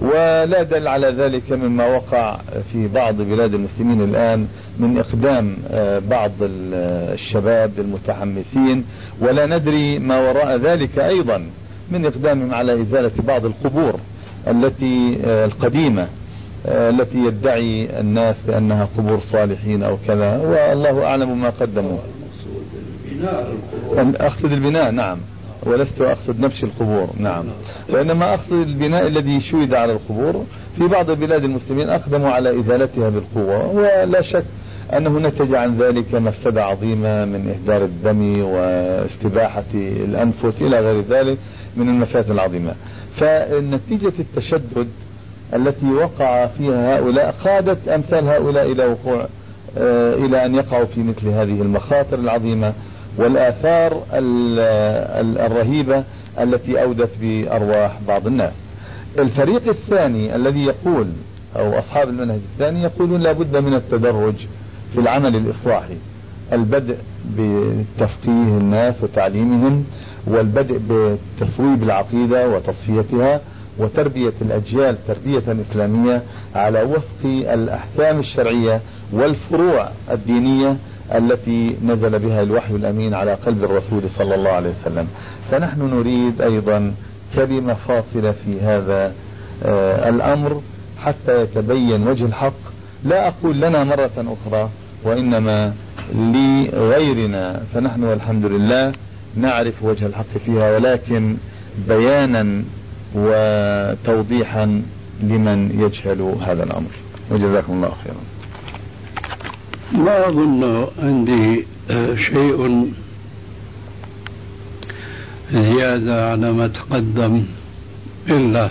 ولا 0.00 0.62
دل 0.62 0.88
على 0.88 1.10
ذلك 1.10 1.52
مما 1.52 1.86
وقع 1.86 2.38
في 2.72 2.88
بعض 2.88 3.22
بلاد 3.22 3.54
المسلمين 3.54 4.00
الآن 4.00 4.46
من 4.78 4.98
إقدام 4.98 5.56
آه، 5.70 5.98
بعض 5.98 6.32
الشباب 6.40 7.72
المتحمسين. 7.78 8.84
ولا 9.20 9.46
ندري 9.46 9.98
ما 9.98 10.20
وراء 10.20 10.56
ذلك 10.56 10.98
أيضا. 10.98 11.42
من 11.90 12.06
إقدامهم 12.06 12.54
على 12.54 12.82
إزالة 12.82 13.10
بعض 13.26 13.44
القبور 13.44 14.00
التي 14.48 15.18
آه، 15.24 15.44
القديمة 15.44 16.08
آه، 16.66 16.90
التي 16.90 17.18
يدعي 17.18 18.00
الناس 18.00 18.36
بأنها 18.46 18.88
قبور 18.98 19.20
صالحين 19.32 19.82
أو 19.82 19.96
كذا 20.06 20.36
والله 20.38 21.04
أعلم 21.04 21.40
ما 21.40 21.50
قدموا. 21.50 21.98
أقصد 24.20 24.52
البناء 24.52 24.90
نعم. 24.90 25.18
ولست 25.62 26.00
أقصد 26.00 26.40
نفس 26.40 26.64
القبور 26.64 27.08
نعم. 27.18 27.44
وإنما 27.88 28.34
أقصد 28.34 28.52
البناء 28.52 29.06
الذي 29.06 29.40
شيد 29.40 29.74
على 29.74 29.92
القبور. 29.92 30.44
في 30.76 30.86
بعض 30.86 31.10
بلاد 31.10 31.44
المسلمين 31.44 31.88
أقدموا 31.88 32.30
على 32.30 32.60
إزالتها 32.60 33.08
بالقوة 33.08 33.70
ولا 33.72 34.22
شك 34.22 34.44
أنه 34.96 35.18
نتج 35.18 35.54
عن 35.54 35.78
ذلك 35.78 36.14
مفسدة 36.14 36.64
عظيمة 36.64 37.24
من 37.24 37.48
إهدار 37.48 37.84
الدم 37.84 38.42
واستباحة 38.42 39.64
الأنفس 39.74 40.62
إلى 40.62 40.80
غير 40.80 41.04
ذلك. 41.10 41.38
من 41.76 41.88
المفاسد 41.88 42.30
العظيمة. 42.30 42.74
فنتيجة 43.16 44.12
التشدد 44.18 44.88
التي 45.54 45.86
وقع 45.86 46.46
فيها 46.46 46.98
هؤلاء 46.98 47.34
قادت 47.44 47.88
أمثال 47.88 48.28
هؤلاء 48.28 48.72
إلى 48.72 48.86
وقوع 48.86 49.26
آه، 49.78 50.14
إلى 50.14 50.46
أن 50.46 50.54
يقعوا 50.54 50.84
في 50.84 51.02
مثل 51.02 51.28
هذه 51.28 51.62
المخاطر 51.62 52.18
العظيمة 52.18 52.72
والآثار 53.16 54.02
الرهيبة 55.46 56.04
التي 56.40 56.82
أودت 56.82 57.10
بأرواح 57.20 57.98
بعض 58.08 58.26
الناس. 58.26 58.52
الفريق 59.18 59.68
الثاني 59.68 60.36
الذي 60.36 60.64
يقول 60.64 61.06
أو 61.56 61.78
أصحاب 61.78 62.08
المنهج 62.08 62.40
الثاني 62.52 62.82
يقولون 62.82 63.20
لا 63.20 63.32
بد 63.32 63.56
من 63.56 63.74
التدرج 63.74 64.34
في 64.92 65.00
العمل 65.00 65.36
الإصلاحي. 65.36 65.96
البدء 66.52 66.96
بتفقيه 67.38 68.58
الناس 68.58 69.02
وتعليمهم 69.02 69.84
والبدء 70.26 70.80
بتصويب 70.90 71.82
العقيدة 71.82 72.48
وتصفيتها 72.48 73.40
وتربية 73.78 74.32
الأجيال 74.42 74.96
تربية 75.08 75.42
إسلامية 75.70 76.22
على 76.54 76.82
وفق 76.82 77.24
الأحكام 77.24 78.18
الشرعية 78.18 78.80
والفروع 79.12 79.88
الدينية 80.10 80.76
التي 81.14 81.76
نزل 81.84 82.18
بها 82.18 82.42
الوحي 82.42 82.74
الأمين 82.74 83.14
على 83.14 83.34
قلب 83.34 83.64
الرسول 83.64 84.10
صلى 84.10 84.34
الله 84.34 84.50
عليه 84.50 84.70
وسلم. 84.70 85.06
فنحن 85.50 85.80
نريد 85.80 86.40
أيضا 86.40 86.94
كلمة 87.34 87.74
فاصلة 87.74 88.32
في 88.32 88.60
هذا 88.60 89.12
آه 89.64 90.08
الأمر 90.08 90.60
حتى 90.98 91.42
يتبين 91.42 92.08
وجه 92.08 92.24
الحق. 92.24 92.52
لا 93.04 93.28
أقول 93.28 93.60
لنا 93.60 93.84
مرة 93.84 94.10
أخرى 94.46 94.68
وإنما 95.04 95.74
لغيرنا. 96.14 97.62
فنحن 97.74 98.04
والحمد 98.04 98.44
لله 98.46 98.92
نعرف 99.36 99.74
وجه 99.82 100.06
الحق 100.06 100.32
فيها 100.46 100.76
ولكن 100.76 101.36
بيانا 101.88 102.62
وتوضيحا 103.14 104.82
لمن 105.22 105.80
يجهل 105.80 106.20
هذا 106.46 106.62
الأمر. 106.62 106.90
وجزاكم 107.30 107.72
الله 107.72 107.92
خيرا. 108.04 108.22
ما 110.04 110.28
أظن 110.28 110.86
عندي 111.02 111.64
آه، 111.90 112.14
شيء 112.14 112.90
زيادة 115.52 116.30
على 116.30 116.52
ما 116.52 116.68
تقدم 116.68 117.44
إلا 118.28 118.70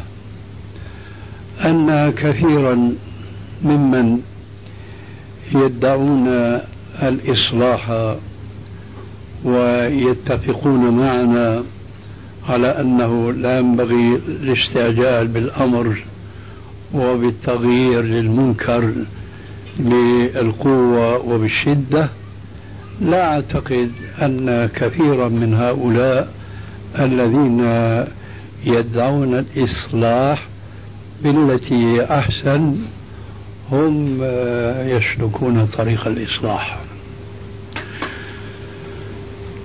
أن 1.66 2.14
كثيرا 2.18 2.94
ممن 3.64 4.22
يدعون 5.56 6.28
الإصلاح 7.04 8.16
ويتفقون 9.44 10.98
معنا 10.98 11.64
على 12.50 12.68
أنه 12.68 13.32
لا 13.32 13.60
ينبغي 13.60 14.16
الاستعجال 14.28 15.28
بالأمر 15.28 16.04
وبالتغيير 16.94 18.02
للمنكر 18.02 18.94
بالقوة 19.80 21.18
وبالشدة. 21.18 22.10
لا 23.02 23.34
أعتقد 23.34 23.92
أن 24.22 24.70
كثيرا 24.76 25.30
من 25.30 25.54
هؤلاء 25.54 26.34
الذين 27.00 27.60
يدعون 28.66 29.36
الإصلاح 29.36 30.48
بالتي 31.24 32.04
أحسن 32.04 32.76
هم 33.72 34.24
يسلكون 34.88 35.66
طريق 35.78 36.08
الإصلاح. 36.08 36.80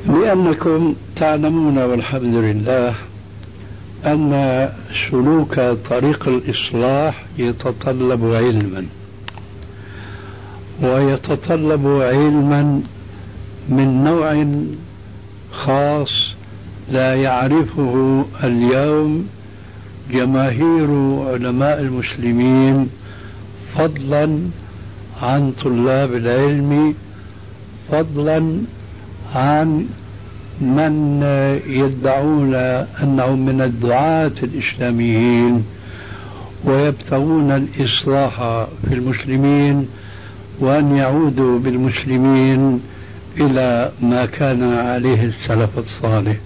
لأنكم 0.06 0.94
تعلمون 1.16 1.78
والحمد 1.78 2.34
لله 2.34 2.94
أن 4.06 4.68
سلوك 5.10 5.54
طريق 5.90 6.28
الإصلاح 6.28 7.24
يتطلب 7.38 8.24
علما. 8.34 8.86
ويتطلب 10.82 11.86
علما 11.86 12.82
من 13.68 14.04
نوع 14.04 14.46
خاص 15.52 16.34
لا 16.90 17.14
يعرفه 17.14 18.24
اليوم 18.44 19.28
جماهير 20.10 20.90
علماء 21.32 21.80
المسلمين 21.80 22.88
فضلا 23.78 24.38
عن 25.22 25.52
طلاب 25.64 26.14
العلم 26.14 26.94
فضلا 27.92 28.56
عن 29.34 29.86
من 30.60 31.22
يدعون 31.66 32.54
أنهم 33.02 33.46
من 33.46 33.60
الدعاة 33.60 34.32
الإسلاميين 34.42 35.64
ويبتغون 36.64 37.50
الإصلاح 37.50 38.36
في 38.88 38.94
المسلمين 38.94 39.88
وأن 40.60 40.96
يعودوا 40.96 41.58
بالمسلمين 41.58 42.80
إلى 43.40 43.92
ما 44.02 44.26
كان 44.26 44.72
عليه 44.72 45.24
السلف 45.24 45.78
الصالح. 45.78 46.36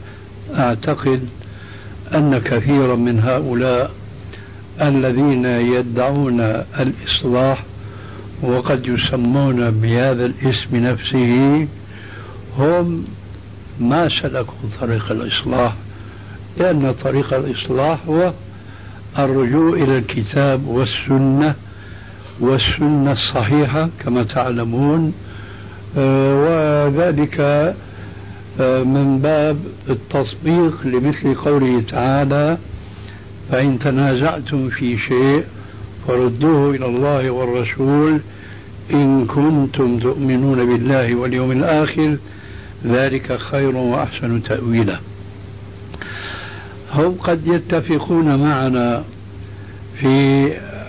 أعتقد 0.55 1.21
أن 2.15 2.39
كثيرا 2.39 2.97
من 2.97 3.21
هؤلاء 3.21 3.91
الذين 4.83 5.45
يدعون 5.45 6.41
الإصلاح 6.81 7.63
وقد 8.43 8.87
يسمون 8.87 9.71
بهذا 9.71 10.27
الاسم 10.27 10.77
نفسه 10.77 11.67
هم 12.59 13.05
ما 13.81 14.09
سلكوا 14.23 14.55
طريق 14.81 15.11
الإصلاح 15.11 15.75
لأن 16.57 16.95
طريق 17.05 17.35
الإصلاح 17.35 17.99
هو 18.09 18.33
الرجوع 19.19 19.75
إلى 19.75 19.99
الكتاب 19.99 20.67
والسنة 20.67 21.55
والسنة 22.41 23.13
الصحيحة 23.13 23.89
كما 24.05 24.23
تعلمون 24.23 25.13
آه، 25.99 26.87
وذلك 26.87 27.41
آه، 28.61 28.83
من 28.83 29.19
باب 29.19 29.57
التطبيق 29.91 30.87
لمثل 30.87 31.35
قوله 31.35 31.81
تعالى 31.81 32.59
فإن 33.51 33.79
تنازعتم 33.79 34.69
في 34.69 34.99
شيء 34.99 35.45
فردوه 36.09 36.71
إلى 36.75 36.87
الله 36.87 37.31
والرسول 37.31 38.21
إن 38.93 39.27
كنتم 39.27 39.99
تؤمنون 39.99 40.67
بالله 40.67 41.15
واليوم 41.15 41.53
الآخر 41.53 42.17
ذلك 42.87 43.39
خير 43.39 43.77
وأحسن 43.77 44.43
تأويلا. 44.43 44.99
هم 46.93 47.15
قد 47.15 47.47
يتفقون 47.47 48.43
معنا 48.43 49.05
في 50.01 50.47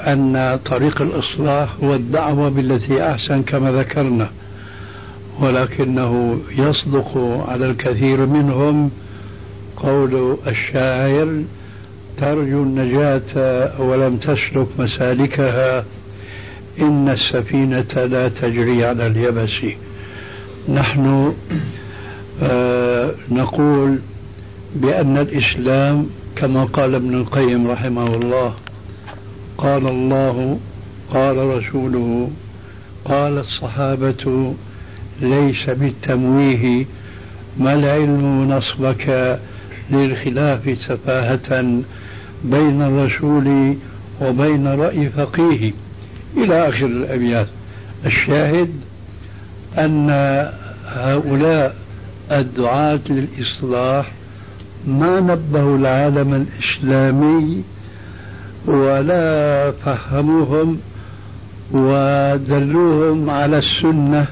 أن 0.08 0.60
طريق 0.66 1.02
الإصلاح 1.02 1.76
هو 1.84 1.96
الدعوة 1.96 2.50
بالتي 2.50 3.12
أحسن 3.12 3.44
كما 3.44 3.72
ذكرنا 3.72 4.30
ولكنه 5.40 6.40
يصدق 6.58 7.18
على 7.48 7.66
الكثير 7.66 8.26
منهم 8.26 8.92
قول 9.78 10.38
الشاعر 10.48 11.44
ترجو 12.18 12.64
النجاة 12.64 13.82
ولم 13.82 14.18
تسلك 14.18 14.68
مسالكها 14.80 15.86
إن 16.80 17.10
السفينة 17.10 18.06
لا 18.06 18.28
تجري 18.28 18.86
على 18.86 19.08
اليبس. 19.08 19.76
نحن 20.70 21.34
آه 22.44 23.12
نقول 23.32 24.00
بأن 24.76 25.18
الإسلام 25.18 26.10
كما 26.36 26.64
قال 26.64 26.96
ابن 26.96 27.14
القيم 27.14 27.68
رحمه 27.68 28.16
الله 28.16 28.54
قال 29.58 29.88
الله 29.88 30.60
قال 31.14 31.38
رسوله 31.38 32.30
قال 33.06 33.38
الصحابة 33.38 34.54
ليس 35.22 35.70
بالتمويه 35.70 36.86
ما 37.58 37.74
العلم 37.74 38.52
نصبك 38.52 39.40
للخلاف 39.92 40.78
سفاهة 40.88 41.82
بين 42.44 42.82
الرسول 42.82 43.76
وبين 44.22 44.68
رأي 44.68 45.10
فقيه 45.10 45.74
إلى 46.38 46.70
آخر 46.70 46.86
الأبيات. 46.86 47.48
الشاهد 48.06 48.70
أن 49.78 50.10
هؤلاء 50.88 51.76
الدعاة 52.32 53.00
للإصلاح 53.10 54.12
ما 54.88 55.20
نبهوا 55.20 55.78
العالم 55.78 56.34
الإسلامي 56.34 57.64
ولا 58.66 59.72
فهموهم 59.72 60.80
ودلوهم 61.72 63.30
على 63.30 63.58
السنة 63.58 64.28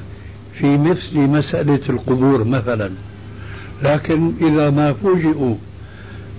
في 0.58 0.76
مثل 0.76 1.18
مسألة 1.18 1.80
القبور 1.88 2.44
مثلا. 2.44 2.90
لكن 3.82 4.32
إذا 4.40 4.70
ما 4.70 4.92
فوجئوا 4.92 5.54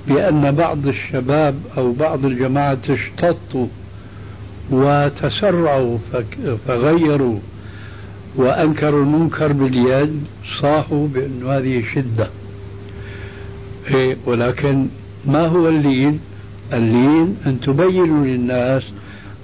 بأن 0.08 0.52
بعض 0.52 0.88
الشباب 0.88 1.56
أو 1.78 1.92
بعض 1.92 2.26
الجماعة 2.26 2.78
اشتطوا 2.90 3.68
وتسرعوا 4.72 5.98
فغيروا 6.68 7.40
وأنكروا 8.36 9.04
المنكر 9.04 9.54
باليد 9.54 10.24
صاحوا 10.62 11.08
بأن 11.08 11.44
هذه 11.48 11.84
شدة. 11.96 12.28
إيه 13.92 14.18
ولكن 14.26 14.88
ما 15.26 15.48
هو 15.48 15.70
اللين؟ 15.70 16.20
اللين 16.74 17.38
أن 17.46 17.60
تبينوا 17.62 18.26
للناس 18.26 18.84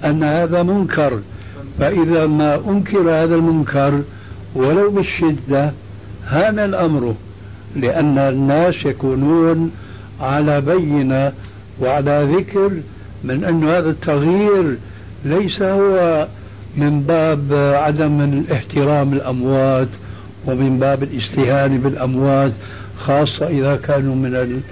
أن 0.04 0.22
هذا 0.24 0.62
منكر. 0.62 1.20
فإذا 1.78 2.26
ما 2.26 2.60
أنكر 2.68 3.10
هذا 3.10 3.34
المنكر 3.34 4.02
ولو 4.54 4.90
بالشدة 4.90 5.72
هان 6.26 6.58
الأمر 6.58 7.14
لأن 7.76 8.18
الناس 8.18 8.74
يكونون 8.84 9.70
على 10.20 10.60
بينة 10.60 11.32
وعلى 11.80 12.28
ذكر 12.36 12.70
من 13.24 13.44
أن 13.44 13.68
هذا 13.68 13.90
التغيير 13.90 14.76
ليس 15.24 15.62
هو 15.62 16.26
من 16.76 17.00
باب 17.00 17.52
عدم 17.74 18.20
الاحترام 18.20 19.12
الأموات 19.12 19.88
ومن 20.46 20.78
باب 20.78 21.02
الاستهانة 21.02 21.78
بالأموات 21.78 22.52
خاصة 22.98 23.46
إذا 23.46 23.76
كانوا 23.76 24.14
من 24.14 24.62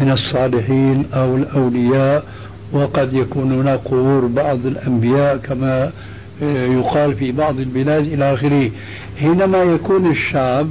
من 0.00 0.10
الصالحين 0.10 1.04
أو 1.14 1.36
الأولياء. 1.36 2.24
وقد 2.72 3.14
يكون 3.14 3.52
هناك 3.52 3.80
قبور 3.84 4.26
بعض 4.26 4.66
الأنبياء 4.66 5.36
كما 5.36 5.90
يقال 6.42 7.14
في 7.14 7.32
بعض 7.32 7.60
البلاد 7.60 8.04
إلى 8.06 8.34
آخره. 8.34 8.70
حينما 9.20 9.62
يكون 9.62 10.10
الشعب 10.10 10.68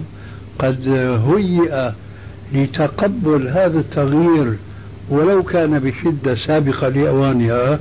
قد 0.59 0.88
هيئ 1.28 1.91
لتقبل 2.53 3.47
هذا 3.47 3.79
التغيير 3.79 4.53
ولو 5.09 5.43
كان 5.43 5.79
بشدة 5.79 6.35
سابقة 6.35 6.89
لأوانها 6.89 7.79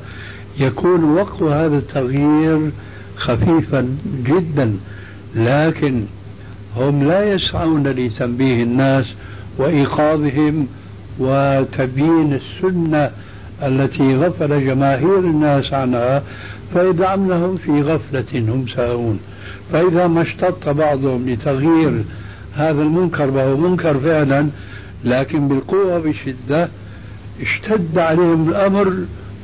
يكون 0.58 1.04
وقت 1.04 1.42
هذا 1.42 1.78
التغيير 1.78 2.70
خفيفا 3.16 3.96
جدا 4.24 4.76
لكن 5.36 6.04
هم 6.76 7.08
لا 7.08 7.32
يسعون 7.32 7.86
لتنبيه 7.86 8.62
الناس 8.62 9.06
وإيقاظهم 9.58 10.66
وتبيين 11.18 12.32
السنة 12.40 13.10
التي 13.62 14.16
غفل 14.16 14.66
جماهير 14.66 15.18
الناس 15.18 15.72
عنها 15.72 16.22
فيدعمنهم 16.72 17.56
في 17.56 17.82
غفلة 17.82 18.24
هم 18.52 18.66
ساهون. 18.76 19.18
فإذا 19.72 20.06
ما 20.06 20.22
اشتط 20.22 20.68
بعضهم 20.68 21.28
لتغيير 21.28 22.04
هذا 22.57 22.82
المنكر 22.82 23.30
وهو 23.30 23.57
منكر 23.57 23.98
فعلا 23.98 24.48
لكن 25.05 25.48
بالقوة 25.48 25.98
بشدة 25.98 26.68
اشتد 27.42 27.98
عليهم 27.98 28.48
الأمر 28.48 28.94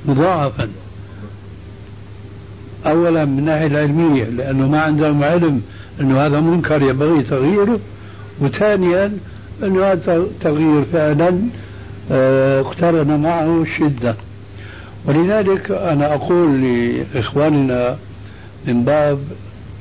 مضاعفا. 0.06 0.68
أولا 2.86 3.24
من 3.24 3.38
الناحية 3.38 3.66
العلمية 3.66 4.24
لأنه 4.24 4.68
ما 4.68 4.80
عندهم 4.80 5.24
علم 5.24 5.62
أنه 6.00 6.26
هذا 6.26 6.40
منكر 6.40 6.82
ينبغي 6.82 7.22
تغييره 7.22 7.80
وثانيا 8.40 9.12
أنه 9.62 9.84
هذا 9.84 10.16
التغيير 10.16 10.84
فعلا 10.92 11.40
آه، 12.12 12.60
اقترن 12.60 13.20
معه 13.20 13.62
الشدة. 13.62 14.14
ولذلك 15.06 15.70
أنا 15.70 16.14
أقول 16.14 16.62
لإخواننا 16.62 17.96
من 18.66 18.84
باب 18.84 19.18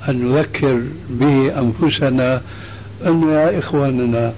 أن 0.09 0.31
نذكر 0.31 0.81
به 1.09 1.59
أنفسنا 1.59 2.41
أن 3.05 3.29
يا 3.29 3.59
إخواننا 3.59 4.33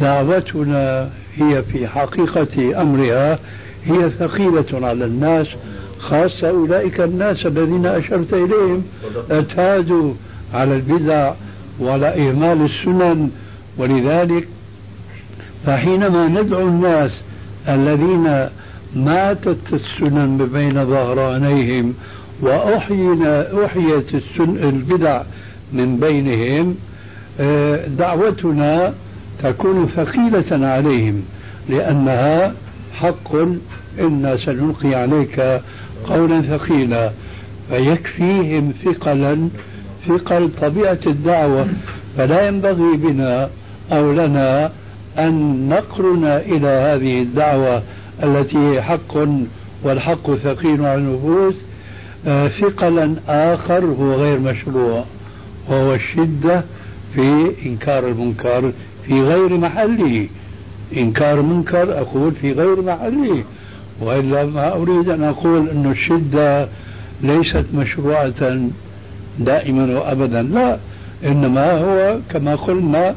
دعوتنا 0.00 1.10
هي 1.36 1.62
في 1.62 1.88
حقيقة 1.88 2.82
أمرها 2.82 3.38
هي 3.84 4.10
ثقيلة 4.10 4.86
على 4.88 5.04
الناس 5.04 5.46
خاصة 5.98 6.48
أولئك 6.48 7.00
الناس 7.00 7.46
الذين 7.46 7.86
أشرت 7.86 8.34
إليهم 8.34 8.82
اعتادوا 9.32 10.14
على 10.54 10.76
البدع 10.76 11.32
وعلى 11.80 12.06
إهمال 12.06 12.64
السنن. 12.64 13.30
ولذلك 13.78 14.48
فحينما 15.66 16.28
ندعو 16.28 16.68
الناس 16.68 17.22
الذين 17.68 18.48
ماتت 18.96 19.58
السنن 19.72 20.48
بين 20.52 20.84
ظهرانيهم 20.86 21.94
وأحينا 22.42 23.64
أحيت 23.64 24.22
البدع 24.40 25.22
من 25.72 25.96
بينهم 26.00 26.74
دعوتنا 27.98 28.94
تكون 29.42 29.88
ثقيلة 29.96 30.66
عليهم 30.66 31.22
لأنها 31.68 32.54
حق 32.94 33.36
إنا 34.00 34.36
سنلقي 34.36 34.94
عليك 34.94 35.60
قولا 36.06 36.42
ثقيلا. 36.42 37.10
فيكفيهم 37.70 38.72
ثقلا 38.84 39.48
ثقل 40.08 40.50
طبيعة 40.60 40.98
الدعوة. 41.06 41.68
فلا 42.16 42.46
ينبغي 42.46 42.96
بنا 42.96 43.48
أو 43.92 44.12
لنا 44.12 44.70
أن 45.18 45.68
نقرن 45.68 46.24
إلى 46.24 46.68
هذه 46.68 47.22
الدعوة 47.22 47.82
التي 48.22 48.58
هي 48.58 48.82
حق 48.82 49.18
والحق 49.82 50.34
ثقيل 50.34 50.86
على 50.86 50.94
النفوس. 50.94 51.54
آه، 52.26 52.48
ثقلا 52.48 53.14
آخر 53.28 53.84
هو 53.84 54.14
غير 54.14 54.38
مشروع 54.38 55.04
وهو 55.68 55.94
الشدة 55.94 56.64
في 57.14 57.50
إنكار 57.66 58.08
المنكر 58.08 58.72
في 59.06 59.22
غير 59.22 59.58
محله. 59.58 60.28
إنكار 60.96 61.42
منكر 61.42 61.98
أقول 62.00 62.32
في 62.32 62.52
غير 62.52 62.82
محله. 62.82 63.44
وإلا 64.00 64.44
ما 64.46 64.72
أريد 64.72 65.08
أن 65.08 65.22
أقول 65.22 65.68
أن 65.68 65.90
الشدة 65.90 66.68
ليست 67.22 67.64
مشروعة 67.74 68.68
دائما 69.38 69.98
وأبدا. 69.98 70.42
لا 70.42 70.78
إنما 71.24 71.72
هو 71.72 72.18
كما 72.30 72.54
قلنا 72.54 73.14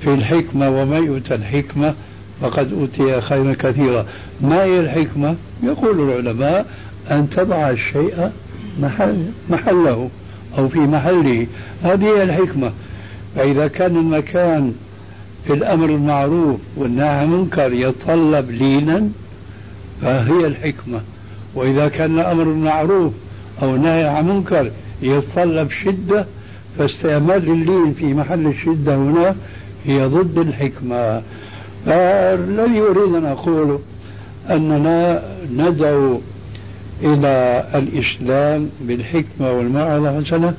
في 0.00 0.14
الحكمة 0.14 0.68
وما 0.70 0.98
يؤتى 0.98 1.34
الحكمة 1.34 1.94
فقد 2.40 2.72
أوتي 2.72 3.20
خيرا 3.20 3.54
كثيرا. 3.58 4.06
ما 4.40 4.62
هي 4.62 4.80
الحكمة؟ 4.80 5.36
يقول 5.62 6.10
العلماء 6.10 6.66
أن 7.10 7.30
تضع 7.30 7.70
الشيء 7.70 8.30
محل 8.80 9.24
محله 9.50 10.08
أو 10.58 10.68
في 10.68 10.78
محله. 10.78 11.46
هذه 11.82 12.04
هي 12.04 12.22
الحكمة. 12.22 12.72
فإذا 13.36 13.66
كان 13.68 13.96
المكان 13.96 14.74
في 15.46 15.52
الأمر 15.52 15.90
المعروف 15.90 16.60
والنهي 16.76 17.08
عن 17.08 17.24
المنكر 17.24 17.72
يتطلب 17.72 18.50
لينا 18.50 19.08
فهي 20.02 20.46
الحكمة. 20.46 21.00
وإذا 21.54 21.88
كان 21.88 22.18
الأمر 22.18 22.42
المعروف 22.42 23.12
أو 23.62 23.76
نهي 23.76 24.04
عن 24.04 24.28
منكر 24.28 24.70
يتطلب 25.02 25.70
شدة 25.84 26.26
فاستعمال 26.78 27.50
اللين 27.50 27.94
في 27.94 28.14
محل 28.14 28.46
الشدة 28.46 28.96
هنا 28.96 29.36
هي 29.84 30.04
ضد 30.04 30.38
الحكمة. 30.38 31.22
فالذي 31.86 32.80
أريد 32.80 33.14
أن 33.14 33.24
أقوله 33.24 33.80
أننا 34.50 35.22
ندعو 35.56 36.20
إلى 37.02 37.64
الإسلام 37.74 38.70
بالحكمة 38.80 39.52
والموعظة 39.52 40.18
الحسنة 40.18 40.54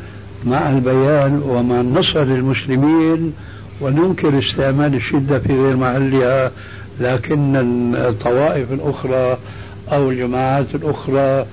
مع 0.45 0.69
البيان 0.69 1.41
ومع 1.45 1.81
النصر 1.81 2.23
للمسلمين 2.23 3.33
وننكر 3.81 4.39
استعمال 4.39 4.95
الشدة 4.95 5.39
في 5.39 5.53
غير 5.53 5.75
محلها 5.75 6.51
لكن 6.99 7.55
الطوائف 7.95 8.71
الأخرى 8.71 9.37
أو 9.91 10.09
الجماعات 10.09 10.75
الأخرى 10.75 11.45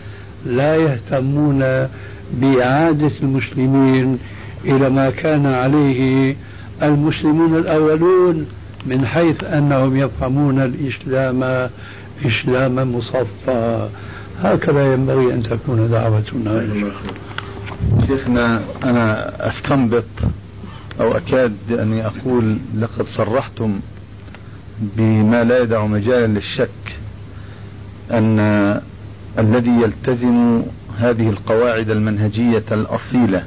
لا 0.46 0.76
يهتمون 0.76 1.88
بإعادة 2.32 3.12
المسلمين 3.22 4.18
إلى 4.64 4.90
ما 4.90 5.10
كان 5.10 5.46
عليه 5.46 6.36
المسلمون 6.82 7.56
الأولون 7.56 8.46
من 8.86 9.06
حيث 9.06 9.44
أنهم 9.44 9.96
يفهمون 9.96 10.60
الإسلام 10.60 11.68
إسلاما 12.26 12.84
مصفى. 12.84 13.88
هكذا 14.42 14.92
ينبغي 14.94 15.34
أن 15.34 15.42
تكون 15.42 15.90
دعوتنا. 15.90 16.66
شيخنا 18.06 18.62
أنا 18.84 19.32
أستنبط 19.48 20.04
أو 21.00 21.16
أكاد 21.16 21.52
أني 21.70 22.06
أقول 22.06 22.58
لقد 22.78 23.04
صرحتم 23.06 23.80
بما 24.80 25.44
لا 25.44 25.62
يدع 25.62 25.86
مجالا 25.86 26.26
للشك 26.26 26.98
أن 28.10 28.40
الذي 29.38 29.70
يلتزم 29.70 30.62
هذه 30.98 31.28
القواعد 31.30 31.90
المنهجية 31.90 32.64
الأصيلة 32.72 33.44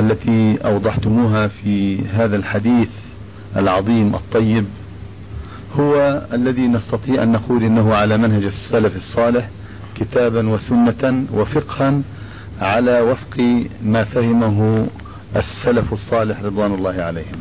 التي 0.00 0.58
أوضحتموها 0.64 1.48
في 1.48 2.04
هذا 2.06 2.36
الحديث 2.36 2.88
العظيم 3.56 4.14
الطيب 4.14 4.64
هو 5.78 6.22
الذي 6.32 6.66
نستطيع 6.66 7.22
أن 7.22 7.32
نقول 7.32 7.64
إنه 7.64 7.94
على 7.94 8.16
منهج 8.18 8.44
السلف 8.44 8.96
الصالح 8.96 9.48
كتابا 9.94 10.48
وسنة 10.48 11.24
وفقها 11.32 12.00
على 12.62 13.00
وفق 13.00 13.64
ما 13.84 14.04
فهمه 14.04 14.86
السلف 15.36 15.92
الصالح 15.92 16.42
رضوان 16.42 16.74
الله 16.74 17.02
عليهم. 17.02 17.38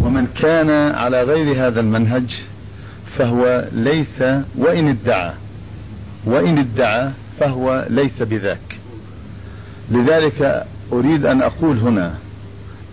ومن 0.00 0.26
كان 0.26 0.70
على 0.94 1.22
غير 1.22 1.66
هذا 1.66 1.80
المنهج 1.80 2.34
فهو 3.18 3.64
ليس 3.72 4.22
وإن 4.58 4.88
ادعى 4.88 5.32
وإن 6.24 6.58
ادعى 6.58 7.10
فهو 7.40 7.86
ليس 7.90 8.22
بذاك. 8.22 8.78
لذلك 9.90 10.66
أريد 10.92 11.26
أن 11.26 11.42
أقول 11.42 11.78
هنا 11.78 12.14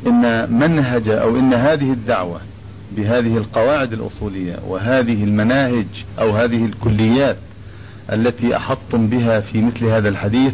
إن 0.08 0.54
منهج 0.54 1.10
أو 1.10 1.40
إن 1.40 1.54
هذه 1.54 1.92
الدعوة 1.92 2.40
بهذه 2.98 3.38
القواعد 3.38 3.94
الأصولية 3.94 4.56
وهذه 4.68 5.24
المناهج 5.24 5.86
أو 6.20 6.32
هذه 6.36 6.66
الكليات 6.66 7.38
التي 8.12 8.56
أحطتم 8.56 9.08
بها 9.08 9.40
في 9.40 9.62
مثل 9.62 9.86
هذا 9.86 10.10
الحديث 10.10 10.54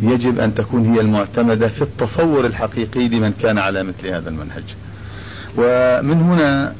يجب 0.00 0.38
أن 0.38 0.54
تكون 0.54 0.94
هي 0.94 1.00
المعتمدة 1.00 1.68
في 1.68 1.82
التصور 1.82 2.46
الحقيقي 2.46 3.08
لمن 3.08 3.32
كان 3.42 3.58
على 3.58 3.82
مثل 3.82 4.06
هذا 4.08 4.28
المنهج. 4.28 4.64
ومن 5.58 6.20
هنا 6.20 6.74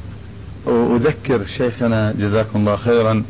أذكر 0.67 1.45
شيخنا 1.45 2.11
جزاكم 2.11 2.59
الله 2.59 2.75
خيرا 2.75 3.23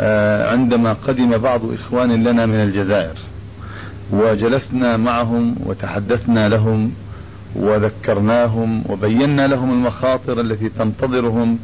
آه، 0.00 0.50
عندما 0.50 0.92
قدم 0.92 1.38
بعض 1.38 1.60
إخوان 1.72 2.24
لنا 2.24 2.46
من 2.46 2.54
الجزائر 2.54 3.18
وجلسنا 4.12 4.96
معهم 4.96 5.56
وتحدثنا 5.66 6.48
لهم 6.48 6.92
وذكرناهم 7.56 8.84
وبينا 8.88 9.46
لهم 9.46 9.72
المخاطر 9.72 10.40
التي 10.40 10.68
تنتظرهم 10.68 11.58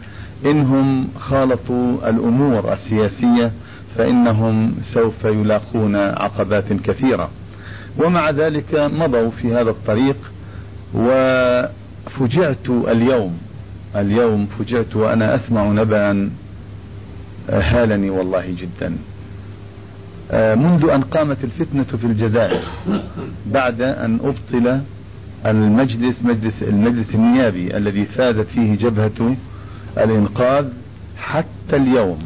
إنهم 0.47 1.09
خالطوا 1.19 2.09
الأمور 2.11 2.73
السياسية 2.73 3.53
فإنهم 3.97 4.75
سوف 4.95 5.25
يلاقون 5.25 5.97
عقبات 5.97 6.73
كثيرة. 6.73 7.31
ومع 7.99 8.31
ذلك 8.31 8.75
مضوا 8.75 9.31
في 9.31 9.55
هذا 9.55 9.71
الطريق 9.71 10.17
وفجعت 10.95 12.69
اليوم 12.69 13.39
اليوم 13.97 14.47
فجعت 14.59 14.97
وأنا 14.97 15.35
أسمع 15.35 15.65
نبأ 15.65 16.31
هالني 17.49 18.11
والله 18.11 18.55
جدا. 18.59 18.97
منذ 20.55 20.91
أن 20.91 21.03
قامت 21.03 21.45
الفتنة 21.45 21.85
في 21.85 22.05
الجزائر 22.05 22.63
بعد 23.47 23.81
أن 23.83 24.19
أبطل 24.25 24.81
المجلس 25.47 26.23
مجلس 26.23 26.63
المجلس 26.63 27.15
النيابي 27.15 27.77
الذي 27.77 28.05
فازت 28.05 28.47
فيه 28.49 28.75
جبهة 28.77 29.37
الإنقاذ 29.99 30.69
حتى 31.19 31.77
اليوم 31.77 32.19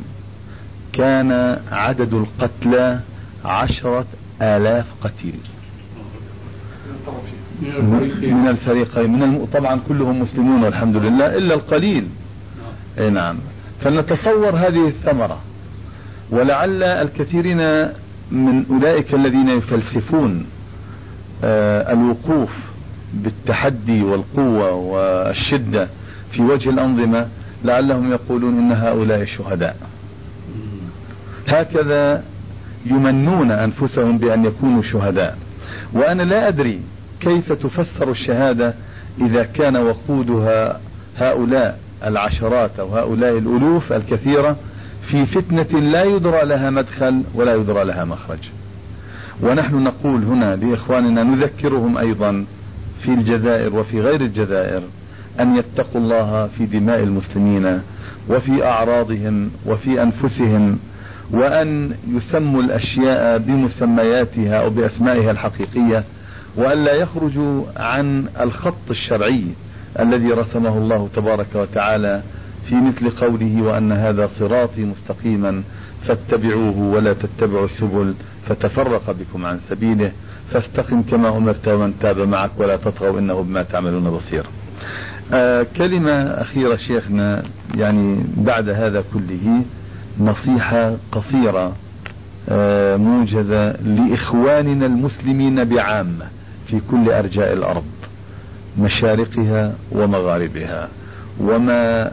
كان 0.92 1.58
عدد 1.70 2.14
القتلى 2.14 3.00
عشرة 3.44 4.06
آلاف 4.42 4.86
قتيل. 5.02 5.40
من 8.32 8.48
الفريقين 8.48 9.12
من. 9.12 9.46
طبعا 9.52 9.80
كلهم 9.88 10.22
مسلمون 10.22 10.62
والحمد 10.64 10.96
لله 10.96 11.36
إلا 11.36 11.54
القليل. 11.54 12.06
إي 12.98 13.10
نعم. 13.10 13.36
فلنتصور 13.80 14.56
هذه 14.56 14.88
الثمرة. 14.88 15.38
ولعل 16.30 16.82
الكثيرين 16.82 17.88
من 18.30 18.64
أولئك 18.70 19.14
الذين 19.14 19.48
يفلسفون 19.48 20.46
آه 21.44 21.92
الوقوف 21.92 22.50
بالتحدي 23.14 24.02
والقوة 24.02 24.72
والشدة 24.72 25.88
في 26.32 26.42
وجه 26.42 26.70
الأنظمة 26.70 27.26
لعلهم 27.64 28.12
يقولون 28.12 28.58
إن 28.58 28.72
هؤلاء 28.72 29.24
شهداء. 29.24 29.76
هكذا 31.48 32.24
يمنون 32.86 33.50
أنفسهم 33.50 34.18
بأن 34.18 34.44
يكونوا 34.44 34.82
شهداء. 34.82 35.38
وأنا 35.94 36.22
لا 36.22 36.48
أدري 36.48 36.80
كيف 37.20 37.52
تفسر 37.52 38.10
الشهادة 38.10 38.74
إذا 39.20 39.42
كان 39.42 39.76
وقودها 39.76 40.80
هؤلاء 41.18 41.78
العشرات 42.04 42.70
أو 42.80 42.96
هؤلاء 42.96 43.38
الألوف 43.38 43.92
الكثيرة 43.92 44.56
في 45.10 45.26
فتنة 45.26 45.80
لا 45.80 46.04
يدرى 46.04 46.44
لها 46.44 46.70
مدخل 46.70 47.22
ولا 47.34 47.54
يدرى 47.54 47.84
لها 47.84 48.04
مخرج. 48.04 48.38
ونحن 49.42 49.74
نقول 49.74 50.22
هنا 50.24 50.56
لإخواننا 50.56 51.22
نذكرهم 51.22 51.98
أيضا 51.98 52.44
في 53.02 53.08
الجزائر 53.14 53.76
وفي 53.76 54.00
غير 54.00 54.20
الجزائر 54.20 54.82
أن 55.40 55.56
يتقوا 55.56 56.00
الله 56.00 56.46
في 56.46 56.66
دماء 56.66 57.02
المسلمين 57.02 57.80
وفي 58.28 58.64
أعراضهم 58.64 59.50
وفي 59.66 60.02
أنفسهم 60.02 60.78
وأن 61.32 61.94
يسموا 62.08 62.62
الأشياء 62.62 63.38
بمسمياتها 63.38 64.62
أو 64.62 64.70
بأسمائها 64.70 65.30
الحقيقية 65.30 66.04
وأن 66.56 66.84
لا 66.84 66.92
يخرجوا 66.92 67.64
عن 67.76 68.26
الخط 68.40 68.90
الشرعي 68.90 69.44
الذي 70.00 70.28
رسمه 70.32 70.78
الله 70.78 71.08
تبارك 71.16 71.46
وتعالى 71.54 72.22
في 72.68 72.74
مثل 72.74 73.10
قوله 73.10 73.62
وأن 73.62 73.92
هذا 73.92 74.26
صراطي 74.38 74.84
مستقيما 74.84 75.62
فاتبعوه 76.06 76.78
ولا 76.78 77.12
تتبعوا 77.12 77.64
السبل 77.64 78.14
فتفرق 78.48 79.10
بكم 79.10 79.46
عن 79.46 79.60
سبيله 79.70 80.12
فاستقم 80.50 81.02
كما 81.02 81.36
أمرت 81.36 81.68
ومن 81.68 81.94
تاب 82.00 82.18
معك 82.18 82.50
ولا 82.56 82.76
تطغوا 82.76 83.18
إنه 83.18 83.42
بما 83.42 83.62
تعملون 83.62 84.10
بصير. 84.10 84.46
آه 85.32 85.66
كلمة 85.76 86.12
أخيرة 86.12 86.76
شيخنا 86.76 87.42
يعني 87.74 88.24
بعد 88.36 88.68
هذا 88.68 89.04
كله 89.14 89.62
نصيحة 90.20 90.96
قصيرة 91.12 91.72
آه 92.48 92.96
موجزة 92.96 93.70
لإخواننا 93.72 94.86
المسلمين 94.86 95.64
بعامة 95.64 96.26
في 96.66 96.80
كل 96.90 97.10
أرجاء 97.10 97.52
الأرض 97.52 97.84
مشارقها 98.78 99.74
ومغاربها. 99.92 100.88
وما 101.40 102.12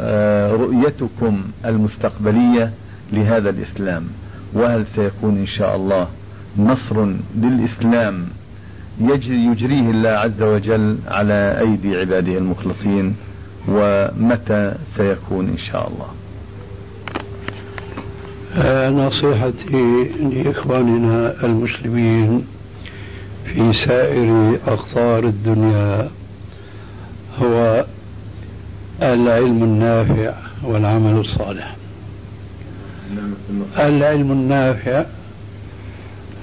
آه 0.00 0.52
رؤيتكم 0.52 1.42
المستقبلية 1.64 2.70
لهذا 3.12 3.50
الإسلام؟ 3.50 4.04
وهل 4.54 4.84
سيكون 4.96 5.38
إن 5.38 5.46
شاء 5.46 5.76
الله 5.76 6.08
نصر 6.58 7.06
للإسلام 7.36 8.24
يجري 9.00 9.44
يجريه 9.44 9.90
الله 9.90 10.10
عز 10.10 10.42
وجل 10.42 10.98
على 11.08 11.58
أيدي 11.60 11.96
عباده 11.96 12.38
المخلصين؟ 12.38 13.16
ومتى 13.68 14.74
سيكون 14.96 15.48
إن 15.48 15.58
شاء 15.58 15.88
الله؟ 15.88 16.06
نصيحتي 18.90 20.04
لإخواننا 20.20 21.44
المسلمين 21.44 22.46
في 23.44 23.72
سائر 23.86 24.58
أقطار 24.66 25.24
الدنيا 25.24 26.08
هو 27.42 27.84
العلم 29.02 29.62
النافع 29.62 30.32
والعمل 30.64 31.20
الصالح. 31.20 31.76
العلم 33.78 34.32
النافع 34.32 35.04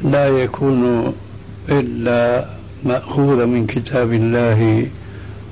لا 0.03 0.27
يكون 0.27 1.14
إلا 1.69 2.45
مأخوذا 2.84 3.45
من 3.45 3.68
كتاب 3.68 4.14
الله 4.14 4.88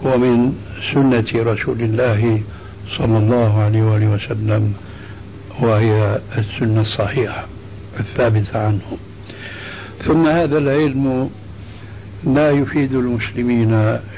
ومن 0.04 0.54
سنة 0.94 1.26
رسول 1.36 1.82
الله 1.82 2.42
صلى 2.98 3.18
الله 3.18 3.62
عليه 3.62 3.84
وآله 3.84 4.08
وسلم. 4.08 4.74
وهي 5.62 6.20
السنة 6.38 6.82
الصحيحة 6.82 7.46
الثابتة 8.00 8.60
عنه. 8.60 8.98
ثم 10.06 10.28
هذا 10.28 10.58
العلم 10.58 11.30
لا 12.24 12.52
يفيد 12.52 12.94
المسلمين 12.94 13.74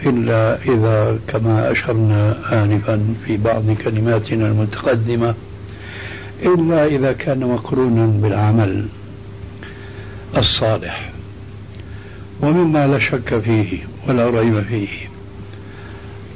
إلا 0.06 0.58
إذا 0.62 1.20
كما 1.28 1.72
أشرنا 1.72 2.38
آنفا 2.64 3.16
في 3.26 3.38
بعض 3.38 3.72
كلماتنا 3.72 4.48
المتقدمة 4.48 5.36
إلا 6.44 6.86
إذا 6.86 7.14
كان 7.14 7.40
مقرونا 7.40 8.06
بالعمل 8.06 8.86
الصالح. 10.38 11.12
ومما 12.42 12.88
لا 12.88 13.00
شك 13.00 13.40
فيه 13.40 13.78
ولا 14.08 14.30
ريب 14.30 14.62
فيه 14.62 14.88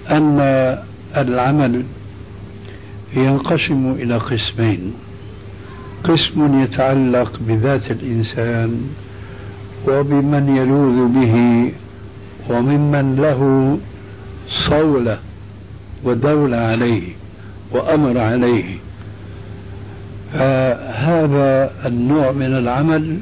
أن 0.09 0.39
العمل 1.17 1.83
ينقسم 3.15 3.95
إلى 3.99 4.17
قسمين. 4.17 4.93
قسم 6.03 6.61
يتعلق 6.63 7.39
بذات 7.47 7.91
الإنسان 7.91 8.81
وبمن 9.87 10.55
يلوذ 10.57 11.07
به 11.07 11.71
وممن 12.49 13.15
له 13.15 13.77
صولة 14.69 15.17
ودولة 16.03 16.57
عليه 16.57 17.03
وأمر 17.71 18.17
عليه. 18.17 18.77
فهذا 20.33 21.71
النوع 21.85 22.31
من 22.31 22.57
العمل 22.57 23.17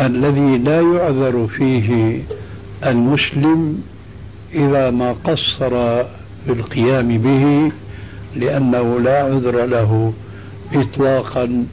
الذي 0.00 0.58
لا 0.58 0.80
يعذر 0.80 1.46
فيه 1.46 2.18
المسلم 2.86 3.82
إذا 4.54 4.90
ما 4.90 5.12
قصر 5.12 5.70
في 6.46 6.52
القيام 6.52 7.18
به 7.18 7.72
لأنه 8.36 9.00
لا 9.00 9.22
عذر 9.22 9.64
له 9.66 10.12
إطلاقا 10.74 11.66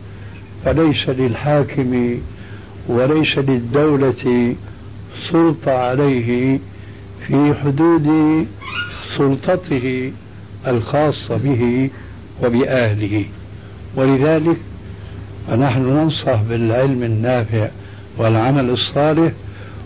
فليس 0.66 1.10
للحاكم 1.10 2.18
وليس 2.88 3.38
للدولة 3.38 4.56
سلطة 5.32 5.72
عليه 5.72 6.60
في 7.28 7.54
حدود 7.64 8.08
سلطته 9.18 10.12
الخاصة 10.68 11.38
به 11.38 11.90
وبأهله. 12.44 13.26
ولذلك 13.96 14.58
فنحن 15.48 15.82
ننصح 15.82 16.42
بالعلم 16.50 17.04
النافع 17.04 17.68
والعمل 18.18 18.70
الصالح 18.70 19.32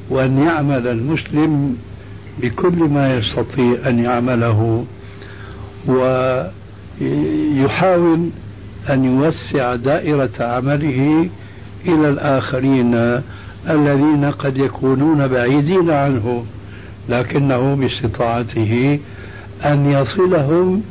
وأن 0.09 0.37
يعمل 0.37 0.87
المسلم 0.87 1.77
بكل 2.41 2.75
ما 2.75 3.15
يستطيع 3.15 3.75
أن 3.87 4.03
يعمله. 4.03 4.85
ويحاول 7.71 8.29
أن 8.89 9.03
يوسع 9.05 9.75
دائرة 9.75 10.29
عمله 10.39 11.29
إلى 11.85 12.09
الآخرين 12.09 13.21
الذين 13.69 14.25
قد 14.25 14.57
يكونون 14.57 15.27
بعيدين 15.27 15.91
عنه 15.91 16.45
لكنه 17.09 17.75
باستطاعته 17.75 18.99
أن 19.65 19.91
يصلهم 19.91 20.83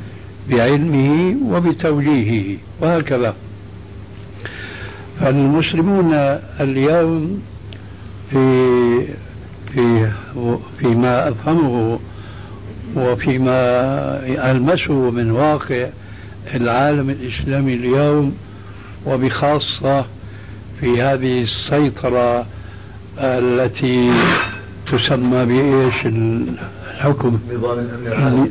بعلمه 0.50 1.36
وبتوجيهه 1.50 2.56
وهكذا. 2.80 3.34
فالمسلمون 5.20 6.12
اليوم 6.60 7.42
في 8.30 9.06
في 9.74 10.10
فيما 10.78 11.28
أفهمه 11.28 11.98
وفيما 12.96 13.60
ألمسه 14.50 15.10
من 15.10 15.30
واقع 15.30 15.86
العالم 16.54 17.10
الإسلامي 17.10 17.74
اليوم 17.74 18.36
وبخاصة 19.06 20.04
في 20.80 21.02
هذه 21.02 21.42
السيطرة 21.42 22.46
التي 23.18 24.12
تسمى 24.92 25.44
بإيش؟ 25.44 25.94
الحكم. 26.06 27.38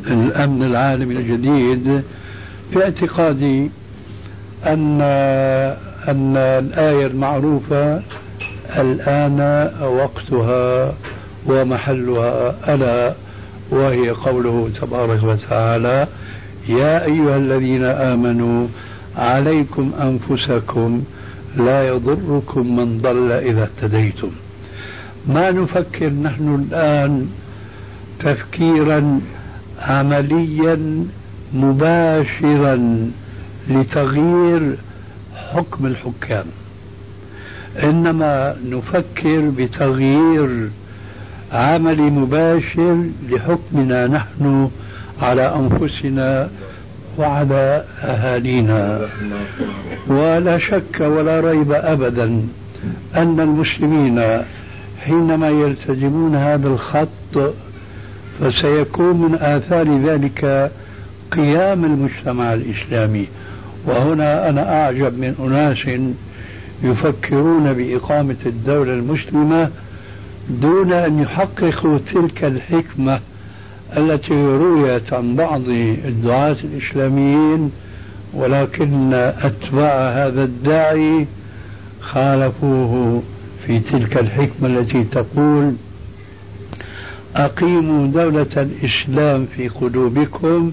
الأمن 0.06 0.62
العالمي 0.62 1.14
الجديد 1.16 2.02
في 2.72 2.84
اعتقادي 2.84 3.70
أن 4.66 5.00
أن 6.08 6.36
الآية 6.36 7.06
المعروفة 7.06 8.02
الآن 8.76 9.70
وقتها 9.82 10.94
ومحلها 11.46 12.54
ألا 12.74 13.14
وهي 13.70 14.10
قوله 14.10 14.70
تبارك 14.80 15.22
وتعالى 15.22 16.06
يا 16.68 17.04
أيها 17.04 17.36
الذين 17.36 17.84
آمنوا 17.84 18.66
عليكم 19.16 19.92
أنفسكم 20.00 21.02
لا 21.56 21.88
يضركم 21.88 22.76
من 22.76 22.98
ضل 22.98 23.32
إذا 23.32 23.62
اهتديتم. 23.62 24.30
ما 25.28 25.50
نفكر 25.50 26.10
نحن 26.12 26.54
الآن 26.54 27.26
تفكيرا 28.20 29.20
عمليا 29.82 31.06
مباشرا 31.54 33.10
لتغيير 33.70 34.76
حكم 35.34 35.86
الحكام. 35.86 36.46
إنما 37.82 38.56
نفكر 38.70 39.40
بتغيير 39.58 40.68
عملي 41.52 42.02
مباشر 42.02 43.04
لحكمنا 43.30 44.06
نحن 44.06 44.70
على 45.22 45.54
أنفسنا 45.54 46.48
وعلى 47.18 47.84
أهالينا. 48.02 49.08
ولا 50.06 50.58
شك 50.58 51.00
ولا 51.00 51.40
ريب 51.40 51.72
ابدا 51.72 52.24
أن 53.16 53.40
المسلمين 53.40 54.42
حينما 55.04 55.48
يلتزمون 55.48 56.36
هذا 56.36 56.68
الخط 56.68 57.54
فسيكون 58.40 59.16
من 59.16 59.38
آثار 59.40 59.98
ذلك 59.98 60.70
قيام 61.32 61.84
المجتمع 61.84 62.54
الإسلامي. 62.54 63.26
وهنا 63.86 64.48
أنا 64.48 64.82
أعجب 64.82 65.18
من 65.18 65.34
أناس 65.46 66.00
يفكرون 66.82 67.72
بإقامة 67.72 68.36
الدولة 68.46 68.92
المسلمة 68.94 69.70
دون 70.50 70.92
أن 70.92 71.18
يحققوا 71.22 71.98
تلك 72.12 72.44
الحكمة 72.44 73.20
التي 73.96 74.34
رويت 74.34 75.12
عن 75.12 75.36
بعض 75.36 75.60
الدعاة 76.04 76.56
الإسلاميين 76.64 77.70
ولكن 78.34 79.12
أتباع 79.14 80.10
هذا 80.26 80.44
الداعي 80.44 81.26
خالفوه 82.00 83.22
في 83.66 83.78
تلك 83.78 84.16
الحكمة 84.16 84.68
التي 84.68 85.04
تقول 85.04 85.74
أقيموا 87.36 88.06
دولة 88.06 88.46
الإسلام 88.56 89.46
في 89.56 89.68
قلوبكم 89.68 90.72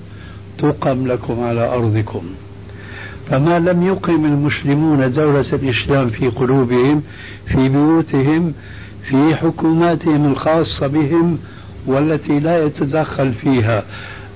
تقم 0.57 1.07
لكم 1.07 1.43
على 1.43 1.67
أرضكم. 1.73 2.21
فما 3.29 3.59
لم 3.59 3.87
يقم 3.87 4.25
المسلمون 4.25 5.13
دولة 5.13 5.45
الإسلام 5.53 6.09
في 6.09 6.27
قلوبهم 6.27 7.03
في 7.47 7.69
بيوتهم 7.69 8.53
في 9.09 9.35
حكوماتهم 9.35 10.31
الخاصة 10.31 10.87
بهم 10.87 11.37
والتي 11.87 12.39
لا 12.39 12.65
يتدخل 12.65 13.33
فيها 13.33 13.83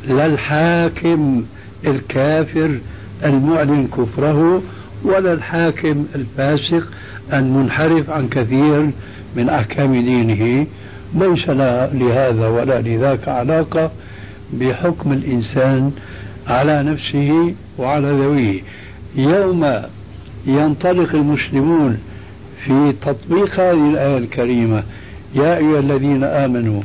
لا 0.08 0.26
الحاكم 0.26 1.44
الكافر 1.86 2.80
المعلن 3.26 3.88
كفره 3.88 4.62
ولا 5.04 5.34
الحاكم 5.34 6.06
الفاسق 6.16 6.88
المنحرف 7.34 8.10
عن 8.10 8.28
كثير 8.28 8.92
من 9.36 9.50
أحكام 9.50 9.94
دينه. 9.94 10.68
ليس 11.16 11.50
لهذا 11.94 12.48
ولا 12.48 12.82
لذاك 12.82 13.28
علاقة 13.28 13.92
بحكم 14.54 15.14
الإنسان 15.14 15.92
على 16.48 16.84
نفسه 16.84 17.54
وعلى 17.78 18.08
ذويه. 18.12 18.62
يوم 19.16 19.82
ينطلق 20.46 21.16
المسلمون 21.16 21.98
في 22.66 22.94
تطبيق 23.02 23.60
هذه 23.60 23.90
الآية 23.90 24.18
الكريمة 24.18 24.84
يا 25.36 25.58
أيها 25.58 25.80
الذين 25.80 26.24
آمنوا 26.24 26.82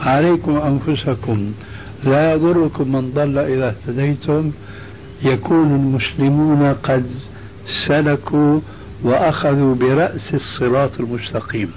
عليكم 0.00 0.56
أنفسكم 0.56 1.52
لا 2.04 2.32
يضركم 2.34 2.92
من 2.92 3.10
ضل 3.14 3.38
إذا 3.38 3.68
اهتديتم. 3.68 4.50
يكون 5.22 5.74
المسلمون 5.74 6.74
قد 6.82 7.04
سلكوا 7.88 8.60
وأخذوا 9.02 9.74
برأس 9.74 10.34
الصراط 10.34 10.90
المستقيم 11.00 11.70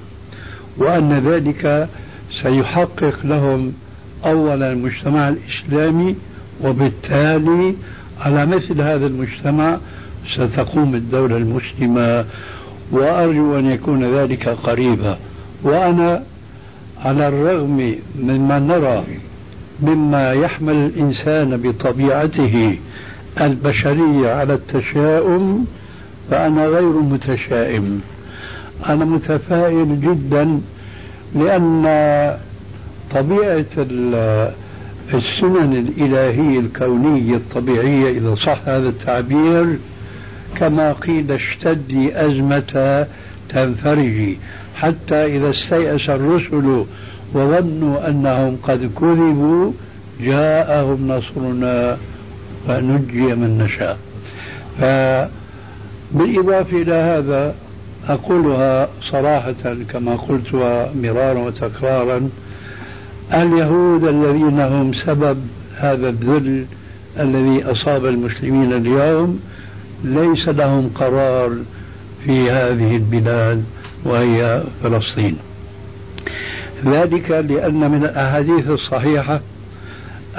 وأن 0.78 1.20
ذلك 1.20 1.90
سيحقق 2.42 3.14
لهم 3.24 3.74
أولا 4.26 4.72
المجتمع 4.72 5.30
الإسلامي. 5.30 6.16
وبالتالي 6.64 7.76
على 8.22 8.46
مثل 8.46 8.82
هذا 8.82 9.06
المجتمع 9.06 9.78
ستقوم 10.36 10.96
الدولة 10.96 11.38
المسلمة. 11.38 12.26
وأرجو 12.92 13.60
أن 13.60 13.66
يكون 13.66 14.16
ذلك 14.16 14.50
قريبا. 14.50 15.18
وأنا 15.64 16.24
على 17.06 17.28
الرغم 17.28 17.96
مما 18.20 18.60
نرى 18.60 19.04
مما 19.82 20.32
يحمل 20.32 20.76
الإنسان 20.76 21.58
بطبيعته 21.58 22.78
البشرية 23.42 24.30
على 24.34 24.54
التشاؤم 24.54 25.66
فأنا 26.32 26.66
غير 26.66 26.92
متشائم. 26.92 28.02
أنا 28.90 29.06
متفائل 29.06 30.02
جدا 30.02 30.62
لأن 31.36 31.84
طبيعة 33.12 33.66
السنن 35.14 35.88
الإلهية 35.88 36.60
الكونية 36.60 37.36
الطبيعية 37.36 38.10
إذا 38.10 38.36
صح 38.36 38.60
هذا 38.66 38.90
التعبير 38.90 39.78
كما 40.56 40.94
قيل 40.94 41.32
اشتدي 41.32 42.26
أزمة 42.26 43.06
تنفرجي 43.50 44.38
حتى 44.84 45.26
إذا 45.26 45.50
استيأس 45.50 46.10
الرسل 46.10 46.86
وظنوا 47.34 48.08
أنهم 48.08 48.58
قد 48.64 48.80
كذبوا 49.00 49.72
جاءهم 50.22 51.08
نصرنا 51.08 51.98
فنجي 52.68 53.36
من 53.36 53.58
نشاء. 53.58 53.98
بالإضافة 56.12 56.82
إلى 56.82 56.94
هذا 56.94 57.56
أقولها 58.10 58.90
صراحة 59.12 59.76
كما 59.90 60.16
قلتها 60.16 60.92
مرارا 61.02 61.40
وتكرارا 61.40 62.30
اليهود 63.34 64.04
الذين 64.04 64.60
هم 64.62 64.94
سبب 65.06 65.38
هذا 65.78 66.10
الذل 66.10 66.66
الذي 67.20 67.64
أصاب 67.64 68.06
المسلمين 68.06 68.74
اليوم 68.74 69.40
ليس 70.04 70.48
لهم 70.48 70.90
قرار 70.96 71.52
في 72.26 72.52
هذه 72.52 72.96
البلاد. 72.96 73.64
وهي 74.06 74.64
فلسطين. 74.84 75.38
ذلك 76.86 77.32
لأن 77.32 77.92
من 77.92 78.04
الأحاديث 78.06 78.70
الصحيحة 78.70 79.42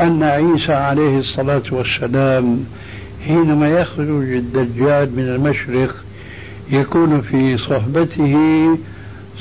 أن 0.01 0.23
عيسى 0.23 0.73
عليه 0.73 1.19
الصلاة 1.19 1.63
والسلام 1.71 2.65
حينما 3.27 3.69
يخرج 3.69 4.33
الدجال 4.33 5.17
من 5.17 5.23
المشرق 5.29 5.95
يكون 6.71 7.21
في 7.21 7.59
صحبته 7.59 8.37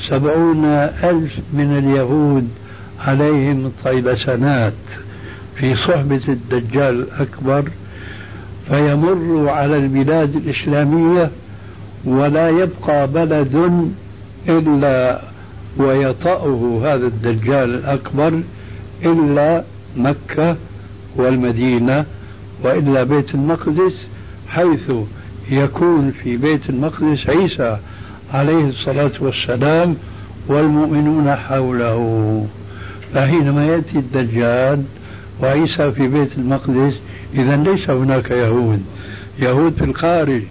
سبعون 0.08 0.64
ألف 1.02 1.32
من 1.52 1.78
اليهود 1.78 2.48
عليهم 3.06 3.72
طيلسنات 3.84 4.72
في 5.56 5.76
صحبة 5.76 6.20
الدجال 6.28 7.06
الأكبر 7.08 7.64
فيمر 8.68 9.48
على 9.48 9.76
البلاد 9.76 10.36
الإسلامية 10.36 11.30
ولا 12.04 12.48
يبقى 12.48 13.06
بلد 13.06 13.90
إلا 14.48 15.20
ويطأه 15.76 16.80
هذا 16.84 17.06
الدجال 17.06 17.74
الأكبر 17.74 18.40
إلا 19.04 19.64
مكة 19.96 20.56
والمدينة 21.16 22.04
وإلا 22.64 23.02
بيت 23.02 23.34
المقدس 23.34 23.94
حيث 24.48 24.92
يكون 25.50 26.10
في 26.10 26.36
بيت 26.36 26.70
المقدس 26.70 27.28
عيسى 27.28 27.76
عليه 28.32 28.64
الصلاة 28.64 29.12
والسلام 29.20 29.96
والمؤمنون 30.48 31.34
حوله. 31.36 32.46
فحينما 33.14 33.66
يأتي 33.66 33.98
الدجال 33.98 34.82
وعيسى 35.42 35.92
في 35.92 36.08
بيت 36.08 36.38
المقدس 36.38 36.94
إذا 37.34 37.56
ليس 37.56 37.90
هناك 37.90 38.30
يهود. 38.30 38.82
يهود 39.38 39.72
في 39.72 39.84
الخارج 39.84 40.42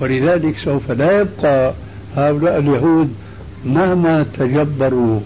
ولذلك 0.00 0.58
سوف 0.64 0.90
لا 0.90 1.20
يبقى 1.20 1.72
هؤلاء 2.16 2.58
اليهود 2.58 3.14
مهما 3.66 4.26
تجبروا 4.38 5.20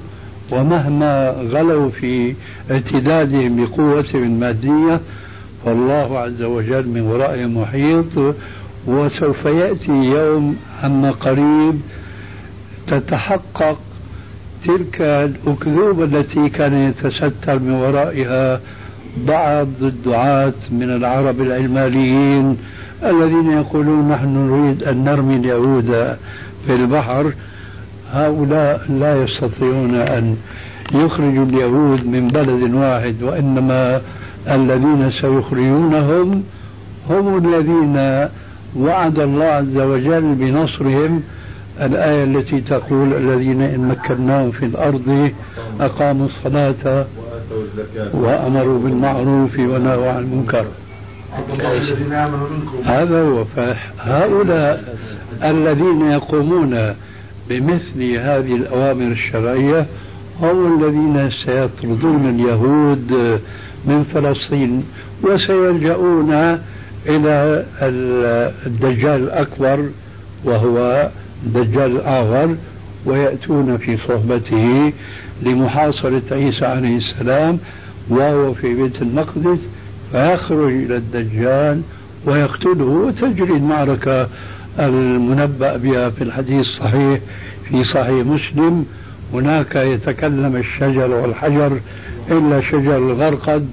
ومهما 0.52 1.30
غلوا 1.30 1.90
في 1.90 2.34
اعتدادهم 2.70 3.56
بقوتهم 3.56 4.22
المادية 4.22 5.00
فالله 5.64 6.18
عز 6.18 6.42
وجل 6.42 6.88
من 6.88 7.00
ورائهم 7.00 7.58
محيط 7.58 8.34
وسوف 8.86 9.44
يأتي 9.44 9.92
يوم 9.92 10.56
عما 10.82 11.10
قريب 11.10 11.80
تتحقق 12.86 13.78
تلك 14.66 15.00
الأكذوبة 15.00 16.04
التي 16.04 16.48
كان 16.48 16.74
يتستر 16.74 17.58
من 17.58 17.70
ورائها 17.70 18.60
بعض 19.26 19.68
الدعاة 19.82 20.52
من 20.70 20.90
العرب 20.90 21.40
العلمانيين 21.40 22.56
الذين 23.04 23.52
يقولون 23.52 24.08
نحن 24.08 24.28
نريد 24.28 24.82
أن 24.82 25.04
نرمي 25.04 25.36
اليهود 25.36 26.16
في 26.66 26.72
البحر. 26.74 27.32
هؤلاء 28.16 28.80
لا 29.00 29.22
يستطيعون 29.22 29.94
أن 29.94 30.36
يخرجوا 30.94 31.44
اليهود 31.44 32.06
من 32.06 32.28
بلد 32.28 32.74
واحد 32.74 33.22
وإنما 33.22 34.00
الذين 34.48 35.10
سيخرجونهم 35.20 36.42
هم 37.10 37.38
الذين 37.44 38.28
وعد 38.76 39.18
الله 39.18 39.44
عز 39.44 39.76
وجل 39.76 40.34
بنصرهم. 40.34 41.22
الآية 41.80 42.24
التي 42.24 42.60
تقول 42.60 43.14
الذين 43.14 43.62
إن 43.62 43.88
مكناهم 43.88 44.50
في 44.50 44.64
الأرض 44.66 45.30
أقاموا 45.80 46.26
الصلاة 46.26 47.06
وأمروا 48.14 48.78
بالمعروف 48.78 49.58
ونهوا 49.58 50.10
عن 50.10 50.22
المنكر. 50.22 50.64
هذا 52.84 53.22
هو 53.22 53.44
فهؤلاء 53.44 54.96
الذين 55.44 56.10
يقومون 56.10 56.94
بمثل 57.48 58.02
هذه 58.02 58.56
الأوامر 58.56 59.12
الشرعية 59.12 59.86
هم 60.42 60.82
الذين 60.82 61.30
سيطردون 61.44 62.28
اليهود 62.28 63.12
من 63.84 64.04
فلسطين 64.14 64.84
وسيلجؤون 65.22 66.32
إلى 67.06 67.64
الدجال 68.66 69.22
الأكبر 69.22 69.88
وهو 70.44 71.08
الدجال 71.46 71.96
الآخر 71.96 72.56
ويأتون 73.06 73.76
في 73.76 73.96
صحبته 73.96 74.92
لمحاصرة 75.42 76.22
عيسى 76.32 76.66
عليه 76.66 76.96
السلام 76.96 77.58
وهو 78.08 78.54
في 78.54 78.74
بيت 78.74 79.02
المقدس 79.02 79.58
فيخرج 80.12 80.72
إلى 80.72 80.96
الدجال 80.96 81.82
ويقتله 82.26 82.84
وتجري 82.84 83.52
المعركة 83.52 84.28
المنبأ 84.78 85.76
بها 85.76 86.10
في 86.10 86.24
الحديث 86.24 86.60
الصحيح 86.60 87.20
في 87.68 87.84
صحيح 87.84 88.26
مسلم. 88.26 88.86
هناك 89.34 89.76
يتكلم 89.76 90.56
الشجر 90.56 91.10
والحجر 91.10 91.78
إلا 92.30 92.60
شجر 92.60 92.96
الغرقد 92.96 93.68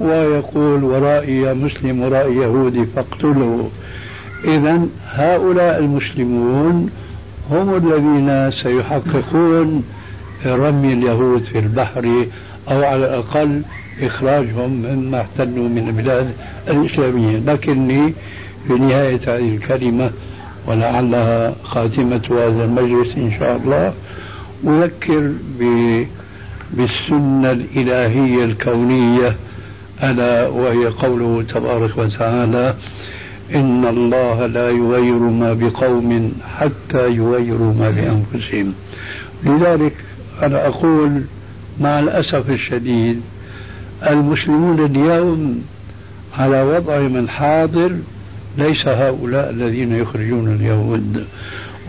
ويقول 0.00 0.84
ورائي 0.84 1.40
يا 1.40 1.52
مسلم 1.52 2.02
ورائي 2.02 2.36
يهودي 2.36 2.84
فاقتله. 2.96 3.70
إذا 4.44 4.80
هؤلاء 5.08 5.78
المسلمون 5.78 6.90
هم 7.50 7.76
الذين 7.76 8.50
سيحققون 8.62 9.84
رمي 10.46 10.92
اليهود 10.92 11.42
في 11.42 11.58
البحر 11.58 12.26
أو 12.70 12.84
على 12.84 12.96
الأقل 12.96 13.62
إخراجهم 14.02 14.70
مما 14.70 15.20
احتلوا 15.20 15.68
من 15.68 15.88
البلاد 15.88 16.30
الإسلامية. 16.68 17.38
لكني 17.38 18.14
في 18.66 18.72
نهاية 18.72 19.20
هذه 19.26 19.56
الكلمة 19.56 20.10
ولعلها 20.66 21.54
خاتمة 21.64 22.22
هذا 22.30 22.64
المجلس 22.64 23.16
إن 23.16 23.32
شاء 23.38 23.56
الله. 23.56 23.92
أذكر 24.64 25.32
بالسنة 26.72 27.50
الإلهية 27.50 28.44
الكونية 28.44 29.36
ألا 30.02 30.48
وهي 30.48 30.86
قوله 30.86 31.42
تبارك 31.42 31.98
وتعالى 31.98 32.74
إن 33.54 33.86
الله 33.86 34.46
لا 34.46 34.70
يغير 34.70 35.18
ما 35.18 35.52
بقوم 35.52 36.32
حتى 36.58 37.10
يغيروا 37.10 37.74
ما 37.74 37.90
بأنفسهم. 37.90 38.72
لذلك 39.44 39.92
أنا 40.42 40.66
أقول 40.66 41.22
مع 41.80 42.00
الأسف 42.00 42.50
الشديد 42.50 43.20
المسلمون 44.08 44.84
اليوم 44.84 45.62
على 46.38 46.62
وضعهم 46.62 47.16
الحاضر 47.16 47.92
ليس 48.58 48.88
هؤلاء 48.88 49.50
الذين 49.50 49.92
يخرجون 49.92 50.52
اليهود 50.52 51.24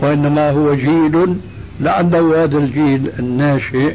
وإنما 0.00 0.50
هو 0.50 0.74
جيل 0.74 1.36
لعله 1.80 2.44
هذا 2.44 2.58
الجيل 2.58 3.10
الناشئ 3.18 3.94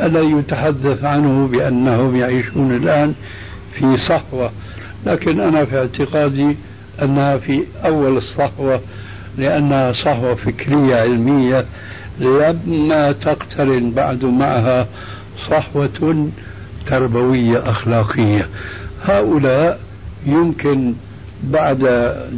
الذي 0.00 0.30
يتحدث 0.30 1.04
عنه 1.04 1.46
بأنهم 1.46 2.16
يعيشون 2.16 2.76
الآن 2.76 3.14
في 3.74 3.96
صحوة 4.08 4.50
لكن 5.06 5.40
أنا 5.40 5.64
في 5.64 5.78
اعتقادي 5.78 6.56
أنها 7.02 7.36
في 7.36 7.62
أول 7.84 8.16
الصحوة 8.16 8.80
لأنها 9.38 9.92
صحوة 9.92 10.34
فكرية 10.34 10.96
علمية 10.96 11.64
لما 12.20 13.12
تقترن 13.12 13.90
بعد 13.90 14.24
معها 14.24 14.86
صحوة 15.50 16.28
تربوية 16.86 17.70
أخلاقية. 17.70 18.48
هؤلاء 19.04 19.80
يمكن 20.26 20.94
بعد 21.52 21.78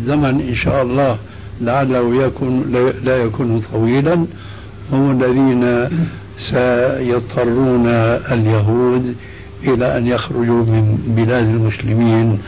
زمن 0.07 0.41
إن 0.49 0.57
شاء 0.65 0.83
الله 0.83 1.17
لعله 1.61 2.25
يكون 2.25 2.73
لا 3.05 3.17
يكون 3.17 3.63
طويلا 3.73 4.27
هم 4.93 5.11
الذين 5.11 5.89
سيضطرون 6.51 7.87
اليهود 8.33 9.15
إلى 9.65 9.99
أن 9.99 10.07
يخرجوا 10.07 10.65
من 10.65 11.15
بلاد 11.17 11.45
المسلمين 11.45 12.39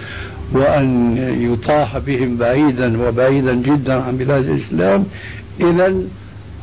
وأن 0.53 1.17
يطاح 1.41 1.99
بهم 1.99 2.37
بعيدا 2.37 3.09
وبعيدا 3.09 3.55
جدا 3.55 3.95
عن 4.03 4.17
بلاد 4.17 4.49
الإسلام. 4.49 5.05
إذا 5.61 5.95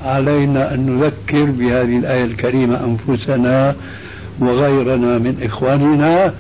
علينا 0.06 0.74
أن 0.74 0.96
نذكر 0.96 1.44
بهذه 1.44 1.98
الآية 1.98 2.26
الكريمة 2.26 2.80
أنفسنا 2.86 3.76
وغيرنا 4.40 5.18
من 5.18 5.38
إخواننا 5.44 6.34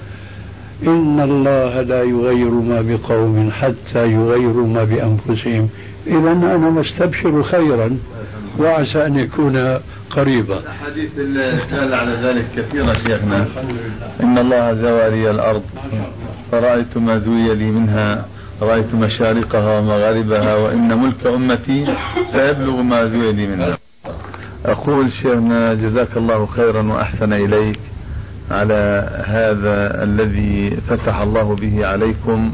إن 0.83 1.19
الله 1.19 1.81
لا 1.81 2.03
يغير 2.03 2.49
ما 2.49 2.81
بقوم 2.81 3.51
حتى 3.51 4.11
يغيروا 4.11 4.67
ما 4.67 4.83
بأنفسهم. 4.83 5.69
إذا 6.07 6.31
أنا 6.31 6.69
مستبشر 6.69 7.43
خيرا 7.43 7.97
وعسى 8.59 9.05
أن 9.05 9.19
يكون 9.19 9.79
قريبا. 10.09 10.59
الحديث 10.59 11.19
الدالة 11.19 11.97
على 11.97 12.11
ذلك 12.11 12.45
كثيرة 12.57 12.93
شيخنا. 12.93 13.47
إن 14.23 14.37
الله 14.37 14.73
زوى 14.73 15.09
لي 15.09 15.31
الأرض. 15.31 15.63
فرأيت 16.51 16.97
ما 16.97 17.19
زوي 17.19 17.55
لي 17.55 17.65
منها؟ 17.65 18.25
رأيت 18.61 18.93
مشارقها 18.93 19.79
ومغاربها؟ 19.79 20.55
وإن 20.55 20.97
ملك 20.97 21.27
أمتي 21.27 21.87
سيبلغ 22.31 22.81
ما 22.81 23.05
زوي 23.05 23.31
لي 23.31 23.47
منها. 23.47 23.77
أقول 24.65 25.11
شيخنا 25.11 25.73
جزاك 25.73 26.17
الله 26.17 26.45
خيرا 26.45 26.81
وأحسن 26.81 27.33
إليك. 27.33 27.79
على 28.51 29.09
هذا 29.25 30.03
الذي 30.03 30.77
فتح 30.89 31.17
الله 31.19 31.55
به 31.55 31.87
عليكم 31.87 32.53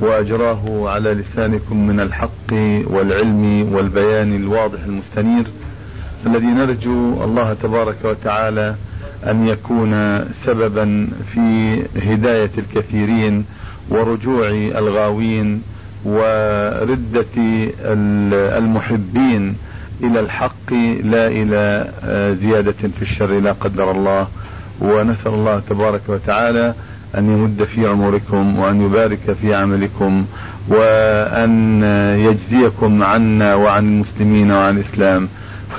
وأجراه 0.00 0.90
على 0.90 1.14
لسانكم 1.14 1.86
من 1.86 2.00
الحق 2.00 2.52
والعلم 2.86 3.72
والبيان 3.72 4.36
الواضح 4.36 4.78
المستنير 4.86 5.44
الذي 6.26 6.46
نرجو 6.46 7.24
الله 7.24 7.54
تبارك 7.62 7.96
وتعالى 8.04 8.74
أن 9.26 9.46
يكون 9.48 10.24
سببا 10.44 11.08
في 11.32 11.76
هداية 11.96 12.50
الكثيرين 12.58 13.44
ورجوع 13.90 14.48
الغاوين 14.50 15.62
وردة 16.04 17.24
المحبين 18.58 19.56
إلى 20.02 20.20
الحق 20.20 20.72
لا 21.02 21.26
إلى 21.28 21.90
زيادة 22.40 22.74
في 22.98 23.02
الشر 23.02 23.40
لا 23.40 23.52
قدر 23.52 23.90
الله. 23.90 24.28
ونسأل 24.80 25.32
الله 25.34 25.62
تبارك 25.70 26.00
وتعالى 26.08 26.74
أن 27.18 27.30
يمد 27.30 27.64
في 27.74 27.86
عمركم 27.86 28.58
وأن 28.58 28.80
يبارك 28.80 29.36
في 29.40 29.54
عملكم 29.54 30.24
وأن 30.68 31.82
يجزيكم 32.18 33.02
عنا 33.02 33.54
وعن 33.54 33.84
المسلمين 33.88 34.50
وعن 34.50 34.78
الإسلام 34.78 35.28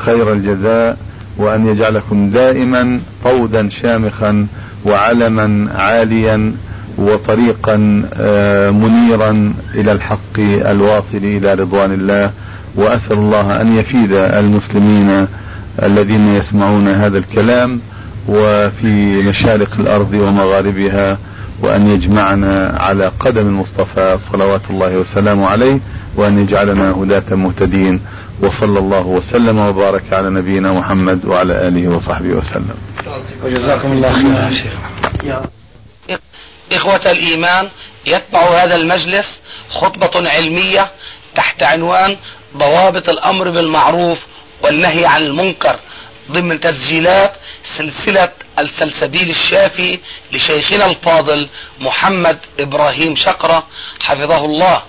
خير 0.06 0.34
الجزاء 0.34 0.98
وأن 1.38 1.68
يجعلكم 1.68 2.30
دائما 2.30 3.00
طودا 3.24 3.70
شامخا 3.70 4.48
وعلما 4.86 5.74
عاليا 5.74 6.54
وطريقا 6.98 8.06
آه، 8.14 8.70
منيرا 8.70 9.54
إلى 9.76 9.92
الحق 9.92 10.40
الواصل 10.40 11.08
إلى 11.14 11.54
رضوان 11.54 11.94
الله. 11.94 12.32
وأسأل 12.76 13.18
الله 13.18 13.62
أن 13.62 13.78
يفيد 13.78 14.14
المسلمين 14.14 15.28
الذين 15.84 16.28
يسمعون 16.28 16.88
هذا 16.88 17.18
الكلام 17.18 17.82
وفي 18.28 18.94
مشارق 19.22 19.80
الأرض 19.80 20.14
ومغاربها 20.14 21.18
وأن 21.64 21.88
يجمعنا 21.88 22.78
على 22.80 23.12
قدم 23.20 23.48
المصطفى 23.48 24.20
صلوات 24.34 24.62
الله 24.70 24.92
وسلامه 24.92 25.48
عليه 25.48 25.80
وأن 26.16 26.38
يجعلنا 26.40 26.92
هداة 26.92 27.36
مهتدين 27.36 28.02
وصلى 28.42 28.80
الله 28.80 29.08
وسلم 29.08 29.60
وبارك 29.60 30.14
على 30.14 30.30
نبينا 30.30 30.72
محمد 30.72 31.26
وعلى 31.26 31.68
آله 31.68 31.98
وصحبه 31.98 32.30
وسلم. 32.30 32.76
وجزاكم 33.44 33.92
الله 33.92 34.14
خيرا 34.14 34.50
شيخ. 34.64 34.80
إخوة 36.74 37.12
الإيمان 37.12 37.68
يتبع 38.08 38.42
هذا 38.64 38.76
المجلس 38.76 39.28
خطبة 39.82 40.30
علمية 40.30 40.92
تحت 41.36 41.64
عنوان 41.64 42.18
ضوابط 42.58 43.10
الأمر 43.10 43.50
بالمعروف 43.50 44.26
والنهي 44.64 45.06
عن 45.06 45.22
المنكر 45.22 45.80
ضمن 46.32 46.60
تسجيلات 46.60 47.32
سلسلة 47.78 48.30
السلسبيل 48.60 49.30
الشافي 49.30 50.00
لشيخنا 50.34 50.86
الفاضل 50.86 51.50
محمد 51.80 52.40
إبراهيم 52.60 53.16
شقرة 53.16 53.68
حفظه 54.02 54.46
الله. 54.46 54.82